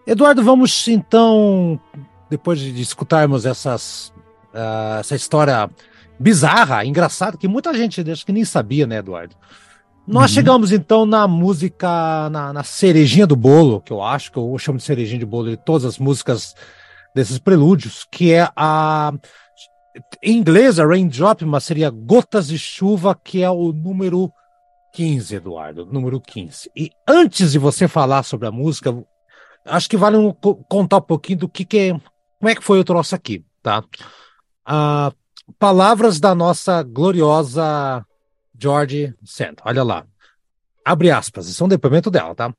Eduardo, 0.08 0.42
vamos 0.42 0.88
então, 0.88 1.78
depois 2.30 2.60
de 2.62 2.82
escutarmos 2.82 3.46
essas, 3.46 4.14
uh, 4.54 5.00
essa 5.02 5.18
história 5.18 5.70
bizarra, 6.18 6.86
engraçada, 6.86 7.38
que 7.38 7.46
muita 7.46 7.74
gente 7.74 8.10
acho 8.10 8.26
que 8.26 8.32
nem 8.32 8.46
sabia, 8.46 8.88
né, 8.88 9.00
Eduardo? 9.00 9.36
Nós 10.08 10.32
uhum. 10.32 10.36
chegamos 10.36 10.72
então 10.72 11.06
na 11.06 11.28
música, 11.28 12.30
na, 12.30 12.54
na, 12.54 12.64
cerejinha 12.64 13.28
do 13.28 13.36
bolo, 13.36 13.82
que 13.82 13.92
eu 13.92 14.02
acho 14.02 14.32
que 14.32 14.38
eu 14.38 14.58
chamo 14.58 14.78
de 14.78 14.86
cerejinha 14.86 15.20
de 15.20 15.26
bolo 15.26 15.50
de 15.50 15.58
todas 15.58 15.84
as 15.84 16.00
músicas 16.00 16.56
desses 17.14 17.38
prelúdios, 17.38 18.08
que 18.10 18.32
é 18.32 18.50
a. 18.56 19.12
Em 20.24 20.38
inglês, 20.38 20.80
a 20.80 20.86
Raindrop, 20.86 21.42
mas 21.42 21.66
seria 21.66 21.90
Gotas 21.90 22.48
de 22.48 22.58
Chuva, 22.58 23.14
que 23.22 23.44
é 23.44 23.50
o 23.50 23.74
número 23.74 24.32
15, 24.94 25.36
Eduardo, 25.36 25.86
número 25.86 26.22
15. 26.22 26.72
E 26.74 26.92
antes 27.06 27.52
de 27.52 27.60
você 27.60 27.88
falar 27.88 28.24
sobre 28.24 28.48
a 28.48 28.52
música, 28.52 28.96
acho 29.68 29.90
que 29.90 29.98
vale 29.98 30.18
um, 30.18 30.34
contar 30.34 30.98
um 30.98 31.02
pouquinho 31.02 31.40
do 31.40 31.50
que, 31.50 31.66
que 31.66 31.78
é, 31.78 31.92
como 32.40 32.50
é 32.50 32.56
que 32.56 32.64
foi 32.64 32.80
o 32.80 32.84
troço 32.84 33.16
aqui, 33.16 33.44
tá? 33.62 33.84
Ah, 34.66 35.12
palavras 35.60 36.20
da 36.20 36.34
nossa 36.36 36.82
gloriosa 36.84 38.06
George 38.58 39.14
Sand. 39.24 39.56
Olha 39.64 39.84
lá. 39.84 40.06
Abre 40.84 41.12
aspas, 41.12 41.48
isso 41.48 41.64
é 41.64 41.66
um 41.66 41.70
depoimento 41.70 42.10
dela, 42.10 42.34
tá? 42.34 42.54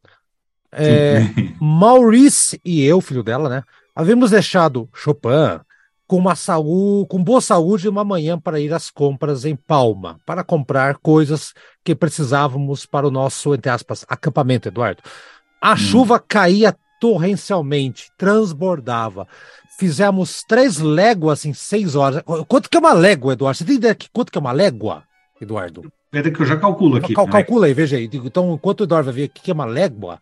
É, 0.71 1.21
Maurice 1.61 2.61
e 2.65 2.85
eu, 2.85 3.01
filho 3.01 3.23
dela, 3.23 3.49
né? 3.49 3.63
Havíamos 3.95 4.31
deixado 4.31 4.89
Chopin 4.95 5.61
com 6.07 6.17
uma 6.17 6.35
saúde, 6.35 7.09
com 7.09 7.23
boa 7.23 7.41
saúde 7.41 7.89
uma 7.89 8.05
manhã 8.05 8.39
para 8.39 8.61
ir 8.61 8.73
às 8.73 8.91
compras 8.91 9.45
em 9.45 9.55
Palma, 9.55 10.19
para 10.25 10.43
comprar 10.43 10.97
coisas 10.99 11.53
que 11.85 11.95
precisávamos 11.95 12.87
para 12.87 13.07
o 13.07 13.11
nosso, 13.11 13.55
entre 13.55 13.71
aspas, 13.71 14.07
acampamento, 14.09 14.69
Eduardo. 14.69 15.03
A 15.61 15.73
hum. 15.73 15.77
chuva 15.77 16.19
caía 16.19 16.75
torrencialmente, 17.01 18.11
transbordava. 18.17 19.27
Fizemos 19.79 20.43
três 20.43 20.79
léguas 20.79 21.45
em 21.45 21.55
seis 21.55 21.95
horas. 21.95 22.23
Quanto 22.49 22.69
que 22.69 22.77
é 22.77 22.81
uma 22.81 22.93
légua, 22.93 23.33
Eduardo? 23.33 23.59
Você 23.59 23.65
tem 23.65 23.77
ideia 23.77 23.95
de 23.95 24.11
quanto 24.11 24.33
que 24.33 24.39
é 24.39 24.41
uma 24.41 24.53
légua? 24.53 25.05
Eduardo? 25.41 25.93
Espera 26.07 26.31
que 26.31 26.43
eu 26.43 26.47
já 26.47 26.57
calculo 26.57 26.97
aqui. 26.97 27.15
Cal 27.15 27.29
calcula 27.29 27.67
aí, 27.67 27.75
veja 27.75 27.97
aí. 27.97 28.11
Então, 28.13 28.55
enquanto 28.55 28.81
o 28.81 28.85
Eduardo 28.85 29.05
vai 29.07 29.15
ver 29.15 29.25
o 29.27 29.29
que 29.29 29.51
é 29.51 29.55
uma 29.55 29.67
légua, 29.67 30.21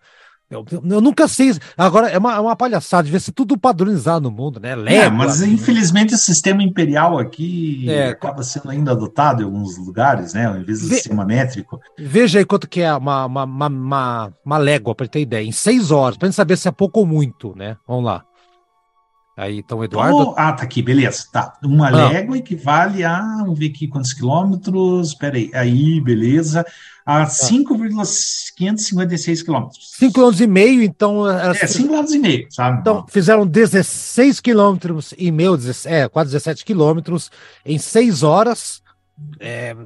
eu, 0.48 0.64
eu, 0.70 1.00
nunca 1.00 1.26
sei. 1.26 1.52
Agora, 1.76 2.08
é 2.08 2.18
uma, 2.18 2.36
é 2.36 2.40
uma 2.40 2.54
palhaçada, 2.54 3.02
devia 3.02 3.18
ser 3.18 3.32
tudo 3.32 3.58
padronizado 3.58 4.30
no 4.30 4.30
mundo, 4.30 4.60
né? 4.60 4.76
Légua. 4.76 5.04
É, 5.04 5.10
mas 5.10 5.42
infelizmente 5.42 6.14
o 6.14 6.18
sistema 6.18 6.62
imperial 6.62 7.18
aqui 7.18 7.90
é, 7.90 8.10
acaba 8.10 8.44
sendo 8.44 8.70
ainda 8.70 8.92
adotado 8.92 9.42
em 9.42 9.44
alguns 9.44 9.76
lugares, 9.76 10.34
né? 10.34 10.46
Ao 10.46 10.56
invés 10.56 10.80
do 10.80 10.88
ve, 10.88 10.94
sistema 10.94 11.24
métrico. 11.24 11.80
Veja 11.98 12.38
aí 12.38 12.44
quanto 12.44 12.68
que 12.68 12.80
é 12.80 12.94
uma, 12.94 13.26
uma, 13.26 13.44
uma, 13.44 13.66
uma, 13.66 14.32
uma 14.44 14.58
légua, 14.58 14.94
para 14.94 15.08
ter 15.08 15.20
ideia. 15.20 15.44
Em 15.44 15.52
seis 15.52 15.90
horas, 15.90 16.16
para 16.16 16.28
gente 16.28 16.36
saber 16.36 16.56
se 16.56 16.68
é 16.68 16.72
pouco 16.72 17.00
ou 17.00 17.06
muito, 17.06 17.52
né? 17.56 17.76
Vamos 17.86 18.04
lá. 18.04 18.22
Aí, 19.36 19.58
então, 19.58 19.84
Eduardo. 19.84 20.16
Oh, 20.16 20.34
ah, 20.36 20.52
tá 20.52 20.62
aqui, 20.62 20.80
beleza. 20.80 21.26
Tá. 21.30 21.52
Uma 21.62 21.88
ah. 21.88 22.08
légua 22.08 22.38
equivale 22.38 23.04
a. 23.04 23.20
Vamos 23.40 23.58
ver 23.58 23.66
aqui 23.66 23.86
quantos 23.86 24.14
quilômetros. 24.14 25.12
Peraí, 25.12 25.50
aí, 25.52 26.00
beleza. 26.00 26.64
A 27.06 27.22
ah. 27.22 27.26
5,556 27.26 29.42
quilômetros. 29.44 29.92
5 29.94 30.12
quilômetros 30.12 30.40
e 30.40 30.46
meio, 30.48 30.82
então. 30.82 31.30
Era... 31.30 31.56
É, 31.56 31.66
5 31.66 31.84
quilômetros 31.84 32.14
e 32.14 32.18
meio, 32.18 32.48
sabe? 32.50 32.80
Então, 32.80 33.06
fizeram 33.08 33.46
16 33.46 34.40
quilômetros 34.40 35.14
e 35.16 35.30
meio, 35.30 35.56
é, 35.84 36.08
quase 36.08 36.32
17 36.32 36.64
quilômetros 36.64 37.30
em 37.64 37.78
6 37.78 38.24
horas. 38.24 38.82
É, 39.38 39.76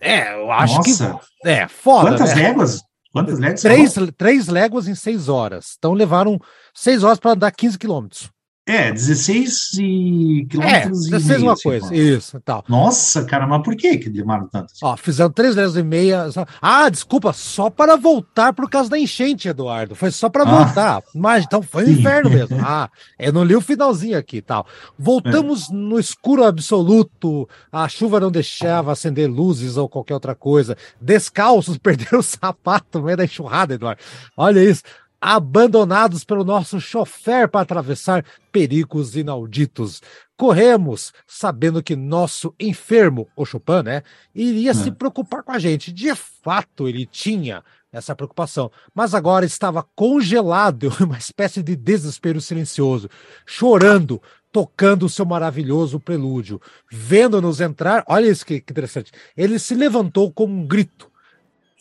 é 0.00 0.40
eu 0.40 0.52
acho 0.52 0.76
Nossa. 0.76 1.18
que. 1.42 1.48
É, 1.48 1.66
foda. 1.66 2.10
Quantas 2.10 2.36
né? 2.36 2.42
léguas? 2.42 2.80
Quantas 3.12 3.40
léguas? 3.40 3.60
Três, 3.60 3.94
três 4.16 4.46
léguas 4.46 4.86
em 4.86 4.94
6 4.94 5.28
horas. 5.28 5.74
Então, 5.76 5.92
levaram 5.92 6.40
6 6.72 7.02
horas 7.02 7.18
para 7.18 7.32
andar 7.32 7.50
15 7.50 7.76
quilômetros. 7.76 8.30
É, 8.64 8.92
16 8.92 9.72
e 9.80 10.46
quilômetros 10.48 11.08
é, 11.08 11.10
16 11.10 11.40
e 11.40 11.42
uma 11.42 11.56
coisa, 11.56 11.86
assim, 11.86 11.94
isso, 11.96 12.40
tal. 12.44 12.64
Nossa, 12.68 13.24
cara, 13.24 13.44
mas 13.44 13.60
por 13.60 13.74
que 13.74 13.98
que 13.98 14.08
demoraram 14.08 14.46
tanto? 14.46 14.72
Ó, 14.80 14.96
fizeram 14.96 15.32
três 15.32 15.56
horas 15.56 15.74
e 15.74 15.82
meia. 15.82 16.28
Ah, 16.60 16.88
desculpa, 16.88 17.32
só 17.32 17.68
para 17.68 17.96
voltar 17.96 18.52
por 18.52 18.70
causa 18.70 18.88
da 18.88 18.96
enchente, 18.96 19.48
Eduardo. 19.48 19.96
Foi 19.96 20.12
só 20.12 20.28
para 20.28 20.44
ah, 20.44 20.64
voltar. 20.64 21.02
Mas 21.12 21.44
então 21.44 21.60
foi 21.60 21.86
um 21.86 21.90
inferno 21.90 22.30
mesmo. 22.30 22.52
Ah, 22.64 22.88
eu 23.18 23.32
não 23.32 23.42
li 23.42 23.56
o 23.56 23.60
finalzinho 23.60 24.16
aqui, 24.16 24.40
tal. 24.40 24.64
Voltamos 24.96 25.68
é. 25.68 25.74
no 25.74 25.98
escuro 25.98 26.44
absoluto. 26.44 27.48
A 27.72 27.88
chuva 27.88 28.20
não 28.20 28.30
deixava 28.30 28.92
acender 28.92 29.28
luzes 29.28 29.76
ou 29.76 29.88
qualquer 29.88 30.14
outra 30.14 30.34
coisa. 30.34 30.76
Descalços, 31.00 31.76
perderam 31.82 32.20
o 32.20 32.22
sapato 32.22 33.00
no 33.00 33.06
meio 33.06 33.16
da 33.16 33.24
enxurrada, 33.24 33.74
Eduardo. 33.74 34.00
Olha 34.36 34.62
isso 34.62 34.82
abandonados 35.24 36.24
pelo 36.24 36.42
nosso 36.42 36.80
chofer 36.80 37.48
para 37.48 37.60
atravessar 37.60 38.24
perigos 38.50 39.14
inauditos. 39.14 40.02
Corremos, 40.36 41.12
sabendo 41.28 41.80
que 41.80 41.94
nosso 41.94 42.52
enfermo, 42.58 43.28
o 43.36 43.44
Chopin, 43.44 43.84
né, 43.84 44.02
iria 44.34 44.74
se 44.74 44.90
hum. 44.90 44.94
preocupar 44.94 45.44
com 45.44 45.52
a 45.52 45.60
gente. 45.60 45.92
De 45.92 46.12
fato, 46.16 46.88
ele 46.88 47.06
tinha 47.06 47.62
essa 47.92 48.16
preocupação, 48.16 48.72
mas 48.92 49.14
agora 49.14 49.46
estava 49.46 49.86
congelado 49.94 50.86
em 50.86 50.88
uma 51.04 51.18
espécie 51.18 51.62
de 51.62 51.76
desespero 51.76 52.40
silencioso, 52.40 53.08
chorando, 53.46 54.20
tocando 54.50 55.06
o 55.06 55.08
seu 55.08 55.24
maravilhoso 55.24 56.00
prelúdio. 56.00 56.60
Vendo-nos 56.90 57.60
entrar, 57.60 58.02
olha 58.08 58.28
isso 58.28 58.44
que, 58.44 58.60
que 58.60 58.72
interessante, 58.72 59.12
ele 59.36 59.56
se 59.60 59.76
levantou 59.76 60.32
com 60.32 60.46
um 60.46 60.66
grito 60.66 61.11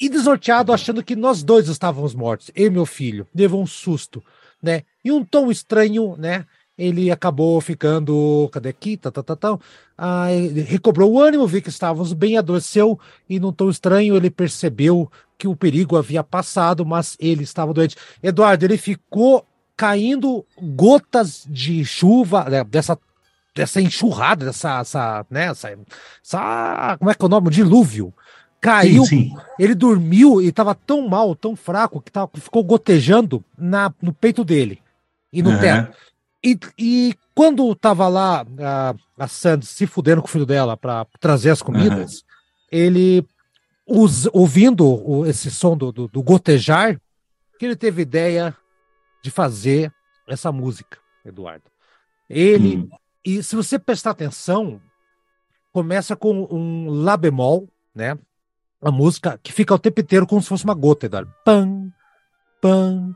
e 0.02 0.10
desnorteado, 0.10 0.74
achando 0.74 1.04
que 1.04 1.16
nós 1.16 1.43
dois 1.43 1.68
estávamos 1.68 2.16
mortos, 2.16 2.49
eu 2.56 2.66
e 2.66 2.70
meu 2.72 2.88
filho. 2.88 3.28
Levou 3.36 3.62
um 3.62 3.68
susto, 3.68 4.24
né? 4.62 4.82
E 5.06 5.12
um 5.12 5.24
tom 5.24 5.52
estranho, 5.52 6.16
né? 6.18 6.43
Ele 6.76 7.12
acabou 7.12 7.62
ficando. 7.62 8.49
Cadê 8.52 8.70
aqui? 8.70 8.97
Tá, 8.97 9.12
tá, 9.12 9.22
tá, 9.22 9.36
tá. 9.36 9.60
Ah, 9.95 10.26
recobrou 10.66 11.12
o 11.12 11.22
ânimo, 11.22 11.45
viu 11.45 11.62
que 11.62 11.70
estávamos 11.70 12.14
bem, 12.14 12.36
adoeceu, 12.36 12.99
e 13.30 13.39
num 13.39 13.52
tom 13.52 13.70
estranho 13.70 14.16
ele 14.16 14.32
percebeu 14.32 15.12
que 15.38 15.47
o 15.47 15.56
perigo 15.56 15.95
havia 15.95 16.24
passado, 16.24 16.84
mas 16.84 17.16
ele 17.20 17.43
estava 17.43 17.72
doente. 17.72 17.95
Eduardo, 18.24 18.66
ele 18.66 18.78
ficou 18.78 19.45
caindo 19.78 20.43
gotas 20.60 21.45
de 21.47 21.86
chuva, 21.86 22.45
né, 22.45 22.64
dessa 22.64 22.97
dessa 23.54 23.82
enxurrada, 23.82 24.45
dessa, 24.45 24.80
essa, 24.80 25.26
né, 25.30 25.47
essa, 25.47 25.78
essa, 26.24 26.95
como 26.97 27.12
é 27.12 27.14
que 27.14 27.22
é 27.22 27.26
o 27.26 27.30
nome? 27.30 27.49
Dilúvio 27.49 28.14
caiu, 28.62 29.03
sim, 29.05 29.30
sim. 29.30 29.36
ele 29.57 29.74
dormiu 29.74 30.39
e 30.39 30.47
estava 30.47 30.76
tão 30.76 31.07
mal, 31.07 31.36
tão 31.36 31.55
fraco, 31.55 31.99
que 31.99 32.12
tava, 32.12 32.30
ficou 32.36 32.64
gotejando 32.64 33.43
na, 33.57 33.91
no 33.99 34.14
peito 34.14 34.45
dele 34.45 34.80
e 35.34 35.41
no 35.41 35.49
uhum. 35.49 35.59
teto. 35.59 35.97
E, 36.43 36.59
e 36.78 37.16
quando 37.34 37.74
tava 37.76 38.07
lá 38.07 38.45
a, 38.59 38.95
a 39.18 39.28
Sandy 39.28 39.66
se 39.66 39.88
fudendo 39.88 40.22
com 40.22 40.28
o 40.28 40.32
filho 40.32 40.45
dela 40.45 40.78
para 40.78 41.05
trazer 41.20 41.49
as 41.49 41.62
comidas, 41.62 42.20
uhum. 42.20 42.26
ele, 42.72 43.28
us, 43.88 44.28
ouvindo 44.32 44.86
o, 44.86 45.26
esse 45.26 45.49
som 45.49 45.76
do, 45.76 45.91
do, 45.91 46.07
do, 46.07 46.22
gotejar, 46.22 46.99
que 47.57 47.66
ele 47.66 47.76
teve 47.76 48.03
ideia 48.03 48.55
de 49.24 49.32
fazer 49.32 49.91
essa 50.28 50.51
música, 50.51 50.99
Eduardo. 51.26 51.66
Ele, 52.30 52.78
hum. 52.78 52.89
e 53.26 53.43
se 53.43 53.55
você 53.55 53.78
prestar 53.78 54.12
atenção, 54.12 54.82
começa 55.72 56.16
com 56.16 56.47
um 56.49 56.89
Lá 56.89 57.18
bemol, 57.18 57.68
né? 57.93 58.18
A 58.82 58.91
música 58.91 59.39
que 59.41 59.53
fica 59.53 59.73
o 59.73 59.79
tempo 59.79 60.01
inteiro 60.01 60.25
como 60.25 60.41
se 60.41 60.49
fosse 60.49 60.63
uma 60.63 60.73
gota, 60.73 61.05
Eduardo. 61.05 61.32
Pam, 61.45 61.91
pam, 62.61 63.15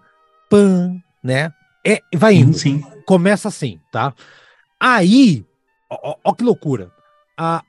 pam, 0.50 1.02
né? 1.24 1.52
É, 1.86 2.02
vai 2.16 2.36
indo. 2.36 2.54
Sim, 2.54 2.82
sim. 2.82 3.02
Começa 3.06 3.48
assim, 3.48 3.80
tá? 3.92 4.14
Aí, 4.80 5.46
ó, 5.90 6.16
ó, 6.24 6.34
que 6.34 6.44
loucura. 6.44 6.92
A, 7.38 7.64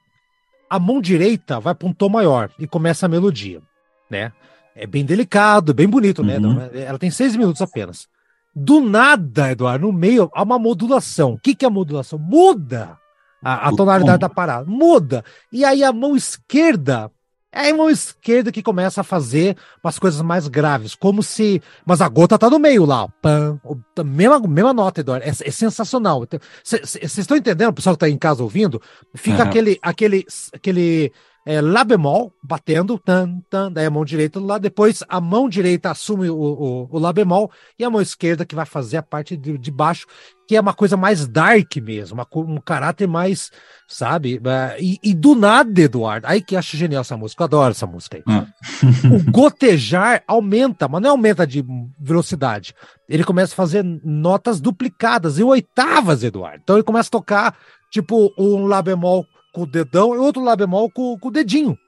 a 0.68 0.78
mão 0.78 1.00
direita 1.00 1.58
vai 1.58 1.74
para 1.74 1.88
um 1.88 1.92
tom 1.92 2.08
maior 2.08 2.50
e 2.58 2.66
começa 2.66 3.06
a 3.06 3.08
melodia, 3.08 3.62
né? 4.10 4.32
É 4.74 4.86
bem 4.86 5.04
delicado, 5.04 5.72
bem 5.72 5.88
bonito, 5.88 6.22
né? 6.22 6.38
uhum. 6.38 6.68
Ela 6.74 6.98
tem 6.98 7.10
seis 7.10 7.34
minutos 7.34 7.62
apenas. 7.62 8.08
Do 8.54 8.80
nada, 8.80 9.50
Eduardo, 9.50 9.86
no 9.86 9.92
meio, 9.92 10.30
há 10.34 10.42
uma 10.42 10.58
modulação. 10.58 11.32
O 11.32 11.38
que, 11.38 11.54
que 11.54 11.64
é 11.64 11.68
a 11.68 11.70
modulação? 11.70 12.18
Muda 12.18 12.98
a, 13.42 13.68
a 13.68 13.76
tonalidade 13.76 14.18
da 14.18 14.28
parada. 14.28 14.66
Muda. 14.66 15.24
E 15.52 15.64
aí 15.64 15.82
a 15.84 15.92
mão 15.92 16.16
esquerda 16.16 17.10
é 17.52 17.70
a 17.70 17.74
mão 17.74 17.88
esquerda 17.88 18.52
que 18.52 18.62
começa 18.62 19.00
a 19.00 19.04
fazer 19.04 19.56
umas 19.82 19.98
coisas 19.98 20.20
mais 20.20 20.46
graves, 20.46 20.94
como 20.94 21.22
se. 21.22 21.62
Mas 21.86 22.00
a 22.00 22.08
gota 22.08 22.38
tá 22.38 22.50
no 22.50 22.58
meio 22.58 22.84
lá. 22.84 23.08
Pam, 23.22 23.60
mesma, 24.04 24.38
mesma 24.40 24.74
nota, 24.74 25.00
Eduardo. 25.00 25.24
É, 25.24 25.30
é 25.30 25.32
sensacional. 25.32 26.26
Vocês 26.62 27.18
estão 27.18 27.36
entendendo, 27.36 27.70
o 27.70 27.74
pessoal 27.74 27.96
que 27.96 28.00
tá 28.00 28.08
em 28.08 28.18
casa 28.18 28.42
ouvindo? 28.42 28.80
Fica 29.14 29.42
uhum. 29.42 29.48
aquele, 29.48 29.78
aquele, 29.80 30.26
aquele 30.52 31.12
é, 31.46 31.60
Lá 31.60 31.84
bemol, 31.84 32.32
batendo, 32.42 32.98
tan, 32.98 33.40
tan, 33.48 33.70
daí 33.70 33.86
a 33.86 33.90
mão 33.90 34.04
direita 34.04 34.40
lado, 34.40 34.62
depois 34.62 35.04
a 35.08 35.20
mão 35.20 35.48
direita 35.48 35.92
assume 35.92 36.28
o, 36.28 36.36
o, 36.36 36.88
o 36.90 36.98
Lá 36.98 37.12
bemol 37.12 37.52
e 37.78 37.84
a 37.84 37.90
mão 37.90 38.00
esquerda 38.00 38.44
que 38.44 38.56
vai 38.56 38.66
fazer 38.66 38.96
a 38.96 39.02
parte 39.02 39.36
de, 39.36 39.56
de 39.56 39.70
baixo, 39.70 40.08
que 40.46 40.54
é 40.54 40.60
uma 40.60 40.72
coisa 40.72 40.96
mais 40.96 41.26
dark 41.26 41.76
mesmo, 41.76 42.14
uma, 42.14 42.26
um 42.42 42.60
caráter 42.60 43.08
mais, 43.08 43.50
sabe? 43.88 44.40
É, 44.44 44.80
e, 44.80 44.98
e, 45.02 45.14
do 45.14 45.34
nada, 45.34 45.80
Eduardo, 45.80 46.26
aí 46.26 46.40
que 46.40 46.54
acho 46.54 46.76
genial 46.76 47.00
essa 47.00 47.16
música, 47.16 47.42
eu 47.42 47.46
adoro 47.46 47.70
essa 47.72 47.86
música 47.86 48.18
aí. 48.18 48.22
Ah. 48.26 48.46
o 49.12 49.30
gotejar 49.30 50.22
aumenta, 50.26 50.86
mas 50.86 51.02
não 51.02 51.10
aumenta 51.10 51.46
de 51.46 51.64
velocidade. 51.98 52.74
Ele 53.08 53.24
começa 53.24 53.52
a 53.52 53.56
fazer 53.56 53.84
notas 54.04 54.60
duplicadas 54.60 55.38
e 55.38 55.42
oitavas, 55.42 56.22
Eduardo. 56.22 56.60
Então 56.62 56.76
ele 56.76 56.84
começa 56.84 57.08
a 57.08 57.10
tocar, 57.10 57.56
tipo, 57.90 58.32
um 58.38 58.66
Lá 58.66 58.80
bemol 58.82 59.26
com 59.52 59.62
o 59.62 59.66
dedão 59.66 60.14
e 60.14 60.18
outro 60.18 60.42
lá 60.42 60.54
bemol 60.54 60.90
com, 60.90 61.18
com 61.18 61.28
o 61.28 61.32
dedinho. 61.32 61.78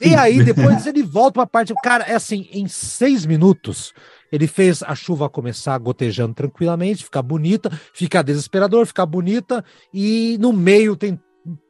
E 0.00 0.14
aí 0.14 0.42
depois 0.44 0.86
ele 0.86 1.02
volta 1.02 1.32
para 1.32 1.42
a 1.42 1.46
parte. 1.46 1.74
Cara, 1.82 2.04
é 2.04 2.14
assim, 2.14 2.48
em 2.52 2.68
seis 2.68 3.26
minutos 3.26 3.92
ele 4.34 4.48
fez 4.48 4.82
a 4.82 4.96
chuva 4.96 5.30
começar 5.30 5.78
gotejando 5.78 6.34
tranquilamente, 6.34 7.04
ficar 7.04 7.22
bonita, 7.22 7.70
ficar 7.92 8.22
desesperador, 8.22 8.84
ficar 8.84 9.06
bonita, 9.06 9.64
e 9.92 10.36
no 10.40 10.52
meio 10.52 10.96
tem 10.96 11.20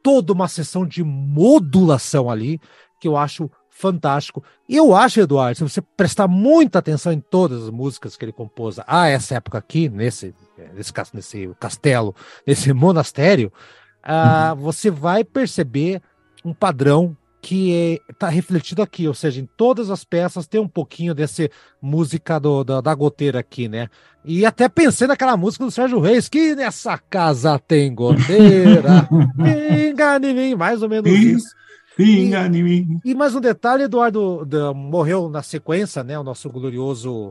toda 0.01 0.33
uma 0.33 0.47
sessão 0.47 0.83
de 0.83 1.03
modulação 1.03 2.27
ali 2.27 2.59
que 2.99 3.07
eu 3.07 3.15
acho 3.15 3.51
fantástico. 3.69 4.43
E 4.67 4.75
eu 4.75 4.95
acho, 4.95 5.19
Eduardo, 5.19 5.55
se 5.55 5.61
você 5.63 5.79
prestar 5.79 6.27
muita 6.27 6.79
atenção 6.79 7.13
em 7.13 7.19
todas 7.19 7.65
as 7.65 7.69
músicas 7.69 8.17
que 8.17 8.25
ele 8.25 8.31
compôs 8.31 8.79
a 8.87 9.07
essa 9.07 9.35
época 9.35 9.59
aqui, 9.59 9.87
nesse, 9.87 10.33
nesse, 10.73 10.91
nesse 11.13 11.55
castelo, 11.59 12.15
nesse 12.47 12.73
monastério, 12.73 13.53
ah, 14.01 14.55
uhum. 14.55 14.63
você 14.63 14.89
vai 14.89 15.23
perceber 15.23 16.01
um 16.43 16.51
padrão 16.51 17.15
que 17.45 18.01
está 18.09 18.27
refletido 18.27 18.81
aqui, 18.81 19.07
ou 19.07 19.13
seja, 19.13 19.39
em 19.39 19.47
todas 19.55 19.91
as 19.91 20.03
peças 20.03 20.47
tem 20.47 20.59
um 20.59 20.67
pouquinho 20.67 21.13
desse 21.13 21.51
música 21.79 22.39
do, 22.39 22.63
da, 22.63 22.81
da 22.81 22.95
goteira 22.95 23.39
aqui, 23.39 23.67
né? 23.67 23.87
E 24.23 24.43
até 24.43 24.67
pensei 24.67 25.05
naquela 25.05 25.37
música 25.37 25.63
do 25.63 25.69
Sérgio 25.69 25.99
Reis, 25.99 26.27
que 26.27 26.55
nessa 26.55 26.97
casa 26.97 27.59
tem 27.59 27.93
goteira, 27.93 29.07
pinga 29.37 30.17
em 30.27 30.33
mim, 30.33 30.55
mais 30.55 30.81
ou 30.81 30.89
menos 30.89 31.07
isso. 31.07 31.55
Pinga 31.95 32.47
em 32.47 32.63
mim. 32.63 32.99
E 33.05 33.13
mais 33.13 33.35
um 33.35 33.39
detalhe, 33.39 33.83
Eduardo 33.83 34.43
morreu 34.73 35.29
na 35.29 35.43
sequência, 35.43 36.03
né? 36.03 36.17
O 36.17 36.23
nosso 36.23 36.49
glorioso 36.49 37.27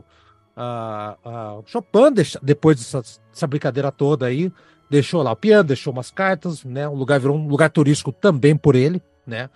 uh, 0.55 1.59
uh, 1.59 1.63
Chopin, 1.65 2.13
depois 2.41 2.77
dessa, 2.77 3.01
dessa 3.01 3.47
brincadeira 3.47 3.91
toda 3.91 4.27
aí, 4.27 4.49
deixou 4.89 5.21
lá 5.21 5.33
o 5.33 5.35
piano, 5.35 5.65
deixou 5.65 5.91
umas 5.91 6.09
cartas, 6.09 6.63
né? 6.63 6.87
O 6.87 6.95
lugar 6.95 7.19
virou 7.19 7.35
um 7.35 7.49
lugar 7.49 7.69
turístico 7.69 8.13
também 8.13 8.55
por 8.55 8.77
ele, 8.77 9.01
né? 9.27 9.49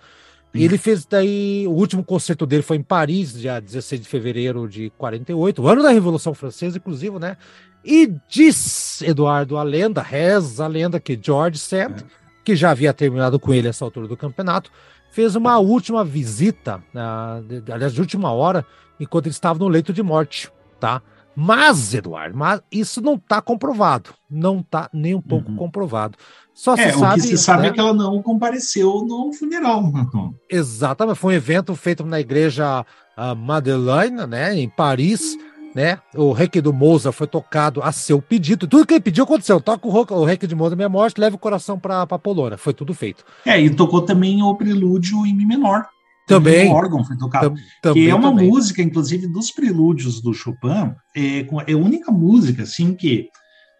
E 0.52 0.64
ele 0.64 0.76
fez 0.76 1.06
daí, 1.06 1.64
o 1.68 1.70
último 1.70 2.02
concerto 2.02 2.44
dele 2.44 2.62
foi 2.62 2.76
em 2.76 2.82
Paris, 2.82 3.32
dia 3.32 3.60
16 3.60 4.00
de 4.00 4.08
fevereiro 4.08 4.68
de 4.68 4.90
48, 4.98 5.62
o 5.62 5.68
ano 5.68 5.82
da 5.82 5.90
Revolução 5.90 6.34
Francesa, 6.34 6.78
inclusive, 6.78 7.18
né? 7.20 7.36
E 7.84 8.12
diz 8.28 9.00
Eduardo 9.02 9.56
a 9.56 9.62
lenda, 9.62 10.02
reza 10.02 10.64
a 10.64 10.68
lenda 10.68 10.98
que 10.98 11.18
George 11.20 11.58
Sand, 11.58 12.00
é. 12.00 12.04
que 12.44 12.56
já 12.56 12.72
havia 12.72 12.92
terminado 12.92 13.38
com 13.38 13.54
ele 13.54 13.68
essa 13.68 13.84
altura 13.84 14.08
do 14.08 14.16
campeonato, 14.16 14.72
fez 15.12 15.36
uma 15.36 15.58
última 15.58 16.04
visita, 16.04 16.82
uh, 16.94 17.72
aliás, 17.72 17.92
de 17.92 18.00
última 18.00 18.32
hora, 18.32 18.66
enquanto 18.98 19.26
ele 19.26 19.34
estava 19.34 19.58
no 19.58 19.68
leito 19.68 19.92
de 19.92 20.02
morte, 20.02 20.50
tá? 20.78 21.00
Mas, 21.34 21.94
Eduardo, 21.94 22.36
mas 22.36 22.60
isso 22.70 23.00
não 23.00 23.14
está 23.14 23.40
comprovado. 23.40 24.10
Não 24.30 24.60
está 24.60 24.90
nem 24.92 25.14
um 25.14 25.22
pouco 25.22 25.50
uhum. 25.50 25.56
comprovado. 25.56 26.18
Só 26.52 26.74
é, 26.74 26.90
se 26.90 26.96
o 26.96 26.98
sabe, 26.98 27.14
que 27.22 27.28
se 27.28 27.38
sabe 27.38 27.62
né? 27.62 27.68
é 27.68 27.72
que 27.72 27.80
ela 27.80 27.94
não 27.94 28.20
compareceu 28.22 29.04
no 29.06 29.32
funeral. 29.32 29.90
Exatamente, 30.50 31.18
foi 31.18 31.34
um 31.34 31.36
evento 31.36 31.74
feito 31.74 32.04
na 32.04 32.20
igreja 32.20 32.84
uh, 33.16 33.34
Madeleine, 33.34 34.26
né, 34.26 34.54
em 34.54 34.68
Paris, 34.68 35.38
né? 35.74 35.98
O 36.14 36.32
reiki 36.32 36.60
do 36.60 36.72
Mozart 36.72 37.16
foi 37.16 37.26
tocado 37.26 37.82
a 37.82 37.92
seu 37.92 38.20
pedido. 38.20 38.66
Tudo 38.66 38.84
que 38.84 38.94
ele 38.94 39.00
pediu 39.00 39.24
aconteceu. 39.24 39.60
Toca 39.60 39.86
o, 39.86 40.20
o 40.20 40.24
reiki 40.24 40.46
de 40.46 40.54
Mozart 40.54 40.76
minha 40.76 40.88
morte, 40.88 41.20
leva 41.20 41.36
o 41.36 41.38
coração 41.38 41.78
para 41.78 42.06
Polônia. 42.18 42.58
Foi 42.58 42.74
tudo 42.74 42.92
feito. 42.92 43.24
É, 43.46 43.58
e 43.58 43.70
tocou 43.70 44.02
também 44.02 44.42
o 44.42 44.54
prelúdio 44.54 45.24
em 45.24 45.34
mi 45.34 45.46
menor. 45.46 45.86
Também. 46.30 46.68
O 46.68 46.72
órgão 46.72 47.04
foi 47.04 47.16
tocado. 47.16 47.54
Tam, 47.82 47.92
que 47.92 48.08
é 48.08 48.14
uma 48.14 48.30
também. 48.30 48.48
música, 48.48 48.82
inclusive, 48.82 49.26
dos 49.26 49.50
prelúdios 49.50 50.20
do 50.20 50.32
Chopin, 50.32 50.94
é, 51.16 51.40
é 51.66 51.72
a 51.72 51.76
única 51.76 52.10
música, 52.10 52.62
assim, 52.62 52.94
que 52.94 53.28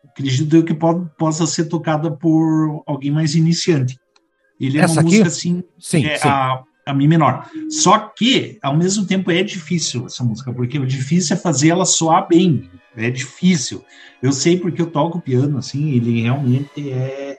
acredito 0.09 0.55
eu 0.55 0.65
que 0.65 0.75
pode, 0.75 1.09
possa 1.19 1.47
ser 1.47 1.65
tocada 1.65 2.11
por 2.11 2.83
alguém 2.87 3.11
mais 3.11 3.35
iniciante. 3.35 3.99
Ele 4.59 4.79
é 4.79 4.83
Essa 4.83 4.95
uma 4.95 5.01
aqui? 5.01 5.11
música, 5.11 5.29
assim, 5.29 5.63
sim, 5.79 6.05
é, 6.05 6.19
sim. 6.19 6.29
A, 6.29 6.63
a 6.87 6.95
Mi 6.95 7.09
menor. 7.09 7.49
Só 7.71 7.99
que, 7.99 8.59
ao 8.63 8.77
mesmo 8.77 9.07
tempo, 9.07 9.31
é 9.31 9.43
difícil 9.43 10.07
essa 10.07 10.23
música, 10.23 10.53
porque 10.53 10.79
o 10.79 10.87
difícil 10.87 11.35
é 11.35 11.39
fazer 11.39 11.69
ela 11.69 11.85
soar 11.85 12.29
bem. 12.29 12.69
É 12.97 13.11
difícil. 13.11 13.85
Eu 14.23 14.33
sei 14.33 14.59
porque 14.59 14.83
eu 14.83 14.91
toco 14.91 15.21
piano, 15.21 15.57
assim, 15.59 15.91
ele 15.91 16.23
realmente 16.23 16.91
é 16.91 17.39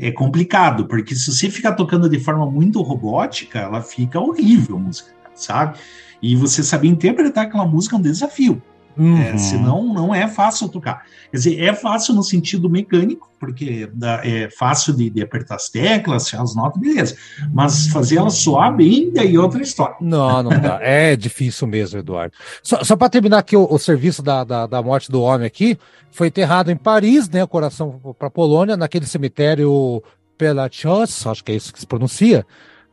é 0.00 0.10
complicado, 0.10 0.86
porque 0.86 1.14
se 1.14 1.30
você 1.30 1.50
ficar 1.50 1.72
tocando 1.72 2.08
de 2.08 2.18
forma 2.18 2.50
muito 2.50 2.80
robótica, 2.80 3.58
ela 3.58 3.82
fica 3.82 4.18
horrível 4.18 4.76
a 4.76 4.80
música, 4.80 5.12
sabe? 5.34 5.78
E 6.22 6.34
você 6.34 6.62
saber 6.62 6.88
interpretar 6.88 7.46
aquela 7.46 7.66
música 7.66 7.96
é 7.96 7.98
um 7.98 8.02
desafio. 8.02 8.62
Uhum. 8.96 9.18
É, 9.18 9.38
senão 9.38 9.94
não 9.94 10.14
é 10.14 10.28
fácil 10.28 10.68
tocar. 10.68 11.04
Quer 11.30 11.36
dizer, 11.36 11.62
é 11.62 11.72
fácil 11.72 12.14
no 12.14 12.22
sentido 12.22 12.68
mecânico, 12.68 13.30
porque 13.38 13.88
é 14.22 14.48
fácil 14.50 14.94
de, 14.94 15.08
de 15.08 15.22
apertar 15.22 15.54
as 15.56 15.68
teclas, 15.68 16.32
as 16.34 16.54
notas, 16.54 16.80
beleza. 16.80 17.16
Mas 17.52 17.86
fazer 17.88 18.16
ela 18.16 18.30
soar 18.30 18.74
bem, 18.74 19.10
daí 19.12 19.34
é 19.34 19.40
outra 19.40 19.62
história. 19.62 19.96
Não, 20.00 20.42
não 20.42 20.50
dá. 20.60 20.78
É 20.82 21.16
difícil 21.16 21.66
mesmo, 21.66 21.98
Eduardo. 21.98 22.34
Só, 22.62 22.82
só 22.84 22.96
para 22.96 23.08
terminar 23.08 23.38
aqui 23.38 23.56
o, 23.56 23.66
o 23.70 23.78
serviço 23.78 24.22
da, 24.22 24.44
da, 24.44 24.66
da, 24.66 24.82
morte 24.82 25.10
do 25.10 25.22
homem 25.22 25.46
aqui, 25.46 25.78
foi 26.10 26.26
enterrado 26.26 26.70
em 26.70 26.76
Paris, 26.76 27.28
né? 27.28 27.46
Coração 27.46 28.00
para 28.18 28.28
Polônia, 28.28 28.76
naquele 28.76 29.06
cemitério 29.06 30.02
Pelachos, 30.36 31.26
acho 31.26 31.44
que 31.44 31.52
é 31.52 31.54
isso 31.54 31.72
que 31.72 31.80
se 31.80 31.86
pronuncia. 31.86 32.46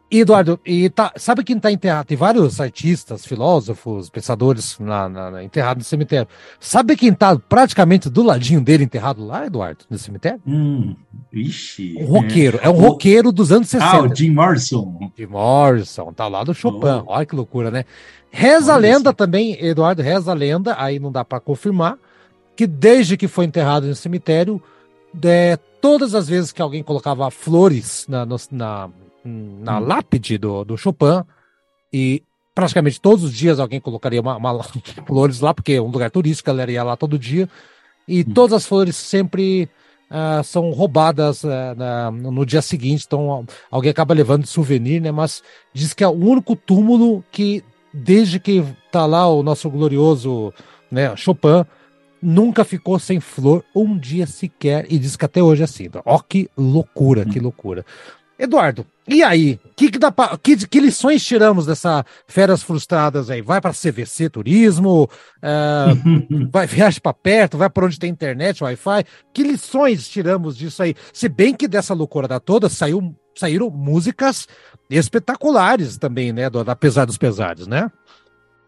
Eduardo, 0.10 0.58
e 0.66 0.89
tá, 0.89 1.12
sabe 1.18 1.43
quem 1.43 1.58
está 1.58 1.70
enterrado? 1.70 2.05
Tem 2.05 2.16
vários 2.16 2.62
artistas, 2.62 3.26
filósofos, 3.26 4.10
pensadores 4.10 4.78
na, 4.80 5.10
na, 5.10 5.32
na, 5.32 5.43
enterrados 5.43 5.84
no 5.84 5.89
cemitério. 5.89 6.28
Sabe 6.62 6.95
quem 6.95 7.10
está 7.10 7.36
praticamente 7.38 8.10
do 8.10 8.24
ladinho 8.24 8.62
dele 8.62 8.86
enterrado 8.86 9.26
lá, 9.26 9.45
Eduardo, 9.45 9.84
no 9.89 9.97
cemitério? 9.97 10.39
Hum, 10.47 10.95
ixi. 11.34 11.97
Um 11.99 12.05
roqueiro, 12.05 12.58
é, 12.62 12.68
é 12.68 12.70
um 12.70 12.78
o... 12.78 12.80
roqueiro 12.80 13.34
dos 13.34 13.51
anos 13.51 13.68
60. 13.68 13.91
Ah, 13.91 14.01
o 14.01 14.16
Jim 14.16 14.32
Morrison. 14.32 15.12
Jim 15.18 15.26
Morrison, 15.26 16.14
tá 16.14 16.26
lá 16.28 16.41
do 16.45 16.53
Chopin. 16.53 17.03
Oh. 17.05 17.12
Olha 17.12 17.26
que 17.26 17.36
loucura, 17.36 17.70
né? 17.70 17.84
Reza 18.32 18.74
a 18.74 18.78
lenda 18.78 19.14
também, 19.14 19.58
Eduardo, 19.60 20.01
reza 20.01 20.32
a 20.32 20.34
lenda, 20.34 20.74
aí 20.78 20.99
não 20.99 21.12
dá 21.12 21.26
para 21.26 21.41
confirmar, 21.41 21.97
que 22.55 22.66
desde 22.66 23.18
que 23.18 23.28
foi 23.28 23.43
enterrado 23.43 23.88
no 23.88 23.95
cemitério, 23.95 24.62
é, 25.22 25.58
todas 25.82 26.16
as 26.16 26.30
vezes 26.30 26.53
que 26.53 26.62
alguém 26.62 26.82
colocava 26.82 27.30
flores 27.30 28.05
na, 28.08 28.26
na 28.51 28.89
na 29.28 29.80
lápide 29.80 30.38
do, 30.38 30.63
do 30.63 30.78
Chopin 30.78 31.23
e 31.91 32.23
praticamente 32.57 32.99
todos 32.99 33.23
os 33.23 33.34
dias 33.34 33.59
alguém 33.59 33.80
colocaria 33.80 34.19
uma, 34.19 34.36
uma 34.36 34.63
flores 35.05 35.39
lá, 35.39 35.53
porque 35.53 35.73
é 35.73 35.82
um 35.82 35.91
lugar 35.91 36.09
turístico, 36.09 36.49
ela 36.49 36.69
ia 36.69 36.84
lá 36.84 36.95
todo 36.95 37.19
dia, 37.19 37.47
e 38.07 38.21
hum. 38.21 38.34
todas 38.34 38.53
as 38.53 38.65
flores 38.65 38.95
sempre 38.95 39.69
uh, 40.09 40.43
são 40.43 40.71
roubadas 40.71 41.43
uh, 41.43 41.75
na, 41.75 42.09
no 42.09 42.45
dia 42.45 42.61
seguinte, 42.61 43.05
então 43.05 43.45
alguém 43.69 43.91
acaba 43.91 44.13
levando 44.13 44.43
de 44.43 44.49
souvenir, 44.49 44.99
né? 45.01 45.11
Mas 45.11 45.43
diz 45.71 45.93
que 45.93 46.03
é 46.03 46.07
o 46.07 46.11
único 46.11 46.55
túmulo 46.55 47.23
que, 47.32 47.63
desde 47.93 48.39
que 48.39 48.63
tá 48.91 49.05
lá 49.05 49.28
o 49.28 49.43
nosso 49.43 49.69
glorioso 49.69 50.51
né, 50.89 51.15
Chopin, 51.15 51.63
nunca 52.21 52.63
ficou 52.63 52.97
sem 52.97 53.19
flor 53.19 53.63
um 53.75 53.97
dia 53.97 54.25
sequer, 54.25 54.88
e 54.89 54.97
diz 54.97 55.15
que 55.15 55.25
até 55.25 55.43
hoje 55.43 55.61
é 55.61 55.65
assim. 55.65 55.89
Ó, 56.03 56.19
que 56.19 56.49
loucura, 56.57 57.21
hum. 57.21 57.30
que 57.30 57.39
loucura. 57.39 57.86
Eduardo, 58.40 58.86
e 59.08 59.24
aí? 59.24 59.60
Que, 59.76 59.90
que, 59.90 59.98
dá 59.98 60.12
pra, 60.12 60.38
que, 60.38 60.68
que 60.68 60.80
lições 60.80 61.26
tiramos 61.26 61.66
dessa 61.66 62.06
férias 62.28 62.62
frustradas 62.62 63.30
aí? 63.30 63.42
Vai 63.42 63.60
para 63.60 63.72
CVC 63.72 64.30
Turismo? 64.30 65.10
Uh, 65.38 66.48
vai 66.52 66.68
viajar 66.68 67.00
para 67.00 67.14
perto? 67.14 67.58
Vai 67.58 67.70
para 67.70 67.86
onde 67.86 67.98
tem 67.98 68.12
internet, 68.12 68.64
Wi-Fi? 68.64 69.06
Que 69.34 69.44
lições 69.44 70.08
tiramos 70.08 70.58
disso 70.58 70.84
aí? 70.84 70.94
Se 71.14 71.28
bem 71.30 71.54
que 71.54 71.68
dessa 71.68 71.94
loucura 71.94 72.28
da 72.28 72.40
toda 72.40 72.70
saiu, 72.70 73.16
saíram 73.36 73.70
músicas 73.70 74.48
espetaculares 74.90 75.98
também, 75.98 76.32
né? 76.32 76.50
Do, 76.50 76.60
apesar 76.60 77.06
dos 77.06 77.18
pesares, 77.18 77.66
né? 77.66 77.90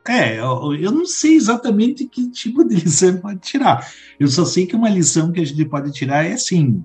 É, 0.07 0.39
eu, 0.39 0.73
eu 0.73 0.91
não 0.91 1.05
sei 1.05 1.35
exatamente 1.35 2.05
que 2.05 2.31
tipo 2.31 2.63
de 2.63 2.75
lição 2.81 3.17
pode 3.17 3.39
tirar. 3.41 3.87
Eu 4.19 4.27
só 4.27 4.45
sei 4.45 4.65
que 4.65 4.75
uma 4.75 4.89
lição 4.89 5.31
que 5.31 5.41
a 5.41 5.45
gente 5.45 5.65
pode 5.65 5.91
tirar 5.91 6.25
é 6.25 6.33
assim: 6.33 6.83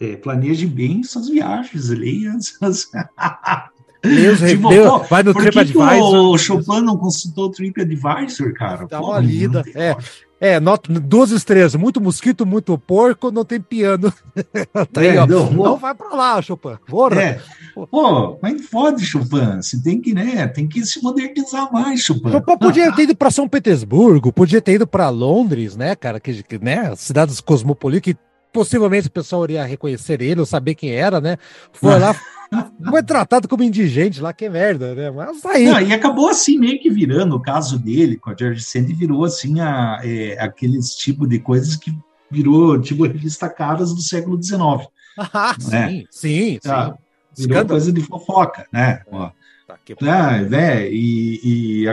é, 0.00 0.16
planeje 0.16 0.66
bem 0.66 1.02
suas 1.02 1.28
viagens, 1.28 1.88
leia 1.88 2.36
as... 2.60 2.90
Deus, 4.02 4.40
tipo, 4.40 4.68
Deus, 4.68 5.08
vai 5.08 5.22
no 5.22 5.32
TripAdvisor. 5.32 6.30
O 6.30 6.36
Chopin 6.36 6.80
não 6.80 6.96
consultou 6.96 7.46
o 7.46 7.50
TripAdvisor, 7.50 8.52
cara? 8.54 8.86
Dá 8.88 9.00
uma 9.00 9.20
lida. 9.20 9.62
É, 9.76 9.96
É, 10.40 10.58
nota, 10.58 10.92
duas 10.92 11.30
estrelas, 11.30 11.76
muito 11.76 12.00
mosquito, 12.00 12.44
muito 12.44 12.76
porco, 12.76 13.30
não 13.30 13.44
tem 13.44 13.60
piano. 13.60 14.12
tá 14.92 15.00
aí, 15.00 15.06
é, 15.06 15.24
não, 15.24 15.52
não, 15.52 15.76
vai 15.76 15.94
pra 15.94 16.08
lá, 16.08 16.42
Chopin. 16.42 16.76
Porra. 16.88 17.22
É. 17.22 17.40
Pô, 17.88 18.36
mas 18.42 18.66
fode, 18.66 19.06
Chopin. 19.06 19.62
Você 19.62 19.80
tem 19.80 20.00
que, 20.00 20.12
né? 20.12 20.48
Tem 20.48 20.66
que 20.66 20.84
se 20.84 21.00
modernizar 21.00 21.72
mais, 21.72 22.00
Chopin. 22.00 22.32
Chopin 22.32 22.58
podia 22.58 22.90
ter 22.90 23.02
ido 23.04 23.14
pra 23.14 23.30
São 23.30 23.48
Petersburgo, 23.48 24.32
podia 24.32 24.60
ter 24.60 24.72
ido 24.72 24.86
pra 24.86 25.08
Londres, 25.10 25.76
né, 25.76 25.94
cara? 25.94 26.18
Que, 26.18 26.44
né? 26.60 26.92
Cidades 26.96 27.40
cosmopolitas 27.40 28.12
que 28.12 28.18
possivelmente 28.52 29.08
o 29.08 29.12
pessoal 29.12 29.44
iria 29.44 29.64
reconhecer 29.64 30.20
ele 30.20 30.40
ou 30.40 30.46
saber 30.46 30.74
quem 30.74 30.90
era, 30.90 31.20
né? 31.20 31.38
Foi 31.72 31.98
lá. 31.98 32.14
Foi 32.90 33.02
tratado 33.02 33.48
como 33.48 33.62
indigente 33.62 34.20
lá, 34.20 34.30
que 34.30 34.46
merda, 34.46 34.94
né? 34.94 35.10
Mas 35.10 35.42
aí. 35.46 35.64
Não, 35.64 35.80
e 35.80 35.90
acabou 35.90 36.28
assim, 36.28 36.58
meio 36.58 36.78
que 36.78 36.90
virando 36.90 37.34
o 37.34 37.40
caso 37.40 37.78
dele 37.78 38.18
com 38.18 38.28
a 38.28 38.36
George 38.38 38.62
Sand, 38.62 38.92
virou 38.92 39.24
assim 39.24 39.58
a, 39.58 40.00
é, 40.04 40.36
aqueles 40.38 40.94
tipo 40.94 41.26
de 41.26 41.38
coisas 41.38 41.76
que 41.76 41.96
virou 42.30 42.78
tipo 42.78 43.06
revista 43.06 43.48
caras 43.48 43.94
do 43.94 44.00
século 44.00 44.42
XIX. 44.42 44.60
Ah, 45.14 45.54
né? 45.68 45.88
sim, 45.88 46.06
sim, 46.10 46.58
sim. 46.62 46.70
Ah, 46.70 46.94
virou 47.36 47.56
Escândalo. 47.56 47.68
coisa 47.68 47.92
de 47.92 48.00
fofoca, 48.00 48.66
né? 48.72 49.02
Ó. 49.10 49.30
Ah, 50.02 50.40
né? 50.42 50.88
E, 50.90 51.82
e 51.84 51.88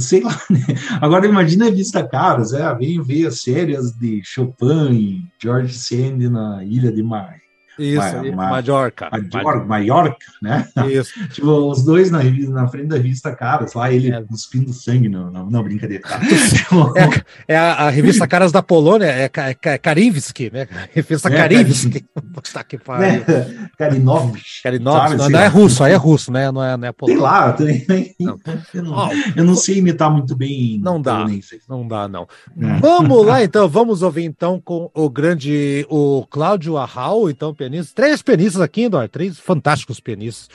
sei 0.00 0.20
lá, 0.22 0.40
né? 0.50 0.60
Agora 1.00 1.26
imagina 1.26 1.66
a 1.66 1.68
revista 1.68 2.06
caras, 2.06 2.52
é, 2.52 2.74
vem 2.74 3.00
ver 3.02 3.26
as 3.26 3.40
séries 3.40 3.92
de 3.92 4.20
Chopin 4.24 4.92
e 4.92 5.24
George 5.40 5.74
Sand 5.74 6.28
na 6.28 6.64
Ilha 6.64 6.90
de 6.90 7.02
Mar 7.02 7.43
isso, 7.78 8.34
Ma 8.34 8.50
Majorca. 8.50 9.08
Majorca, 9.10 9.64
Maiorca, 9.64 10.26
né? 10.40 10.68
Isso. 10.88 11.12
tipo, 11.30 11.48
os 11.48 11.84
dois 11.84 12.10
na, 12.10 12.22
na 12.22 12.68
frente 12.68 12.88
da 12.88 12.96
revista 12.96 13.34
Caras, 13.34 13.74
lá 13.74 13.92
ele 13.92 14.12
é. 14.12 14.22
cuspindo 14.22 14.72
sangue, 14.72 15.08
não, 15.08 15.30
não, 15.30 15.50
não 15.50 15.62
brincadeira. 15.62 16.02
Tá? 16.02 16.20
é, 17.48 17.54
é 17.54 17.56
a, 17.56 17.72
a, 17.74 17.90
revista 17.90 18.26
Caras 18.26 18.52
da 18.52 18.62
Polônia, 18.62 19.06
é, 19.06 19.24
é, 19.24 19.56
é 19.62 19.78
Karinvski, 19.78 20.50
né? 20.52 20.68
Revista 20.92 21.28
é, 21.28 21.36
Karinvski. 21.36 22.04
Tá 22.52 22.62
que 22.62 22.78
pariu. 22.78 23.24
É, 23.26 23.68
Karinovich. 23.76 24.62
Karinovich, 24.62 25.16
não, 25.16 25.28
não 25.28 25.40
é 25.40 25.46
russo, 25.46 25.82
aí 25.82 25.92
é 25.92 25.96
russo, 25.96 26.30
né? 26.30 26.52
Não 26.52 26.62
é, 26.62 26.76
não 26.76 26.86
é 26.86 26.92
polonês. 26.92 27.18
Sei 27.18 27.28
lá, 27.28 27.48
eu, 27.48 27.56
também, 27.56 28.14
não. 28.20 28.38
Eu, 28.72 28.82
não, 28.82 29.10
eu 29.36 29.44
não 29.44 29.54
sei 29.56 29.78
imitar 29.78 30.10
muito 30.10 30.36
bem. 30.36 30.78
Não 30.80 31.00
dá, 31.00 31.26
não 31.68 31.88
dá, 31.88 32.06
não. 32.06 32.28
É. 32.60 32.78
Vamos 32.80 33.26
lá, 33.26 33.42
então, 33.42 33.68
vamos 33.68 34.02
ouvir 34.02 34.24
então 34.24 34.60
com 34.60 34.90
o 34.94 35.08
grande, 35.08 35.86
o 35.88 36.24
Cláudio 36.30 36.76
Arral, 36.76 37.28
então, 37.28 37.54
pianistas, 37.64 37.92
três 37.92 38.22
pianistas 38.22 38.60
aqui, 38.60 38.84
Eduardo, 38.84 39.08
três 39.08 39.38
fantásticos 39.38 40.00
pianistas. 40.00 40.48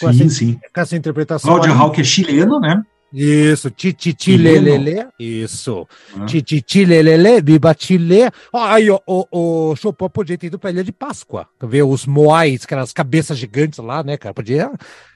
Com 0.00 0.12
sim, 0.12 0.24
essa, 0.24 0.34
sim. 0.34 0.60
Com 0.74 0.80
essa 0.80 0.96
interpretação. 0.96 1.50
Cláudio 1.50 1.72
Arral, 1.72 1.90
que 1.90 2.00
é 2.00 2.04
chileno, 2.04 2.60
né? 2.60 2.82
Isso, 3.12 3.70
tititilelele, 3.70 5.06
isso, 5.18 5.86
ah. 6.18 6.26
tititilelele, 6.26 7.40
bibatile. 7.40 8.28
Aí, 8.52 8.90
o, 8.90 9.00
o, 9.06 9.26
o 9.30 9.76
Chopin 9.76 10.08
podia 10.08 10.36
ter 10.36 10.48
ido 10.48 10.58
pra 10.58 10.70
Ilha 10.70 10.82
de 10.82 10.92
Páscoa, 10.92 11.48
ver 11.62 11.84
os 11.84 12.04
moais, 12.04 12.64
aquelas 12.64 12.92
cabeças 12.92 13.38
gigantes 13.38 13.78
lá, 13.78 14.02
né, 14.02 14.16
cara, 14.16 14.34
podia 14.34 14.70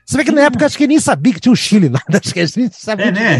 você 0.04 0.16
vê 0.16 0.24
que 0.24 0.32
na 0.32 0.42
época 0.42 0.66
acho 0.66 0.76
que 0.76 0.86
nem 0.86 0.98
sabia 0.98 1.32
que 1.32 1.40
tinha 1.40 1.52
o 1.52 1.56
Chile, 1.56 1.88
nada. 1.90 2.04
Acho 2.22 2.34
que 2.34 2.40
a 2.40 2.46
gente 2.46 2.74
sabia. 2.74 3.06
É, 3.06 3.12
né? 3.12 3.38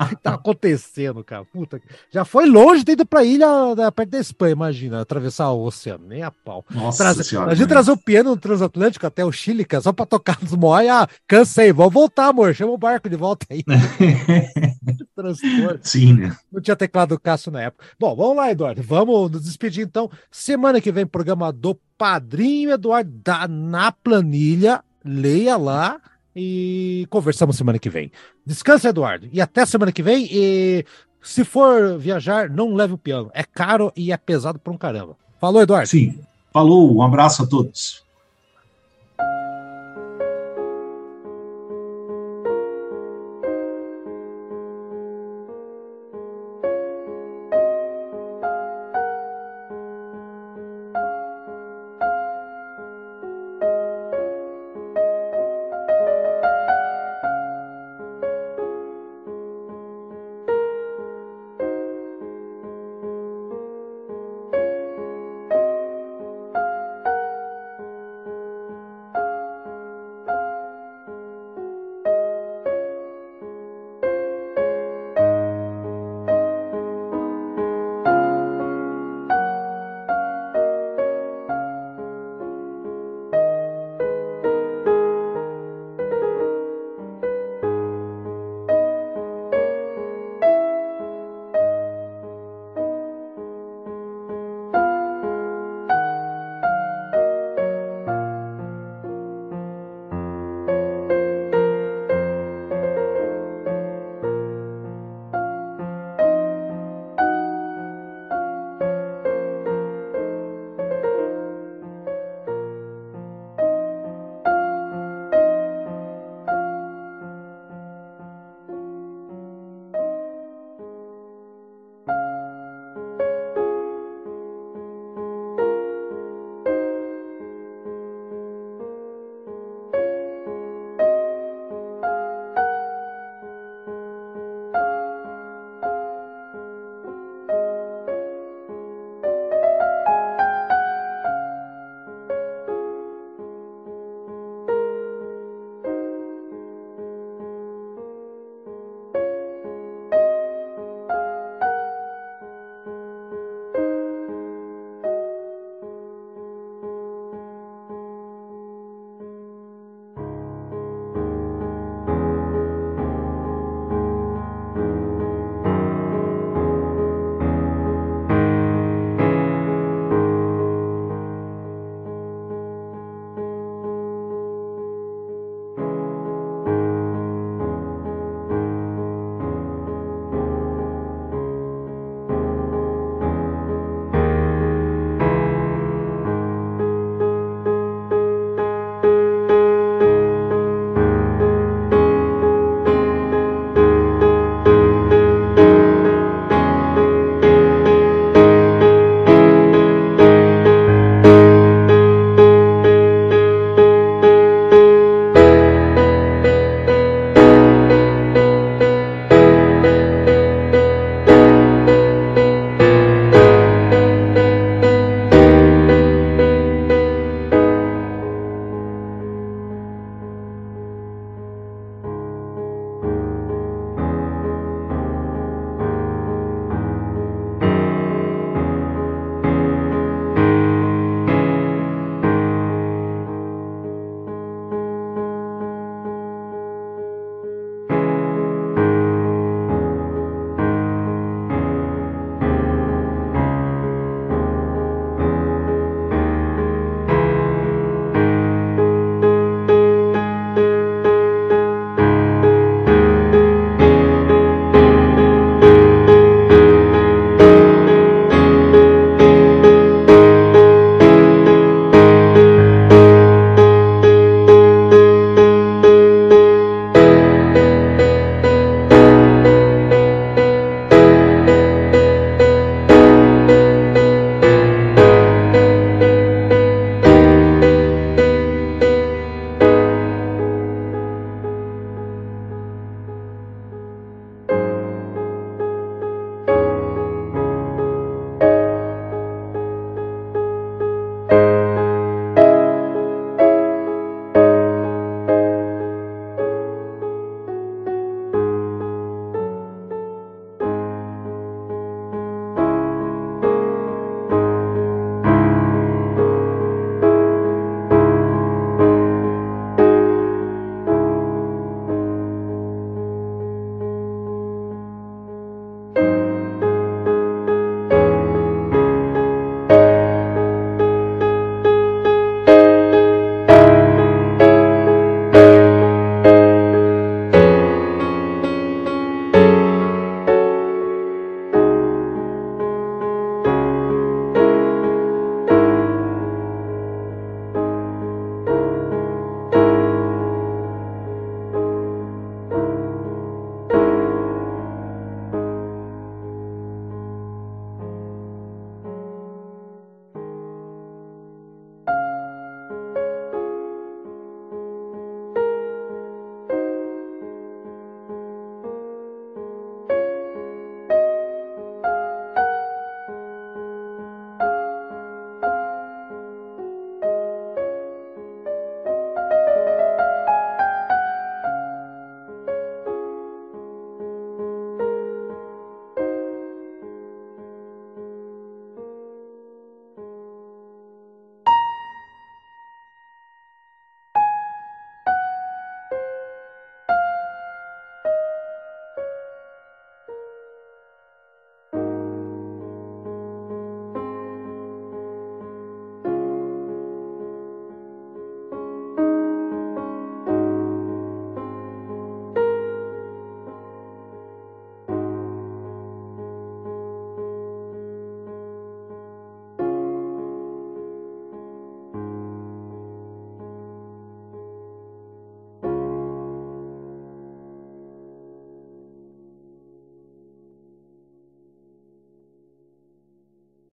O 0.00 0.06
que 0.06 0.16
tá 0.16 0.34
acontecendo, 0.34 1.24
cara? 1.24 1.44
Puta. 1.44 1.80
Já 2.12 2.24
foi 2.24 2.46
longe 2.46 2.84
de 2.84 2.92
ir 2.92 3.04
pra 3.04 3.24
ilha 3.24 3.74
da, 3.74 3.90
perto 3.90 4.10
da 4.10 4.18
Espanha, 4.18 4.52
imagina, 4.52 5.00
atravessar 5.00 5.50
o 5.50 5.64
oceano, 5.64 6.06
nem 6.06 6.22
a 6.22 6.30
pau. 6.30 6.64
Nossa 6.70 7.04
Trazer, 7.04 7.24
senhora. 7.24 7.52
A 7.52 7.54
gente 7.54 7.68
trazer 7.68 7.90
o 7.90 7.96
piano 7.96 8.30
no 8.30 8.36
transatlântico 8.36 9.06
até 9.06 9.24
o 9.24 9.32
Chile, 9.32 9.64
cara, 9.64 9.82
só 9.82 9.92
pra 9.92 10.06
tocar 10.06 10.38
nos 10.42 10.52
Moai. 10.52 10.88
Ah, 10.88 11.08
cansei, 11.26 11.72
vou 11.72 11.90
voltar, 11.90 12.28
amor. 12.28 12.54
Chama 12.54 12.72
o 12.72 12.78
barco 12.78 13.08
de 13.08 13.16
volta 13.16 13.46
aí. 13.50 13.64
Transtorno. 15.16 15.80
Sim, 15.82 16.14
né? 16.14 16.36
Não 16.52 16.60
tinha 16.60 16.76
teclado 16.76 17.10
do 17.10 17.20
Cássio 17.20 17.50
na 17.50 17.62
época. 17.62 17.84
Bom, 17.98 18.14
vamos 18.14 18.36
lá, 18.36 18.50
Eduardo. 18.50 18.82
Vamos 18.82 19.30
nos 19.30 19.42
despedir 19.42 19.84
então. 19.84 20.10
Semana 20.30 20.80
que 20.80 20.92
vem, 20.92 21.06
programa 21.06 21.52
do 21.52 21.74
Padrinho 21.96 22.70
Eduardo 22.70 23.10
da, 23.24 23.48
na 23.48 23.90
planilha 23.90 24.82
leia 25.08 25.56
lá 25.56 26.00
e 26.36 27.06
conversamos 27.10 27.56
semana 27.56 27.78
que 27.78 27.88
vem. 27.88 28.12
Descansa, 28.44 28.90
Eduardo. 28.90 29.28
E 29.32 29.40
até 29.40 29.64
semana 29.64 29.90
que 29.90 30.02
vem. 30.02 30.28
E 30.30 30.84
se 31.22 31.44
for 31.44 31.98
viajar, 31.98 32.50
não 32.50 32.74
leve 32.74 32.94
o 32.94 32.98
piano. 32.98 33.30
É 33.34 33.42
caro 33.42 33.92
e 33.96 34.12
é 34.12 34.16
pesado 34.16 34.58
pra 34.58 34.72
um 34.72 34.78
caramba. 34.78 35.16
Falou, 35.40 35.62
Eduardo. 35.62 35.88
Sim. 35.88 36.20
Falou. 36.52 36.96
Um 36.96 37.02
abraço 37.02 37.42
a 37.42 37.46
todos. 37.46 38.04